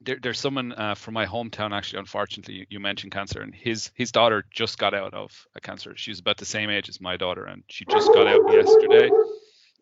there, 0.00 0.18
there's 0.22 0.38
someone 0.38 0.72
uh, 0.72 0.94
from 0.94 1.14
my 1.14 1.26
hometown 1.26 1.72
actually. 1.72 2.00
Unfortunately, 2.00 2.54
you, 2.54 2.66
you, 2.70 2.80
mentioned 2.80 3.12
cancer, 3.12 3.42
and 3.42 3.54
his 3.54 3.90
his 3.94 4.12
daughter 4.12 4.44
just 4.50 4.78
got 4.78 4.94
out 4.94 5.14
of 5.14 5.30
a 5.54 5.60
cancer. 5.60 5.94
She's 5.96 6.20
about 6.20 6.38
the 6.38 6.44
same 6.44 6.70
age 6.70 6.88
as 6.88 7.00
my 7.00 7.16
daughter, 7.16 7.44
and 7.44 7.64
she 7.68 7.84
just 7.84 8.08
got 8.08 8.26
out 8.26 8.40
yesterday 8.52 9.10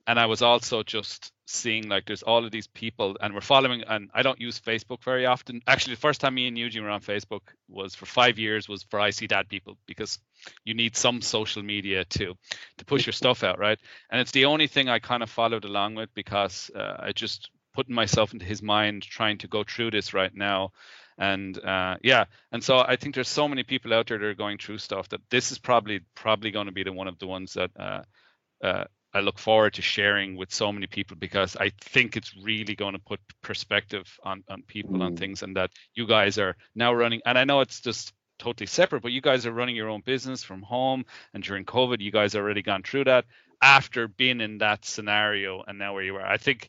and 0.06 0.18
I 0.18 0.26
was 0.26 0.42
also 0.42 0.82
just 0.82 1.32
seeing 1.46 1.88
like 1.88 2.04
there's 2.06 2.24
all 2.24 2.44
of 2.44 2.50
these 2.50 2.66
people 2.66 3.16
and 3.20 3.32
we're 3.32 3.40
following 3.40 3.82
and 3.86 4.10
I 4.12 4.22
don't 4.22 4.40
use 4.40 4.60
Facebook 4.60 5.02
very 5.02 5.26
often. 5.26 5.62
Actually 5.66 5.94
the 5.94 6.00
first 6.00 6.20
time 6.20 6.34
me 6.34 6.48
and 6.48 6.58
Eugene 6.58 6.82
were 6.82 6.90
on 6.90 7.00
Facebook 7.00 7.42
was 7.68 7.94
for 7.94 8.04
five 8.04 8.38
years 8.38 8.68
was 8.68 8.82
for 8.82 8.98
I 8.98 9.10
see 9.10 9.28
dad 9.28 9.48
people 9.48 9.78
because 9.86 10.18
you 10.64 10.74
need 10.74 10.96
some 10.96 11.22
social 11.22 11.62
media 11.62 12.04
to 12.04 12.34
to 12.78 12.84
push 12.84 13.06
your 13.06 13.12
stuff 13.12 13.44
out, 13.44 13.58
right? 13.60 13.78
And 14.10 14.20
it's 14.20 14.32
the 14.32 14.46
only 14.46 14.66
thing 14.66 14.88
I 14.88 14.98
kind 14.98 15.22
of 15.22 15.30
followed 15.30 15.64
along 15.64 15.94
with 15.94 16.12
because 16.14 16.70
uh, 16.74 16.96
I 16.98 17.12
just 17.12 17.48
putting 17.74 17.94
myself 17.94 18.32
into 18.32 18.44
his 18.44 18.62
mind 18.62 19.02
trying 19.02 19.38
to 19.38 19.48
go 19.48 19.62
through 19.62 19.92
this 19.92 20.12
right 20.14 20.34
now 20.34 20.72
and 21.18 21.62
uh, 21.64 21.96
yeah 22.02 22.24
and 22.52 22.62
so 22.62 22.78
i 22.78 22.96
think 22.96 23.14
there's 23.14 23.28
so 23.28 23.48
many 23.48 23.62
people 23.62 23.92
out 23.92 24.06
there 24.06 24.18
that 24.18 24.24
are 24.24 24.34
going 24.34 24.58
through 24.58 24.78
stuff 24.78 25.08
that 25.08 25.20
this 25.30 25.50
is 25.50 25.58
probably 25.58 26.00
probably 26.14 26.50
going 26.50 26.66
to 26.66 26.72
be 26.72 26.82
the 26.82 26.92
one 26.92 27.08
of 27.08 27.18
the 27.18 27.26
ones 27.26 27.54
that 27.54 27.70
uh, 27.78 28.02
uh, 28.62 28.84
I 29.16 29.20
look 29.20 29.38
forward 29.38 29.72
to 29.74 29.82
sharing 29.82 30.36
with 30.36 30.52
so 30.52 30.70
many 30.70 30.86
people 30.86 31.16
because 31.16 31.56
I 31.56 31.70
think 31.80 32.18
it's 32.18 32.36
really 32.36 32.74
going 32.74 32.92
to 32.92 32.98
put 32.98 33.18
perspective 33.40 34.06
on, 34.22 34.44
on 34.50 34.62
people 34.62 34.96
mm. 34.96 35.02
on 35.02 35.16
things 35.16 35.42
and 35.42 35.56
that 35.56 35.70
you 35.94 36.06
guys 36.06 36.36
are 36.38 36.54
now 36.74 36.92
running 36.92 37.22
and 37.24 37.38
I 37.38 37.44
know 37.44 37.60
it's 37.60 37.80
just 37.80 38.12
totally 38.38 38.66
separate, 38.66 39.00
but 39.00 39.12
you 39.12 39.22
guys 39.22 39.46
are 39.46 39.52
running 39.52 39.74
your 39.74 39.88
own 39.88 40.02
business 40.04 40.44
from 40.44 40.60
home 40.60 41.06
and 41.32 41.42
during 41.42 41.64
COVID, 41.64 42.02
you 42.02 42.12
guys 42.12 42.36
already 42.36 42.60
gone 42.60 42.82
through 42.82 43.04
that 43.04 43.24
after 43.62 44.06
being 44.06 44.42
in 44.42 44.58
that 44.58 44.84
scenario 44.84 45.64
and 45.66 45.78
now 45.78 45.94
where 45.94 46.04
you 46.04 46.16
are. 46.16 46.26
I 46.26 46.36
think 46.36 46.68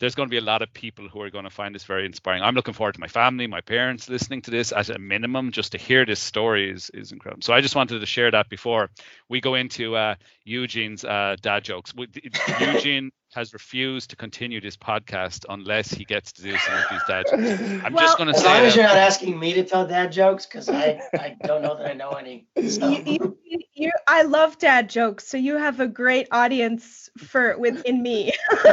there's 0.00 0.14
going 0.14 0.28
to 0.28 0.30
be 0.30 0.38
a 0.38 0.40
lot 0.42 0.60
of 0.62 0.72
people 0.74 1.08
who 1.08 1.20
are 1.22 1.30
going 1.30 1.44
to 1.44 1.50
find 1.50 1.74
this 1.74 1.84
very 1.84 2.04
inspiring. 2.04 2.42
I'm 2.42 2.54
looking 2.54 2.74
forward 2.74 2.94
to 2.94 3.00
my 3.00 3.06
family, 3.08 3.46
my 3.46 3.60
parents 3.60 4.08
listening 4.08 4.42
to 4.42 4.50
this 4.50 4.72
at 4.72 4.90
a 4.90 4.98
minimum. 4.98 5.52
Just 5.52 5.72
to 5.72 5.78
hear 5.78 6.04
this 6.04 6.20
story 6.20 6.70
is, 6.70 6.90
is 6.92 7.12
incredible. 7.12 7.42
So 7.42 7.54
I 7.54 7.60
just 7.60 7.76
wanted 7.76 8.00
to 8.00 8.06
share 8.06 8.30
that 8.30 8.48
before 8.48 8.90
we 9.28 9.40
go 9.40 9.54
into 9.54 9.94
uh, 9.96 10.16
Eugene's 10.44 11.04
uh, 11.04 11.36
dad 11.40 11.64
jokes. 11.64 11.92
Eugene 12.60 13.10
has 13.34 13.52
refused 13.52 14.10
to 14.10 14.16
continue 14.16 14.60
this 14.60 14.76
podcast 14.76 15.44
unless 15.48 15.90
he 15.90 16.04
gets 16.04 16.32
to 16.32 16.42
do 16.42 16.56
some 16.56 16.74
of 16.74 16.84
these 16.90 17.02
dad 17.08 17.24
jokes. 17.30 17.84
I'm 17.84 17.92
Well, 17.92 18.04
just 18.04 18.16
going 18.18 18.28
to 18.28 18.34
As 18.36 18.42
say 18.42 18.48
long 18.48 18.62
as 18.64 18.74
that- 18.74 18.80
you're 18.80 18.86
not 18.88 18.96
asking 18.96 19.38
me 19.38 19.54
to 19.54 19.64
tell 19.64 19.86
dad 19.86 20.12
jokes, 20.12 20.46
because 20.46 20.68
I, 20.68 21.00
I 21.14 21.36
don't 21.44 21.62
know 21.62 21.76
that 21.76 21.86
I 21.90 21.94
know 21.94 22.10
any. 22.10 22.46
So. 22.68 22.88
You, 22.88 23.02
you, 23.06 23.38
you, 23.44 23.58
you- 23.74 23.92
I 24.06 24.22
love 24.22 24.58
dad 24.58 24.88
jokes, 24.90 25.26
so 25.26 25.36
you 25.36 25.56
have 25.56 25.80
a 25.80 25.86
great 25.88 26.28
audience 26.30 27.10
for 27.18 27.56
within 27.58 28.02
me. 28.02 28.32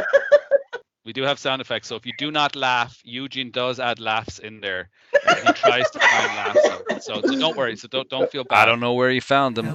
we 1.04 1.12
do 1.12 1.22
have 1.22 1.38
sound 1.38 1.60
effects. 1.60 1.88
So 1.88 1.96
if 1.96 2.06
you 2.06 2.12
do 2.16 2.30
not 2.30 2.54
laugh, 2.54 3.00
Eugene 3.04 3.50
does 3.50 3.80
add 3.80 3.98
laughs 3.98 4.38
in 4.38 4.60
there. 4.60 4.88
Uh, 5.26 5.34
he 5.34 5.52
tries 5.52 5.90
to 5.90 5.98
find 5.98 6.36
laughs. 6.36 7.04
So, 7.04 7.20
so 7.22 7.38
don't 7.38 7.56
worry. 7.56 7.76
So 7.76 7.88
don't 7.88 8.08
don't 8.08 8.30
feel 8.30 8.44
bad. 8.44 8.62
I 8.62 8.66
don't 8.66 8.80
know 8.80 8.94
where 8.94 9.10
you 9.10 9.20
found 9.20 9.56
them. 9.56 9.74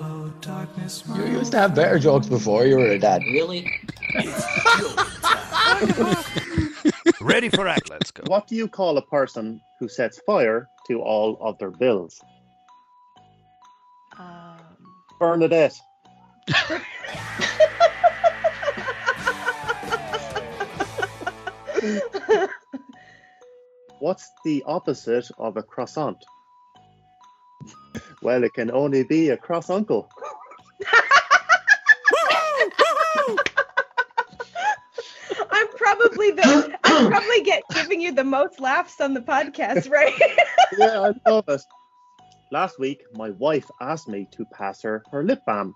You 1.15 1.25
used 1.25 1.51
to 1.51 1.57
have 1.57 1.75
better 1.75 1.99
jokes 1.99 2.27
before 2.27 2.65
you 2.65 2.77
were 2.77 2.91
a 2.91 2.99
dad. 2.99 3.21
Really? 3.33 3.69
Ready 7.21 7.49
for 7.49 7.67
act. 7.67 7.89
Let's 7.89 8.11
go. 8.11 8.23
What 8.27 8.47
do 8.47 8.55
you 8.55 8.67
call 8.67 8.97
a 8.97 9.01
person 9.01 9.59
who 9.79 9.89
sets 9.89 10.19
fire 10.25 10.69
to 10.87 11.01
all 11.01 11.37
of 11.41 11.57
their 11.57 11.71
bills? 11.71 12.21
Um, 14.17 14.57
Bernadette. 15.19 15.77
What's 23.99 24.31
the 24.43 24.63
opposite 24.65 25.29
of 25.37 25.57
a 25.57 25.63
croissant? 25.63 26.23
Well, 28.21 28.43
it 28.43 28.53
can 28.53 28.71
only 28.71 29.03
be 29.03 29.29
a 29.29 29.37
cross 29.37 29.69
uncle. 29.69 30.09
I'm 35.49 35.67
probably 35.69 36.31
the 36.31 36.77
I'm 36.83 37.07
probably 37.09 37.41
get 37.41 37.63
giving 37.73 38.01
you 38.01 38.11
the 38.11 38.23
most 38.23 38.59
laughs 38.59 38.99
on 39.01 39.13
the 39.13 39.21
podcast, 39.21 39.89
right? 39.89 40.13
Yeah, 40.77 41.11
I 41.25 41.29
love 41.29 41.45
it. 41.47 41.61
Last 42.51 42.77
week, 42.77 43.05
my 43.13 43.29
wife 43.31 43.71
asked 43.79 44.09
me 44.09 44.27
to 44.31 44.45
pass 44.45 44.81
her 44.81 45.01
her 45.11 45.23
lip 45.23 45.39
balm. 45.47 45.73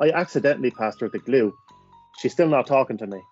I 0.00 0.10
accidentally 0.10 0.72
passed 0.72 1.00
her 1.00 1.08
the 1.08 1.20
glue. 1.20 1.54
She's 2.18 2.32
still 2.32 2.48
not 2.48 2.66
talking 2.66 2.98
to 2.98 3.06
me. 3.06 3.22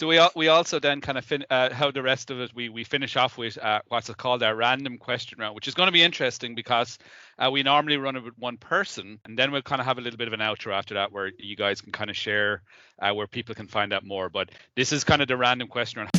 So 0.00 0.06
we 0.06 0.18
we 0.34 0.48
also 0.48 0.80
then 0.80 1.02
kind 1.02 1.18
of 1.18 1.26
fin- 1.26 1.44
uh, 1.50 1.74
how 1.74 1.90
the 1.90 2.00
rest 2.00 2.30
of 2.30 2.40
it 2.40 2.52
we 2.54 2.70
we 2.70 2.84
finish 2.84 3.18
off 3.18 3.36
with 3.36 3.58
uh, 3.58 3.82
what's 3.88 4.08
it 4.08 4.16
called 4.16 4.42
our 4.42 4.56
random 4.56 4.96
question 4.96 5.38
round, 5.38 5.54
which 5.54 5.68
is 5.68 5.74
going 5.74 5.88
to 5.88 5.92
be 5.92 6.02
interesting 6.02 6.54
because 6.54 6.98
uh, 7.38 7.50
we 7.50 7.62
normally 7.62 7.98
run 7.98 8.16
it 8.16 8.24
with 8.24 8.32
one 8.38 8.56
person, 8.56 9.18
and 9.26 9.38
then 9.38 9.52
we'll 9.52 9.60
kind 9.60 9.78
of 9.78 9.84
have 9.84 9.98
a 9.98 10.00
little 10.00 10.16
bit 10.16 10.26
of 10.26 10.32
an 10.32 10.40
outro 10.40 10.72
after 10.72 10.94
that 10.94 11.12
where 11.12 11.30
you 11.38 11.54
guys 11.54 11.82
can 11.82 11.92
kind 11.92 12.08
of 12.08 12.16
share 12.16 12.62
uh, 13.02 13.12
where 13.12 13.26
people 13.26 13.54
can 13.54 13.68
find 13.68 13.92
out 13.92 14.02
more. 14.02 14.30
But 14.30 14.48
this 14.74 14.90
is 14.90 15.04
kind 15.04 15.20
of 15.20 15.28
the 15.28 15.36
random 15.36 15.68
question 15.68 16.00
round. 16.00 16.10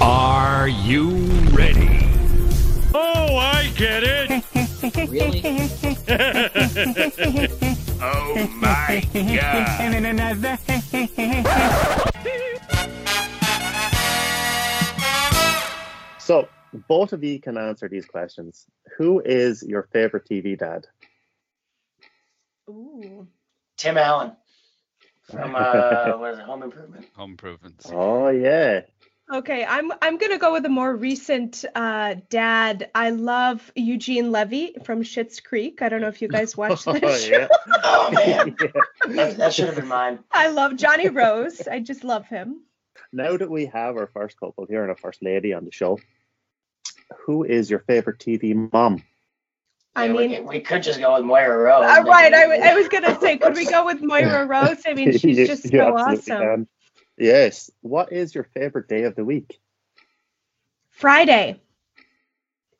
Are 0.00 0.68
you 0.68 1.10
ready? 1.50 2.08
Oh, 2.94 3.36
I 3.36 3.70
get 3.76 4.04
it. 4.04 4.17
Really? 4.96 5.40
Oh 8.00 8.46
my 8.54 9.02
god. 9.12 9.80
And 9.80 10.06
another. 10.06 10.56
So, 16.18 16.48
both 16.86 17.12
of 17.12 17.24
you 17.24 17.40
can 17.40 17.58
answer 17.58 17.88
these 17.88 18.06
questions. 18.06 18.66
Who 18.96 19.20
is 19.24 19.64
your 19.64 19.88
favorite 19.92 20.28
TV 20.30 20.56
dad? 20.56 20.86
Ooh. 22.68 23.26
Tim 23.76 23.96
Allen 23.96 24.32
from 25.30 25.54
uh, 25.54 26.12
what 26.18 26.32
is 26.32 26.38
it, 26.38 26.44
Home 26.44 26.62
Improvement. 26.62 27.06
Home 27.16 27.30
improvements. 27.30 27.90
Oh, 27.92 28.28
yeah. 28.28 28.80
Okay, 29.30 29.62
I'm 29.62 29.92
I'm 30.00 30.16
gonna 30.16 30.38
go 30.38 30.52
with 30.54 30.64
a 30.64 30.70
more 30.70 30.94
recent 30.96 31.62
uh, 31.74 32.14
dad. 32.30 32.90
I 32.94 33.10
love 33.10 33.70
Eugene 33.76 34.32
Levy 34.32 34.74
from 34.84 35.02
Schitt's 35.02 35.40
Creek. 35.40 35.82
I 35.82 35.90
don't 35.90 36.00
know 36.00 36.08
if 36.08 36.22
you 36.22 36.28
guys 36.28 36.56
watched 36.56 36.86
that 36.86 37.04
Oh, 37.04 37.14
show. 37.16 37.36
yeah. 37.36 37.48
Oh 37.84 38.10
man, 38.10 38.56
Yeah. 38.60 38.68
that, 39.08 39.36
that 39.36 39.52
should 39.54 39.66
have 39.66 39.76
been 39.76 39.86
mine. 39.86 40.20
I 40.32 40.48
love 40.48 40.76
Johnny 40.76 41.08
Rose. 41.10 41.68
I 41.68 41.80
just 41.80 42.04
love 42.04 42.24
him. 42.26 42.62
Now 43.12 43.36
that 43.36 43.50
we 43.50 43.66
have 43.66 43.96
our 43.96 44.06
first 44.06 44.40
couple 44.40 44.64
here 44.66 44.80
and 44.82 44.90
our 44.90 44.96
first 44.96 45.22
lady 45.22 45.52
on 45.52 45.64
the 45.66 45.72
show, 45.72 45.98
who 47.26 47.44
is 47.44 47.68
your 47.70 47.80
favorite 47.80 48.18
TV 48.18 48.54
mom? 48.72 49.02
I 49.94 50.06
Yeah, 50.06 50.12
mean, 50.12 50.30
we, 50.30 50.40
we 50.40 50.60
could 50.60 50.82
just 50.82 51.00
go 51.00 51.14
with 51.16 51.24
Moira 51.24 51.56
Rose. 51.58 51.84
uh, 51.84 52.02
right? 52.04 52.32
I, 52.32 52.42
w- 52.42 52.62
I 52.62 52.74
was 52.74 52.88
gonna 52.88 53.18
say, 53.20 53.36
could 53.36 53.56
we 53.56 53.66
go 53.66 53.84
with 53.84 54.00
Moira 54.02 54.46
Rose? 54.46 54.78
I 54.86 54.94
mean, 54.94 55.12
she's 55.12 55.36
You- 55.38 55.46
just 55.46 55.64
you 55.64 55.70
so 55.80 55.96
awesome. 55.96 56.22
can. 56.38 56.68
Yes. 57.18 57.70
What 57.82 58.12
is 58.12 58.34
your 58.34 58.44
favorite 58.44 58.88
day 58.88 59.04
of 59.04 59.14
the 59.16 59.24
week? 59.24 59.60
Friday. 60.90 61.60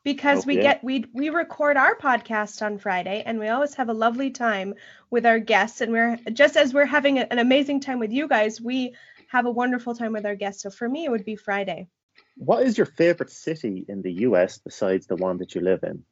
Because 0.05 0.47
we 0.47 0.55
Okay. 0.55 0.63
get 0.63 0.83
we 0.85 1.05
we 1.13 1.29
record 1.31 1.77
our 1.77 1.95
podcast 1.97 2.63
on 2.63 2.79
Friday 2.79 3.23
and 3.27 3.39
we 3.39 3.49
always 3.49 3.75
have 3.75 3.89
a 3.89 3.95
lovely 3.95 4.31
time 4.31 4.75
with 5.11 5.27
our 5.27 5.39
guests 5.39 5.81
and 5.81 5.93
we're 5.93 6.17
just 6.33 6.57
as 6.57 6.73
we're 6.73 6.87
having 6.87 7.19
an 7.19 7.39
amazing 7.39 7.81
time 7.81 7.99
with 7.99 8.13
you 8.13 8.29
guys, 8.29 8.61
we 8.61 8.95
have 9.29 9.47
a 9.47 9.51
wonderful 9.51 9.95
time 9.95 10.13
with 10.13 10.25
our 10.27 10.37
guests. 10.37 10.63
So 10.63 10.71
for 10.71 10.89
me 10.89 11.05
it 11.05 11.11
would 11.11 11.25
be 11.25 11.37
Friday. 11.37 11.89
What 12.37 12.63
is 12.63 12.77
your 12.77 12.87
favorite 12.87 13.31
city 13.31 13.85
in 13.89 14.03
the 14.03 14.13
US 14.27 14.59
besides 14.59 15.07
the 15.07 15.17
one 15.17 15.39
that 15.39 15.55
you 15.55 15.61
live 15.61 15.83
in? 15.83 16.05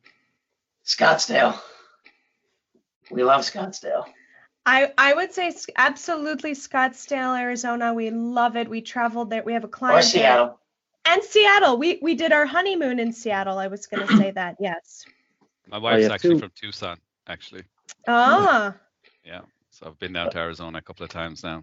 Scottsdale. 0.84 1.58
We 3.10 3.22
love 3.24 3.42
Scottsdale. 3.42 4.04
I 4.66 4.92
I 4.98 5.14
would 5.14 5.32
say 5.32 5.52
absolutely 5.76 6.52
Scottsdale, 6.52 7.38
Arizona. 7.38 7.94
We 7.94 8.10
love 8.10 8.56
it. 8.56 8.68
We 8.68 8.82
traveled 8.82 9.30
there. 9.30 9.42
We 9.44 9.52
have 9.52 9.64
a 9.64 9.68
client 9.68 9.98
Or 10.00 10.02
there. 10.02 10.10
Seattle. 10.22 10.60
And 11.04 11.22
Seattle. 11.22 11.78
We 11.78 11.98
we 12.02 12.14
did 12.16 12.32
our 12.32 12.44
honeymoon 12.46 12.98
in 12.98 13.12
Seattle. 13.12 13.58
I 13.58 13.68
was 13.68 13.86
going 13.86 14.06
to 14.06 14.16
say 14.18 14.32
that. 14.32 14.56
Yes. 14.60 15.06
My 15.68 15.78
wife's 15.78 16.02
yeah, 16.08 16.12
actually 16.14 16.34
two- 16.34 16.40
from 16.40 16.50
Tucson, 16.60 16.98
actually. 17.28 17.62
Ah. 18.08 18.74
Yeah. 19.24 19.42
So 19.70 19.86
I've 19.86 19.98
been 19.98 20.12
down 20.12 20.30
to 20.30 20.38
Arizona 20.38 20.78
a 20.78 20.82
couple 20.82 21.04
of 21.04 21.10
times 21.10 21.42
now. 21.44 21.62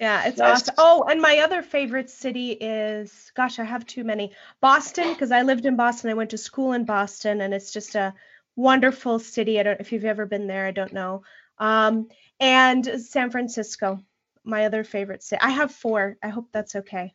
Yeah, 0.00 0.26
it's 0.28 0.38
Nice. 0.38 0.62
awesome. 0.62 0.74
Oh, 0.78 1.04
and 1.10 1.20
my 1.20 1.38
other 1.40 1.60
favorite 1.60 2.08
city 2.08 2.52
is, 2.52 3.32
gosh, 3.34 3.58
I 3.58 3.64
have 3.64 3.84
too 3.84 4.04
many. 4.04 4.32
Boston, 4.60 5.12
because 5.12 5.32
I 5.32 5.42
lived 5.42 5.66
in 5.66 5.74
Boston. 5.74 6.10
I 6.10 6.14
went 6.14 6.30
to 6.30 6.38
school 6.38 6.72
in 6.72 6.84
Boston, 6.84 7.40
and 7.40 7.52
it's 7.52 7.72
just 7.72 7.96
a 7.96 8.14
wonderful 8.54 9.18
city. 9.18 9.58
I 9.58 9.64
don't 9.64 9.72
know 9.72 9.80
if 9.84 9.90
you've 9.92 10.04
ever 10.04 10.24
been 10.24 10.46
there. 10.46 10.66
I 10.66 10.70
don't 10.70 10.92
know. 10.92 11.24
Um, 11.58 12.08
and 12.40 12.84
San 13.00 13.30
Francisco, 13.30 14.00
my 14.44 14.64
other 14.66 14.84
favorite 14.84 15.22
city. 15.22 15.40
I 15.42 15.50
have 15.50 15.72
four. 15.72 16.16
I 16.22 16.28
hope 16.28 16.48
that's 16.52 16.76
okay. 16.76 17.14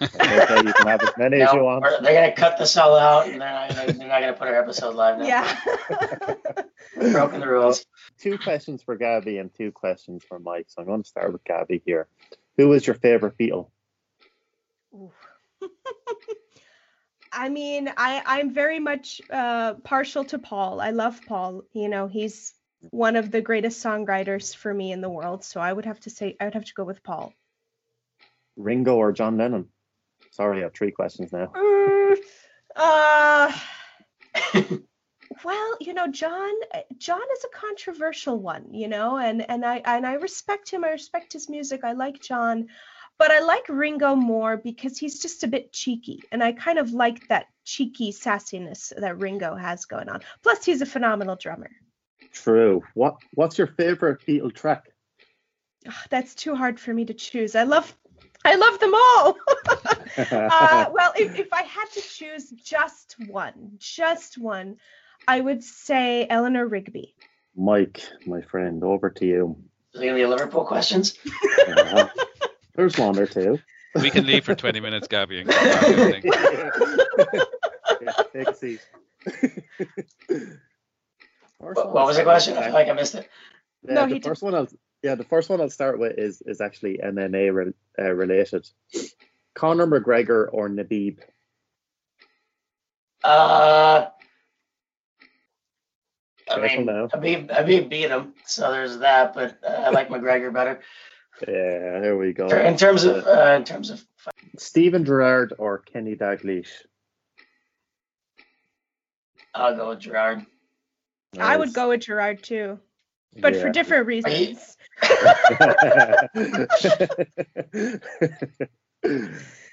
Okay, 0.00 0.56
you 0.64 0.72
can 0.72 0.86
have 0.86 1.02
as 1.02 1.10
many 1.18 1.40
as 1.42 1.52
you 1.52 1.64
want. 1.64 1.82
we're- 1.82 1.98
they're 2.02 2.14
gonna 2.14 2.32
cut 2.34 2.56
this 2.56 2.76
all 2.76 2.96
out, 2.96 3.26
and 3.28 3.40
they're 3.40 3.52
not, 3.52 3.68
gonna- 3.70 3.92
they're 3.92 4.08
not 4.08 4.20
gonna 4.20 4.32
put 4.32 4.46
our 4.48 4.54
episode 4.62 4.94
live 4.94 5.18
now. 5.18 5.26
Yeah. 5.26 5.56
Broken 7.12 7.40
the 7.40 7.48
rules. 7.48 7.84
Two 8.18 8.38
questions 8.38 8.82
for 8.82 8.96
Gabby 8.96 9.38
and 9.38 9.52
two 9.52 9.72
questions 9.72 10.22
for 10.24 10.38
Mike. 10.38 10.66
So 10.68 10.82
I'm 10.82 10.86
going 10.86 11.02
to 11.02 11.08
start 11.08 11.32
with 11.32 11.42
Gabby 11.44 11.82
here. 11.84 12.06
Who 12.58 12.72
is 12.74 12.86
your 12.86 12.94
favorite 12.94 13.36
Beatle? 13.38 13.70
I 17.32 17.48
mean, 17.48 17.90
I 17.96 18.22
I'm 18.26 18.52
very 18.52 18.78
much 18.78 19.22
uh, 19.30 19.74
partial 19.84 20.24
to 20.24 20.38
Paul. 20.38 20.80
I 20.80 20.90
love 20.90 21.20
Paul. 21.26 21.62
You 21.72 21.88
know, 21.88 22.06
he's 22.06 22.52
one 22.90 23.16
of 23.16 23.30
the 23.30 23.40
greatest 23.40 23.84
songwriters 23.84 24.54
for 24.54 24.72
me 24.72 24.92
in 24.92 25.00
the 25.00 25.08
world. 25.08 25.44
So 25.44 25.60
I 25.60 25.72
would 25.72 25.84
have 25.84 26.00
to 26.00 26.10
say 26.10 26.36
I 26.40 26.44
would 26.44 26.54
have 26.54 26.64
to 26.64 26.74
go 26.74 26.84
with 26.84 27.02
Paul. 27.02 27.32
Ringo 28.56 28.96
or 28.96 29.12
John 29.12 29.36
Lennon? 29.36 29.68
Sorry, 30.30 30.60
I 30.60 30.62
have 30.64 30.74
three 30.74 30.90
questions 30.90 31.32
now. 31.32 31.46
Mm, 31.54 32.16
uh, 32.76 33.52
well, 35.44 35.76
you 35.80 35.94
know, 35.94 36.08
John 36.08 36.52
John 36.98 37.20
is 37.36 37.44
a 37.44 37.56
controversial 37.56 38.38
one, 38.38 38.72
you 38.72 38.88
know, 38.88 39.18
and 39.18 39.48
and 39.48 39.64
I 39.64 39.82
and 39.84 40.06
I 40.06 40.14
respect 40.14 40.70
him. 40.70 40.84
I 40.84 40.90
respect 40.90 41.32
his 41.32 41.48
music. 41.48 41.84
I 41.84 41.92
like 41.92 42.22
John, 42.22 42.68
but 43.18 43.30
I 43.30 43.40
like 43.40 43.68
Ringo 43.68 44.14
more 44.14 44.56
because 44.56 44.98
he's 44.98 45.20
just 45.20 45.44
a 45.44 45.48
bit 45.48 45.72
cheeky, 45.72 46.22
and 46.32 46.42
I 46.42 46.52
kind 46.52 46.78
of 46.78 46.92
like 46.92 47.28
that 47.28 47.46
cheeky 47.64 48.12
sassiness 48.12 48.92
that 48.96 49.18
Ringo 49.18 49.54
has 49.54 49.84
going 49.84 50.08
on. 50.08 50.20
Plus, 50.42 50.64
he's 50.64 50.82
a 50.82 50.86
phenomenal 50.86 51.36
drummer. 51.36 51.70
True. 52.32 52.82
What 52.94 53.16
What's 53.34 53.58
your 53.58 53.66
favorite 53.66 54.20
Beatle 54.26 54.54
track? 54.54 54.84
Ugh, 55.86 55.94
that's 56.10 56.34
too 56.34 56.54
hard 56.54 56.80
for 56.80 56.92
me 56.92 57.04
to 57.06 57.14
choose. 57.14 57.54
I 57.54 57.64
love 57.64 57.94
I 58.44 58.56
love 58.56 58.80
them 58.80 58.94
all. 58.94 59.36
uh, 60.16 60.86
well, 60.92 61.12
if, 61.16 61.38
if 61.38 61.52
I 61.52 61.62
had 61.62 61.86
to 61.94 62.00
choose 62.00 62.50
just 62.50 63.16
one, 63.28 63.72
just 63.78 64.36
one, 64.38 64.78
I 65.28 65.40
would 65.40 65.62
say 65.62 66.26
Eleanor 66.28 66.66
Rigby. 66.66 67.14
Mike, 67.54 68.02
my 68.26 68.40
friend, 68.42 68.82
over 68.82 69.10
to 69.10 69.26
you. 69.26 69.56
Is 69.94 70.00
it 70.00 70.28
Liverpool 70.28 70.64
questions? 70.64 71.18
Uh, 71.68 72.08
there's 72.74 72.96
one 72.96 73.18
or 73.18 73.26
two. 73.26 73.60
We 73.94 74.10
can 74.10 74.26
leave 74.26 74.44
for 74.44 74.54
20 74.54 74.80
minutes, 74.80 75.06
Gabby, 75.06 75.40
and 75.40 75.50
come 75.50 75.68
back. 75.68 75.84
I 75.84 76.20
think. 76.20 76.24
yeah, 78.00 78.12
take 78.32 78.48
a 78.48 78.54
seat. 78.54 78.80
First 81.62 81.76
What, 81.76 81.94
what 81.94 82.06
was 82.06 82.16
the 82.16 82.24
question? 82.24 82.56
I 82.58 82.62
start 82.62 82.64
feel 82.64 82.72
like 82.74 82.88
I 82.88 82.92
missed 82.92 83.14
it. 83.14 83.28
Yeah, 83.86 83.94
No, 83.94 84.00
the 84.02 84.08
he 84.08 84.14
did- 84.20 84.24
first 84.28 84.42
one 84.42 84.54
I'll 84.54 84.68
yeah 85.02 85.14
the 85.14 85.24
first 85.24 85.48
one 85.48 85.60
I'll 85.60 85.70
start 85.70 85.98
with 85.98 86.18
is 86.18 86.42
is 86.42 86.60
actually 86.60 86.98
MMA 86.98 87.54
re- 87.54 87.72
uh, 87.98 88.12
related. 88.12 88.68
Conor 89.54 89.86
McGregor 89.86 90.48
or 90.52 90.68
Khabib? 90.68 91.18
Uh, 93.24 94.06
I 96.50 96.54
Careful 96.54 96.76
mean, 96.78 96.86
now. 96.86 97.06
Khabib, 97.08 97.48
Khabib 97.50 97.88
beat 97.88 98.10
him, 98.10 98.34
so 98.46 98.72
there's 98.72 98.98
that. 98.98 99.34
But 99.34 99.58
uh, 99.62 99.68
I 99.70 99.90
like 99.90 100.08
McGregor 100.08 100.52
better. 100.52 100.80
Yeah, 101.46 102.00
there 102.00 102.16
we 102.16 102.32
go. 102.32 102.46
In 102.48 102.76
terms 102.76 103.04
of, 103.04 103.26
uh, 103.26 103.54
in 103.56 103.64
terms 103.64 103.90
of, 103.90 104.04
Steven 104.58 105.04
Gerrard 105.04 105.54
or 105.58 105.78
Kenny 105.78 106.14
Dalglish? 106.14 106.68
I'll 109.54 109.76
go 109.76 109.88
with 109.90 110.00
Gerrard. 111.34 111.50
I 111.50 111.56
would 111.56 111.72
go 111.72 111.88
with 111.88 112.02
Gerrard 112.02 112.42
too, 112.42 112.78
but 113.40 113.56
for 113.56 113.70
different 113.70 114.06
reasons. 114.06 114.76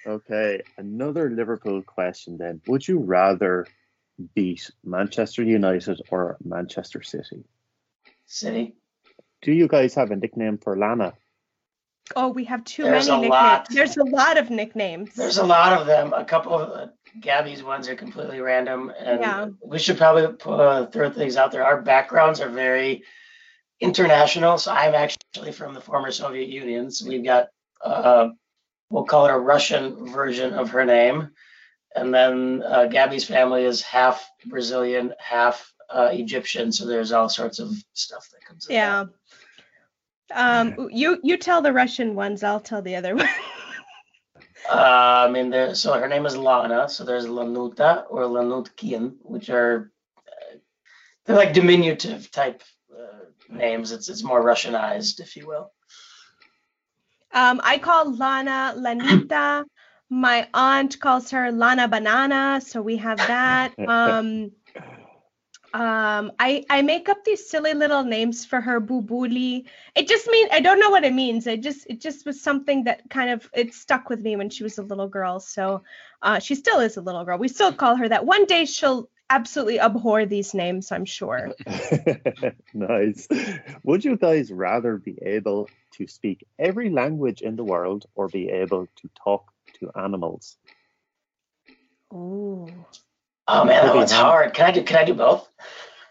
okay, 0.08 0.62
another 0.78 1.30
Liverpool 1.30 1.82
question 1.82 2.38
then. 2.38 2.62
Would 2.68 2.88
you 2.88 3.00
rather 3.00 3.68
beat 4.36 4.72
Manchester 4.84 5.44
United 5.44 6.02
or 6.10 6.38
Manchester 6.44 7.02
City? 7.02 7.44
City. 8.26 8.76
Do 9.42 9.52
you 9.52 9.68
guys 9.68 9.96
have 9.96 10.12
a 10.12 10.16
nickname 10.16 10.58
for 10.58 10.78
Lana? 10.78 11.14
Oh, 12.16 12.30
we 12.30 12.44
have 12.46 12.64
too 12.64 12.84
There's 12.84 13.08
many 13.08 13.22
nicknames. 13.22 13.32
lot. 13.32 13.68
There's 13.70 13.98
a 13.98 14.04
lot 14.04 14.38
of 14.38 14.50
nicknames. 14.50 15.14
There's 15.16 15.38
a 15.38 15.46
lot 15.46 15.80
of 15.80 15.86
them. 15.88 16.14
A 16.14 16.26
couple 16.26 16.54
of 16.54 16.70
uh, 16.72 16.88
Gabby's 17.20 17.64
ones 17.64 17.88
are 17.90 17.96
completely 17.96 18.40
random, 18.40 18.92
and 18.98 19.20
Yeah. 19.22 19.48
we 19.64 19.80
should 19.80 19.98
probably 19.98 20.28
put, 20.34 20.60
uh, 20.60 20.86
throw 20.88 21.10
things 21.10 21.38
out 21.38 21.52
there. 21.52 21.64
Our 21.64 21.82
backgrounds 21.82 22.42
are 22.42 22.50
very 22.50 23.04
international. 23.80 24.58
So 24.58 24.72
I'm 24.72 24.96
actually 24.96 25.52
from 25.52 25.74
the 25.74 25.82
former 25.82 26.12
Soviet 26.12 26.50
Union. 26.50 26.92
So 26.92 27.08
we've 27.08 27.24
got, 27.24 27.48
uh, 27.84 28.30
we'll 28.90 29.06
call 29.06 29.26
it 29.28 29.32
a 29.32 29.38
Russian 29.38 30.12
version 30.12 30.54
of 30.54 30.70
her 30.72 30.86
name, 30.86 31.30
and 31.96 32.14
then 32.14 32.64
uh, 32.66 32.86
Gabby's 32.88 33.26
family 33.26 33.64
is 33.66 33.82
half 33.82 34.28
Brazilian, 34.46 35.14
half 35.20 35.72
uh, 35.90 36.10
Egyptian. 36.12 36.72
So 36.72 36.86
there's 36.86 37.12
all 37.12 37.30
sorts 37.30 37.60
of 37.60 37.72
stuff 37.94 38.28
that 38.32 38.46
comes. 38.46 38.68
with 38.68 38.76
that. 38.76 39.10
Yeah. 40.30 40.60
Um, 40.60 40.90
you 40.92 41.20
you 41.24 41.38
tell 41.38 41.62
the 41.62 41.74
Russian 41.74 42.16
ones. 42.16 42.44
I'll 42.44 42.60
tell 42.60 42.82
the 42.82 42.96
other 42.96 43.16
one. 43.18 43.28
Uh, 44.70 45.26
I 45.28 45.32
mean, 45.32 45.50
there. 45.50 45.74
So 45.76 45.94
her 45.94 46.08
name 46.08 46.26
is 46.26 46.38
Lana. 46.38 46.90
So 46.90 47.04
there's 47.04 47.26
Lanuta 47.26 48.06
or 48.10 48.24
Lanutkian, 48.24 49.16
which 49.22 49.50
are 49.50 49.92
uh, 50.28 50.58
they're 51.26 51.36
like 51.36 51.54
diminutive 51.54 52.30
type 52.32 52.64
uh, 52.94 53.26
names. 53.50 53.92
It's 53.92 54.10
it's 54.10 54.24
more 54.24 54.44
Russianized, 54.44 55.20
if 55.20 55.36
you 55.36 55.48
will. 55.48 55.72
Um, 57.32 57.62
I 57.64 57.78
call 57.78 58.16
Lana 58.16 58.74
Lanita. 58.76 59.66
My 60.10 60.48
aunt 60.56 61.00
calls 61.00 61.30
her 61.32 61.52
Lana 61.52 61.88
Banana, 61.88 62.62
so 62.66 62.82
we 62.82 62.98
have 62.98 63.18
that. 63.18 63.74
Um, 63.88 64.52
um, 65.74 66.32
I 66.40 66.66
I 66.70 66.82
make 66.82 67.10
up 67.10 67.24
these 67.24 67.50
silly 67.50 67.74
little 67.74 68.04
names 68.04 68.46
for 68.46 68.60
her, 68.60 68.82
Bubuli. 68.82 69.66
It 69.96 70.08
just 70.08 70.28
means 70.28 70.50
I 70.52 70.60
don't 70.60 70.80
know 70.80 70.90
what 70.90 71.04
it 71.04 71.14
means. 71.14 71.48
It 71.48 71.62
just 71.62 71.86
it 71.88 72.02
just 72.02 72.26
was 72.26 72.42
something 72.42 72.86
that 72.86 73.10
kind 73.10 73.30
of 73.30 73.50
it 73.54 73.74
stuck 73.74 74.10
with 74.10 74.22
me 74.22 74.36
when 74.36 74.50
she 74.50 74.64
was 74.64 74.78
a 74.78 74.84
little 74.84 75.08
girl. 75.08 75.40
So 75.40 75.84
uh, 76.22 76.40
she 76.40 76.56
still 76.56 76.80
is 76.80 76.98
a 76.98 77.02
little 77.02 77.24
girl. 77.24 77.38
We 77.38 77.48
still 77.48 77.72
call 77.72 77.96
her 77.96 78.10
that. 78.10 78.26
One 78.26 78.46
day 78.46 78.66
she'll 78.66 79.10
absolutely 79.30 79.80
abhor 79.80 80.26
these 80.26 80.54
names, 80.54 80.92
I'm 80.92 81.06
sure. 81.06 81.52
nice. 82.74 83.28
Would 83.84 84.04
you 84.04 84.18
guys 84.18 84.52
rather 84.52 84.98
be 84.98 85.18
able 85.22 85.70
to 85.94 86.08
speak 86.08 86.46
every 86.58 86.90
language 86.90 87.42
in 87.42 87.56
the 87.56 87.64
world 87.64 88.06
or 88.16 88.28
be 88.28 88.50
able 88.50 88.88
to 88.98 89.10
talk 89.24 89.52
to 89.80 89.92
animals? 89.96 90.58
Oh. 92.12 92.68
Oh 93.52 93.66
man, 93.66 93.84
that 93.84 93.96
one's 93.96 94.12
hard. 94.12 94.54
Can 94.54 94.68
I 94.68 94.72
do? 94.72 94.84
Can 94.84 94.98
I 94.98 95.06
do 95.06 95.16
both? 95.16 95.50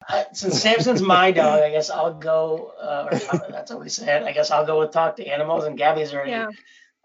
Uh, 0.08 0.24
since 0.32 0.60
Samson's 0.60 1.00
my 1.02 1.30
dog, 1.30 1.60
I 1.62 1.70
guess 1.70 1.88
I'll 1.88 2.14
go. 2.14 2.72
Uh, 2.80 3.08
or 3.32 3.52
that's 3.52 3.70
what 3.70 3.80
we 3.80 3.88
said. 3.88 4.24
I 4.24 4.32
guess 4.32 4.50
I'll 4.50 4.66
go 4.66 4.80
with 4.80 4.90
talk 4.90 5.16
to 5.16 5.26
animals, 5.26 5.64
and 5.64 5.78
Gabby's 5.78 6.12
already 6.12 6.32
Yeah. 6.32 6.48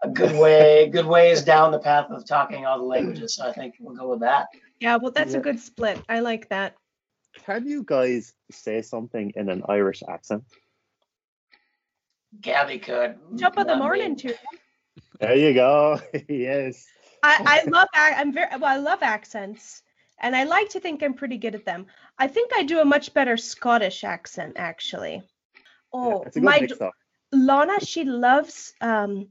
a 0.02 0.08
good 0.08 0.34
way, 0.36 0.88
good 0.88 1.06
ways 1.06 1.42
down 1.42 1.70
the 1.70 1.78
path 1.78 2.10
of 2.10 2.26
talking 2.26 2.66
all 2.66 2.78
the 2.78 2.84
languages. 2.84 3.36
So 3.36 3.46
I 3.46 3.52
think 3.52 3.74
we'll 3.78 3.94
go 3.94 4.08
with 4.08 4.20
that. 4.20 4.48
Yeah, 4.80 4.96
well, 4.96 5.12
that's 5.12 5.32
Yeah. 5.34 5.38
a 5.38 5.42
good 5.42 5.60
split. 5.60 6.00
I 6.08 6.18
like 6.20 6.48
that. 6.48 6.74
Can 7.44 7.66
you 7.68 7.84
guys 7.84 8.32
say 8.50 8.82
something 8.82 9.32
in 9.36 9.48
an 9.50 9.62
Irish 9.68 10.02
accent? 10.08 10.42
Gabby 12.40 12.78
could. 12.80 13.18
Jump 13.36 13.56
of 13.58 13.66
the 13.66 13.76
morning, 13.76 14.16
too. 14.16 14.34
There 15.20 15.36
you 15.36 15.54
go. 15.54 16.00
yes. 16.28 16.86
I, 17.22 17.62
I 17.64 17.68
love 17.70 17.88
ac- 17.94 18.14
I'm 18.18 18.32
very 18.32 18.48
well 18.58 18.64
I 18.66 18.76
love 18.76 18.98
accents 19.02 19.82
and 20.18 20.34
I 20.36 20.44
like 20.44 20.70
to 20.70 20.80
think 20.80 21.02
I'm 21.02 21.14
pretty 21.14 21.38
good 21.38 21.54
at 21.54 21.64
them. 21.64 21.86
I 22.18 22.28
think 22.28 22.50
I 22.54 22.62
do 22.64 22.80
a 22.80 22.84
much 22.84 23.12
better 23.14 23.36
Scottish 23.36 24.04
accent 24.04 24.54
actually. 24.56 25.22
Oh, 25.92 26.24
good 26.32 26.42
my 26.42 26.58
mix 26.60 26.78
d- 26.78 26.80
up. 26.80 26.94
Lana 27.32 27.80
she 27.80 28.04
loves 28.04 28.74
um 28.80 29.28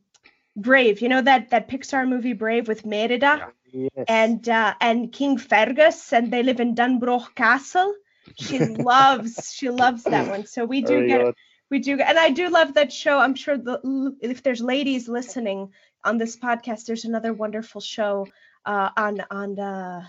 Brave. 0.55 1.01
You 1.01 1.09
know 1.09 1.21
that 1.21 1.49
that 1.51 1.67
Pixar 1.69 2.07
movie 2.07 2.33
Brave 2.33 2.67
with 2.67 2.85
Merida 2.85 3.43
Yes. 3.71 4.07
and 4.07 4.47
uh, 4.49 4.73
and 4.81 5.11
King 5.11 5.37
Fergus 5.37 6.13
and 6.13 6.31
they 6.31 6.43
live 6.43 6.59
in 6.59 6.75
Dunbroch 6.75 7.35
Castle. 7.35 7.93
She 8.35 8.59
loves 8.59 9.53
she 9.53 9.69
loves 9.69 10.07
that 10.07 10.27
one. 10.27 10.45
So 10.45 10.65
we 10.65 10.81
do 10.81 11.01
Very 11.01 11.07
get 11.07 11.23
good. 11.23 11.35
we 11.69 11.79
do, 11.79 11.99
and 11.99 12.17
I 12.17 12.29
do 12.29 12.49
love 12.49 12.73
that 12.75 12.91
show. 12.91 13.19
I'm 13.19 13.35
sure 13.35 13.57
the 13.57 14.15
if 14.21 14.43
there's 14.43 14.61
ladies 14.61 15.07
listening 15.07 15.71
on 16.03 16.17
this 16.17 16.37
podcast, 16.37 16.85
there's 16.85 17.05
another 17.05 17.33
wonderful 17.33 17.81
show 17.81 18.27
uh, 18.65 18.89
on 18.95 19.21
on 19.31 19.59
uh, 19.59 20.03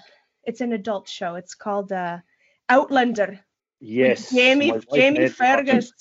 it's 0.47 0.61
an 0.61 0.73
adult 0.73 1.09
show. 1.09 1.35
It's 1.37 1.55
called 1.55 1.93
uh, 1.93 2.19
Outlander. 2.69 3.27
with 3.27 3.41
Yes. 3.81 4.31
Jamie 4.31 4.73
Jamie 4.93 5.19
made 5.19 5.19
me 5.19 5.25
watch 5.25 5.31
it. 5.31 5.33
Fergus, 5.33 5.93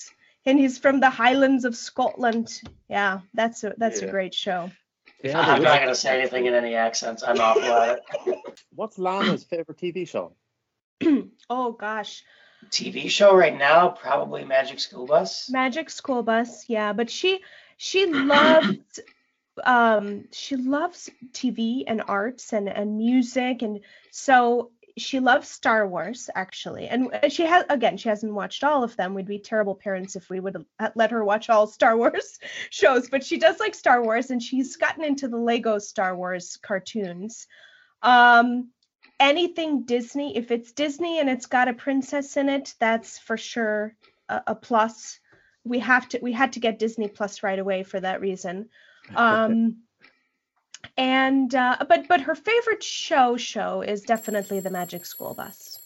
and 0.46 0.58
he's 0.58 0.78
from 0.78 1.00
the 1.00 1.10
Highlands 1.10 1.64
of 1.64 1.76
Scotland. 1.76 2.60
Yeah, 2.88 3.20
that's 3.34 3.64
a 3.64 3.74
that's 3.76 4.00
a 4.00 4.10
great 4.10 4.34
show. 4.34 4.70
Yeah, 5.22 5.40
I'm 5.40 5.62
not 5.62 5.80
gonna 5.80 5.94
say 5.94 6.18
anything 6.20 6.46
in 6.46 6.54
any 6.54 6.74
accents. 6.74 7.22
I'm 7.22 7.40
awful 7.40 7.62
at 7.62 7.98
it. 8.26 8.38
What's 8.74 8.98
Lana's 8.98 9.44
favorite 9.44 9.78
TV 9.78 10.06
show? 10.08 10.32
Oh 11.50 11.72
gosh, 11.72 12.22
TV 12.70 13.10
show 13.10 13.34
right 13.36 13.56
now, 13.56 13.88
probably 13.88 14.44
Magic 14.44 14.80
School 14.80 15.06
Bus. 15.06 15.50
Magic 15.50 15.90
School 15.90 16.22
Bus. 16.22 16.64
Yeah, 16.68 16.92
but 16.94 17.10
she 17.10 17.40
she 17.76 18.06
loves 18.06 19.00
um 19.62 20.24
she 20.32 20.56
loves 20.56 21.10
TV 21.32 21.84
and 21.86 22.02
arts 22.08 22.52
and 22.52 22.68
and 22.68 22.96
music 22.96 23.62
and 23.62 23.80
so 24.10 24.70
she 24.96 25.18
loves 25.18 25.48
Star 25.48 25.88
Wars 25.88 26.30
actually. 26.34 26.86
And 26.86 27.10
she 27.28 27.44
has 27.44 27.64
again 27.68 27.96
she 27.96 28.08
hasn't 28.08 28.32
watched 28.32 28.62
all 28.62 28.84
of 28.84 28.96
them. 28.96 29.14
We'd 29.14 29.26
be 29.26 29.38
terrible 29.38 29.74
parents 29.74 30.16
if 30.16 30.30
we 30.30 30.40
would 30.40 30.64
let 30.94 31.10
her 31.10 31.24
watch 31.24 31.50
all 31.50 31.66
Star 31.66 31.96
Wars 31.96 32.38
shows. 32.70 33.08
But 33.08 33.24
she 33.24 33.38
does 33.38 33.58
like 33.58 33.74
Star 33.74 34.02
Wars 34.02 34.30
and 34.30 34.42
she's 34.42 34.76
gotten 34.76 35.04
into 35.04 35.28
the 35.28 35.36
Lego 35.36 35.78
Star 35.78 36.16
Wars 36.16 36.58
cartoons. 36.62 37.46
Um 38.02 38.70
anything 39.18 39.84
Disney 39.84 40.36
if 40.36 40.50
it's 40.50 40.72
Disney 40.72 41.18
and 41.18 41.28
it's 41.28 41.46
got 41.46 41.68
a 41.68 41.74
princess 41.74 42.36
in 42.36 42.48
it 42.48 42.74
that's 42.78 43.18
for 43.18 43.36
sure 43.36 43.96
a, 44.28 44.42
a 44.48 44.54
plus. 44.54 45.18
We 45.64 45.78
have 45.80 46.08
to 46.10 46.18
we 46.22 46.32
had 46.32 46.52
to 46.52 46.60
get 46.60 46.78
Disney 46.78 47.08
Plus 47.08 47.42
right 47.42 47.58
away 47.58 47.82
for 47.82 47.98
that 47.98 48.20
reason. 48.20 48.68
Um 49.14 49.76
and 50.96 51.54
uh 51.54 51.76
but 51.88 52.08
but 52.08 52.20
her 52.22 52.34
favorite 52.34 52.82
show 52.82 53.36
show 53.36 53.82
is 53.82 54.02
definitely 54.02 54.60
the 54.60 54.70
Magic 54.70 55.06
School 55.06 55.34
Bus. 55.34 55.78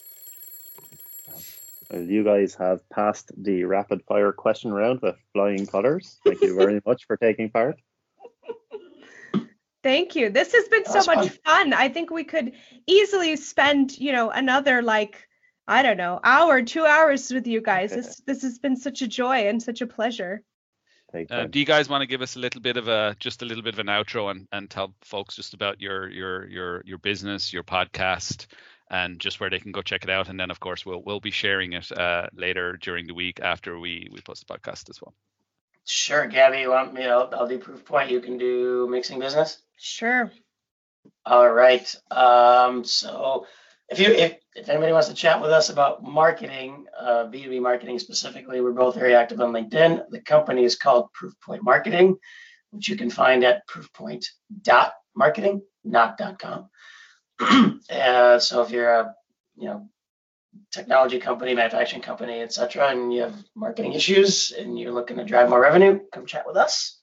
You 1.91 2.23
guys 2.23 2.53
have 2.55 2.87
passed 2.89 3.31
the 3.35 3.63
rapid 3.63 4.03
fire 4.03 4.31
question 4.31 4.71
round 4.71 5.01
with 5.01 5.15
flying 5.33 5.65
colors. 5.65 6.19
Thank 6.23 6.41
you 6.41 6.55
very 6.55 6.79
much 6.85 7.05
for 7.05 7.17
taking 7.17 7.49
part. 7.49 7.81
Thank 9.83 10.15
you. 10.15 10.29
This 10.29 10.53
has 10.53 10.67
been 10.67 10.85
so 10.85 10.99
much 10.99 11.29
fun. 11.29 11.39
fun. 11.45 11.73
I 11.73 11.89
think 11.89 12.11
we 12.11 12.25
could 12.25 12.51
easily 12.85 13.35
spend, 13.37 13.97
you 13.97 14.11
know, 14.11 14.29
another 14.29 14.83
like 14.83 15.25
I 15.67 15.83
don't 15.83 15.97
know, 15.97 16.19
hour, 16.23 16.63
2 16.63 16.85
hours 16.85 17.31
with 17.31 17.47
you 17.47 17.61
guys. 17.61 17.91
This 17.95 18.21
this 18.25 18.41
has 18.43 18.59
been 18.59 18.75
such 18.75 19.01
a 19.01 19.07
joy 19.07 19.47
and 19.47 19.61
such 19.61 19.81
a 19.81 19.87
pleasure. 19.87 20.43
Big 21.11 21.31
Uh, 21.31 21.45
do 21.45 21.59
you 21.59 21.65
guys 21.65 21.89
want 21.89 22.01
to 22.01 22.07
give 22.07 22.21
us 22.21 22.35
a 22.35 22.39
little 22.39 22.61
bit 22.61 22.77
of 22.77 22.87
a 22.87 23.15
just 23.19 23.41
a 23.41 23.45
little 23.45 23.63
bit 23.63 23.73
of 23.73 23.79
an 23.79 23.87
outro 23.87 24.31
and, 24.31 24.47
and 24.51 24.69
tell 24.69 24.93
folks 25.01 25.35
just 25.35 25.53
about 25.53 25.81
your 25.81 26.09
your 26.09 26.47
your 26.47 26.81
your 26.85 26.97
business, 26.97 27.51
your 27.51 27.63
podcast, 27.63 28.47
and 28.89 29.19
just 29.19 29.39
where 29.39 29.49
they 29.49 29.59
can 29.59 29.71
go 29.71 29.81
check 29.81 30.03
it 30.03 30.09
out. 30.09 30.29
And 30.29 30.39
then 30.39 30.51
of 30.51 30.59
course 30.59 30.85
we'll 30.85 31.01
we'll 31.03 31.19
be 31.19 31.31
sharing 31.31 31.73
it 31.73 31.91
uh, 31.91 32.27
later 32.33 32.77
during 32.77 33.07
the 33.07 33.13
week 33.13 33.39
after 33.41 33.79
we 33.79 34.09
we 34.11 34.21
post 34.21 34.47
the 34.47 34.53
podcast 34.53 34.89
as 34.89 35.01
well. 35.01 35.13
Sure, 35.85 36.27
Gabby, 36.27 36.59
you 36.59 36.69
want 36.69 36.93
me? 36.93 37.05
I'll, 37.05 37.29
I'll 37.33 37.47
do 37.47 37.57
proof 37.57 37.83
point. 37.83 38.11
You 38.11 38.21
can 38.21 38.37
do 38.37 38.87
mixing 38.89 39.19
business. 39.19 39.57
Sure. 39.77 40.31
All 41.25 41.49
right. 41.49 41.95
Um, 42.11 42.83
so 42.83 43.47
if 43.89 43.99
you 43.99 44.11
if, 44.11 44.35
if 44.59 44.67
anybody 44.69 44.91
wants 44.91 45.07
to 45.07 45.13
chat 45.13 45.41
with 45.41 45.51
us 45.51 45.69
about 45.69 46.03
marketing, 46.03 46.85
uh, 46.99 47.25
B2B 47.25 47.61
marketing 47.61 47.97
specifically, 47.97 48.59
we're 48.59 48.73
both 48.73 48.95
very 48.95 49.15
active 49.15 49.39
on 49.39 49.53
LinkedIn. 49.53 50.09
The 50.09 50.19
company 50.21 50.65
is 50.65 50.75
called 50.75 51.09
Proofpoint 51.13 51.63
Marketing, 51.63 52.17
which 52.71 52.89
you 52.89 52.97
can 52.97 53.09
find 53.09 53.43
at 53.45 53.67
proofpoint.marketing, 53.67 55.61
not 55.85 56.19
.com. 56.39 56.69
uh, 57.89 58.39
so 58.39 58.61
if 58.61 58.71
you're 58.71 58.91
a 58.91 59.15
you 59.55 59.67
know 59.67 59.89
technology 60.71 61.19
company, 61.19 61.55
manufacturing 61.55 62.01
company, 62.01 62.41
etc., 62.41 62.89
and 62.89 63.13
you 63.13 63.21
have 63.21 63.35
marketing 63.55 63.93
issues 63.93 64.51
and 64.51 64.77
you're 64.77 64.91
looking 64.91 65.17
to 65.17 65.23
drive 65.23 65.49
more 65.49 65.61
revenue, 65.61 65.99
come 66.11 66.25
chat 66.25 66.45
with 66.45 66.57
us. 66.57 66.98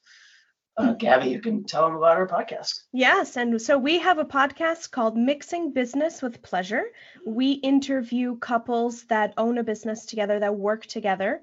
Uh, 0.79 0.93
Gabby, 0.93 1.31
you 1.31 1.41
can 1.41 1.65
tell 1.65 1.87
them 1.87 1.97
about 1.97 2.19
our 2.19 2.27
podcast. 2.27 2.83
Yes, 2.93 3.39
and 3.39 3.61
so 3.63 3.79
we 3.79 3.99
have 3.99 4.19
a 4.19 4.27
podcast 4.27 4.91
called 4.91 5.17
Mixing 5.17 5.73
Business 5.73 6.21
with 6.21 6.43
Pleasure. 6.43 6.85
We 7.27 7.53
interview 7.53 8.37
couples 8.39 9.05
that 9.05 9.33
own 9.39 9.57
a 9.57 9.65
business 9.65 10.05
together, 10.05 10.39
that 10.39 10.55
work 10.55 10.85
together. 10.85 11.41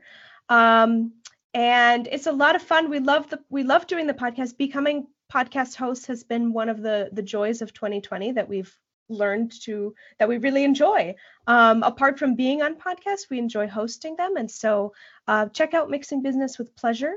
Um, 0.49 1.13
and 1.55 2.07
it's 2.11 2.27
a 2.27 2.31
lot 2.31 2.55
of 2.55 2.61
fun. 2.61 2.91
We 2.91 2.99
love 2.99 3.29
the 3.31 3.39
we 3.49 3.63
love 3.63 3.88
doing 3.88 4.05
the 4.05 4.13
podcast. 4.13 4.55
Becoming 4.57 5.07
podcast 5.31 5.75
hosts 5.75 6.05
has 6.07 6.23
been 6.23 6.53
one 6.53 6.69
of 6.69 6.84
the 6.84 7.09
the 7.11 7.23
joys 7.23 7.63
of 7.63 7.73
2020 7.73 8.34
that 8.34 8.47
we've 8.47 8.77
learned 9.09 9.51
to 9.63 9.95
that 10.19 10.29
we 10.29 10.38
really 10.38 10.63
enjoy. 10.63 11.15
Um, 11.47 11.81
apart 11.81 12.19
from 12.19 12.36
being 12.36 12.61
on 12.61 12.75
podcasts, 12.75 13.29
we 13.31 13.39
enjoy 13.39 13.67
hosting 13.67 14.15
them, 14.15 14.38
and 14.38 14.49
so 14.49 14.93
uh, 15.27 15.47
check 15.47 15.73
out 15.73 15.89
Mixing 15.89 16.21
Business 16.21 16.59
with 16.59 16.75
Pleasure 16.75 17.15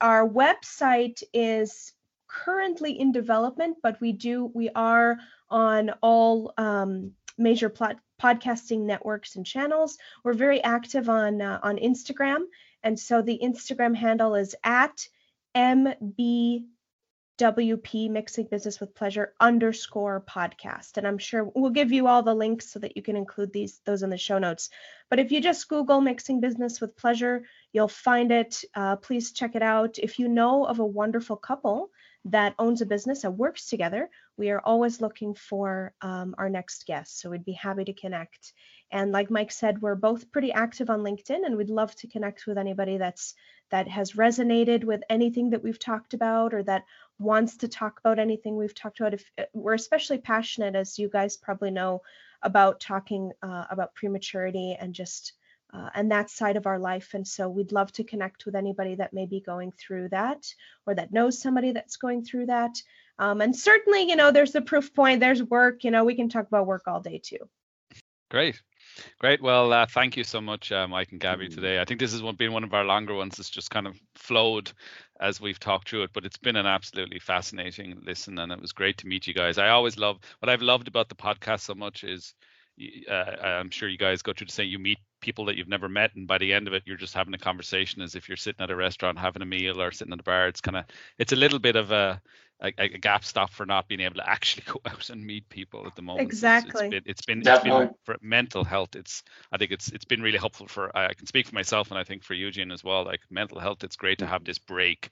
our 0.00 0.28
website 0.28 1.22
is 1.32 1.92
currently 2.28 2.98
in 2.98 3.12
development, 3.12 3.78
but 3.82 4.00
we 4.00 4.12
do 4.12 4.50
we 4.54 4.70
are 4.70 5.18
on 5.50 5.90
all 6.02 6.52
um, 6.58 7.12
major 7.38 7.70
podcasting 7.70 8.80
networks 8.80 9.36
and 9.36 9.46
channels. 9.46 9.98
We're 10.24 10.34
very 10.34 10.62
active 10.62 11.08
on 11.08 11.40
uh, 11.40 11.60
on 11.62 11.76
Instagram, 11.76 12.44
and 12.82 12.98
so 12.98 13.22
the 13.22 13.38
Instagram 13.42 13.94
handle 13.94 14.34
is 14.34 14.54
at 14.64 15.08
mbwp 17.38 18.10
mixing 18.10 18.46
business 18.46 18.80
with 18.80 18.94
pleasure 18.94 19.34
underscore 19.40 20.24
podcast. 20.28 20.96
And 20.96 21.06
I'm 21.06 21.18
sure 21.18 21.50
we'll 21.54 21.70
give 21.70 21.92
you 21.92 22.06
all 22.06 22.22
the 22.22 22.34
links 22.34 22.70
so 22.70 22.78
that 22.78 22.96
you 22.96 23.02
can 23.02 23.16
include 23.16 23.52
these 23.52 23.80
those 23.84 24.02
in 24.02 24.10
the 24.10 24.18
show 24.18 24.38
notes. 24.38 24.70
But 25.10 25.18
if 25.18 25.30
you 25.30 25.40
just 25.40 25.68
Google 25.68 26.00
mixing 26.00 26.40
business 26.40 26.80
with 26.80 26.96
pleasure, 26.96 27.44
You'll 27.76 27.88
find 27.88 28.32
it. 28.32 28.64
Uh, 28.74 28.96
please 28.96 29.32
check 29.32 29.54
it 29.54 29.60
out. 29.60 29.98
If 29.98 30.18
you 30.18 30.28
know 30.28 30.64
of 30.64 30.78
a 30.78 30.86
wonderful 30.86 31.36
couple 31.36 31.90
that 32.24 32.54
owns 32.58 32.80
a 32.80 32.86
business 32.86 33.20
that 33.20 33.32
works 33.32 33.68
together, 33.68 34.08
we 34.36 34.50
are 34.50 34.60
always 34.60 35.00
looking 35.00 35.34
for 35.34 35.94
um, 36.02 36.34
our 36.38 36.48
next 36.48 36.86
guest. 36.86 37.20
So 37.20 37.30
we'd 37.30 37.44
be 37.44 37.52
happy 37.52 37.84
to 37.84 37.92
connect. 37.92 38.52
And 38.90 39.12
like 39.12 39.30
Mike 39.30 39.50
said, 39.50 39.82
we're 39.82 39.94
both 39.94 40.30
pretty 40.30 40.52
active 40.52 40.90
on 40.90 41.00
LinkedIn, 41.00 41.44
and 41.44 41.56
we'd 41.56 41.70
love 41.70 41.94
to 41.96 42.08
connect 42.08 42.46
with 42.46 42.58
anybody 42.58 42.98
that's 42.98 43.34
that 43.70 43.88
has 43.88 44.12
resonated 44.12 44.84
with 44.84 45.02
anything 45.10 45.50
that 45.50 45.62
we've 45.62 45.78
talked 45.78 46.14
about 46.14 46.54
or 46.54 46.62
that 46.62 46.84
wants 47.18 47.56
to 47.56 47.68
talk 47.68 47.98
about 47.98 48.20
anything 48.20 48.56
we've 48.56 48.74
talked 48.74 49.00
about. 49.00 49.14
If 49.14 49.24
uh, 49.38 49.44
we're 49.54 49.74
especially 49.74 50.18
passionate, 50.18 50.76
as 50.76 50.98
you 50.98 51.08
guys 51.08 51.36
probably 51.36 51.70
know, 51.70 52.02
about 52.42 52.78
talking 52.78 53.32
uh, 53.42 53.64
about 53.70 53.94
prematurity 53.94 54.76
and 54.78 54.94
just 54.94 55.32
uh, 55.74 55.90
and 55.94 56.10
that 56.10 56.30
side 56.30 56.56
of 56.56 56.66
our 56.66 56.78
life. 56.78 57.14
And 57.14 57.26
so 57.26 57.48
we'd 57.48 57.72
love 57.72 57.92
to 57.92 58.04
connect 58.04 58.46
with 58.46 58.54
anybody 58.54 58.94
that 58.94 59.12
may 59.12 59.26
be 59.26 59.40
going 59.40 59.72
through 59.72 60.10
that 60.10 60.46
or 60.86 60.94
that 60.94 61.12
knows 61.12 61.40
somebody 61.40 61.72
that's 61.72 61.96
going 61.96 62.24
through 62.24 62.46
that. 62.46 62.80
Um, 63.18 63.40
and 63.40 63.56
certainly, 63.56 64.02
you 64.02 64.16
know, 64.16 64.30
there's 64.30 64.52
the 64.52 64.62
proof 64.62 64.94
point, 64.94 65.20
there's 65.20 65.42
work, 65.42 65.84
you 65.84 65.90
know, 65.90 66.04
we 66.04 66.14
can 66.14 66.28
talk 66.28 66.46
about 66.46 66.66
work 66.66 66.82
all 66.86 67.00
day 67.00 67.20
too. 67.22 67.48
Great. 68.30 68.60
Great. 69.18 69.42
Well, 69.42 69.72
uh, 69.72 69.86
thank 69.86 70.16
you 70.16 70.24
so 70.24 70.40
much, 70.40 70.72
uh, 70.72 70.88
Mike 70.88 71.12
and 71.12 71.20
Gabby, 71.20 71.48
today. 71.48 71.80
I 71.80 71.84
think 71.84 72.00
this 72.00 72.12
has 72.12 72.22
been 72.36 72.52
one 72.52 72.64
of 72.64 72.74
our 72.74 72.84
longer 72.84 73.14
ones. 73.14 73.38
It's 73.38 73.50
just 73.50 73.70
kind 73.70 73.86
of 73.86 74.00
flowed 74.14 74.72
as 75.20 75.40
we've 75.40 75.60
talked 75.60 75.88
through 75.88 76.04
it, 76.04 76.10
but 76.12 76.24
it's 76.24 76.38
been 76.38 76.56
an 76.56 76.66
absolutely 76.66 77.18
fascinating 77.18 77.98
listen, 78.04 78.38
and 78.38 78.50
it 78.52 78.60
was 78.60 78.72
great 78.72 78.98
to 78.98 79.06
meet 79.06 79.26
you 79.26 79.34
guys. 79.34 79.58
I 79.58 79.68
always 79.68 79.98
love 79.98 80.18
what 80.40 80.48
I've 80.48 80.62
loved 80.62 80.88
about 80.88 81.08
the 81.08 81.14
podcast 81.14 81.60
so 81.60 81.74
much 81.74 82.04
is 82.04 82.34
uh, 83.10 83.14
I'm 83.14 83.70
sure 83.70 83.88
you 83.88 83.98
guys 83.98 84.22
go 84.22 84.32
through 84.32 84.48
the 84.48 84.52
same. 84.52 84.68
You 84.68 84.78
meet 84.78 84.98
people 85.20 85.46
that 85.46 85.56
you've 85.56 85.68
never 85.68 85.88
met, 85.88 86.14
and 86.14 86.26
by 86.26 86.38
the 86.38 86.52
end 86.52 86.68
of 86.68 86.74
it, 86.74 86.82
you're 86.84 86.96
just 86.96 87.14
having 87.14 87.34
a 87.34 87.38
conversation 87.38 88.02
as 88.02 88.14
if 88.14 88.28
you're 88.28 88.36
sitting 88.36 88.62
at 88.62 88.70
a 88.70 88.76
restaurant 88.76 89.18
having 89.18 89.42
a 89.42 89.46
meal 89.46 89.80
or 89.80 89.90
sitting 89.90 90.12
at 90.12 90.20
a 90.20 90.24
bar. 90.24 90.48
It's 90.48 90.60
kind 90.60 90.76
of 90.76 90.84
it's 91.18 91.32
a 91.32 91.36
little 91.36 91.58
bit 91.58 91.76
of 91.76 91.90
a, 91.90 92.20
a, 92.60 92.72
a 92.78 92.88
gap 92.88 93.24
stop 93.24 93.50
for 93.50 93.66
not 93.66 93.88
being 93.88 94.00
able 94.00 94.16
to 94.16 94.28
actually 94.28 94.64
go 94.66 94.80
out 94.90 95.10
and 95.10 95.24
meet 95.24 95.48
people 95.48 95.86
at 95.86 95.94
the 95.94 96.02
moment. 96.02 96.26
Exactly. 96.26 96.70
It's, 96.70 96.80
it's 96.82 96.90
been 96.90 97.02
it's 97.06 97.26
been, 97.26 97.38
it's 97.38 97.46
Definitely. 97.46 97.86
been 97.86 97.94
for 98.04 98.16
mental 98.22 98.64
health. 98.64 98.96
It's 98.96 99.22
I 99.52 99.58
think 99.58 99.72
it's 99.72 99.88
it's 99.88 100.04
been 100.04 100.22
really 100.22 100.38
helpful 100.38 100.66
for 100.66 100.96
I 100.96 101.14
can 101.14 101.26
speak 101.26 101.46
for 101.46 101.54
myself 101.54 101.90
and 101.90 101.98
I 101.98 102.04
think 102.04 102.22
for 102.22 102.34
Eugene 102.34 102.70
as 102.70 102.82
well. 102.82 103.04
Like 103.04 103.20
mental 103.30 103.58
health, 103.58 103.84
it's 103.84 103.96
great 103.96 104.18
to 104.18 104.26
have 104.26 104.44
this 104.44 104.58
break 104.58 105.10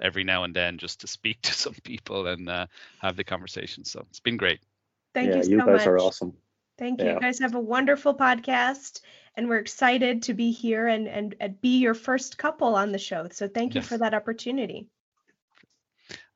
every 0.00 0.24
now 0.24 0.44
and 0.44 0.54
then 0.54 0.78
just 0.78 1.00
to 1.00 1.06
speak 1.06 1.40
to 1.42 1.52
some 1.52 1.74
people 1.82 2.26
and 2.26 2.48
uh, 2.48 2.66
have 2.98 3.16
the 3.16 3.24
conversation. 3.24 3.84
So 3.84 4.04
it's 4.10 4.20
been 4.20 4.36
great. 4.36 4.60
Thank 5.14 5.30
yeah, 5.30 5.36
you 5.36 5.44
so 5.44 5.50
you 5.50 5.58
guys 5.58 5.66
much. 5.66 5.86
are 5.86 5.98
awesome. 5.98 6.34
Thank 6.78 7.00
you. 7.00 7.06
Yeah. 7.06 7.14
You 7.14 7.20
guys 7.20 7.38
have 7.38 7.54
a 7.54 7.60
wonderful 7.60 8.14
podcast, 8.14 9.00
and 9.34 9.48
we're 9.48 9.58
excited 9.58 10.24
to 10.24 10.34
be 10.34 10.50
here 10.50 10.86
and, 10.86 11.08
and, 11.08 11.34
and 11.40 11.58
be 11.60 11.78
your 11.78 11.94
first 11.94 12.36
couple 12.36 12.74
on 12.74 12.92
the 12.92 12.98
show. 12.98 13.28
So 13.32 13.48
thank 13.48 13.74
you 13.74 13.80
for 13.80 13.96
that 13.96 14.12
opportunity. 14.12 14.86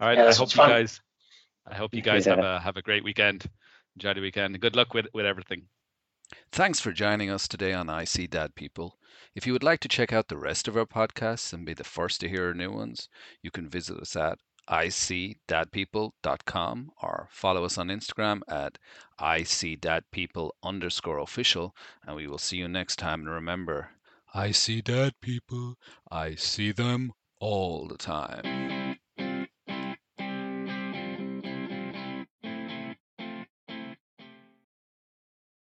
All 0.00 0.08
right. 0.08 0.18
Yeah, 0.18 0.28
I 0.28 0.34
hope 0.34 0.50
you 0.50 0.56
fun. 0.56 0.70
guys 0.70 1.00
I 1.66 1.74
hope 1.74 1.94
you 1.94 2.02
guys 2.02 2.24
have 2.24 2.38
a 2.38 2.60
have 2.60 2.76
a 2.76 2.82
great 2.82 3.04
weekend. 3.04 3.44
Enjoy 3.96 4.14
the 4.14 4.20
weekend. 4.20 4.60
Good 4.60 4.76
luck 4.76 4.94
with 4.94 5.06
with 5.14 5.26
everything. 5.26 5.62
Thanks 6.52 6.80
for 6.80 6.92
joining 6.92 7.30
us 7.30 7.46
today 7.46 7.72
on 7.72 7.90
I 7.90 8.04
See 8.04 8.26
Dad 8.26 8.54
People. 8.54 8.96
If 9.34 9.46
you 9.46 9.52
would 9.52 9.62
like 9.62 9.80
to 9.80 9.88
check 9.88 10.12
out 10.12 10.28
the 10.28 10.38
rest 10.38 10.68
of 10.68 10.76
our 10.76 10.86
podcasts 10.86 11.52
and 11.52 11.66
be 11.66 11.74
the 11.74 11.84
first 11.84 12.20
to 12.20 12.28
hear 12.28 12.46
our 12.46 12.54
new 12.54 12.70
ones, 12.70 13.08
you 13.42 13.50
can 13.50 13.68
visit 13.68 13.98
us 13.98 14.16
at 14.16 14.38
icdadpeople.com 14.68 16.90
or 17.02 17.28
follow 17.30 17.64
us 17.64 17.78
on 17.78 17.88
Instagram 17.88 18.42
at 18.48 18.78
icdadpeople 19.20 20.50
underscore 20.62 21.18
official, 21.18 21.74
and 22.06 22.14
we 22.16 22.28
will 22.28 22.38
see 22.38 22.58
you 22.58 22.68
next 22.68 22.96
time. 22.96 23.22
And 23.22 23.30
remember, 23.30 23.90
I 24.32 24.52
see 24.52 24.80
dad 24.80 25.14
people, 25.20 25.74
I 26.10 26.36
see 26.36 26.70
them 26.70 27.12
all 27.40 27.88
the 27.88 27.98
time. 27.98 28.79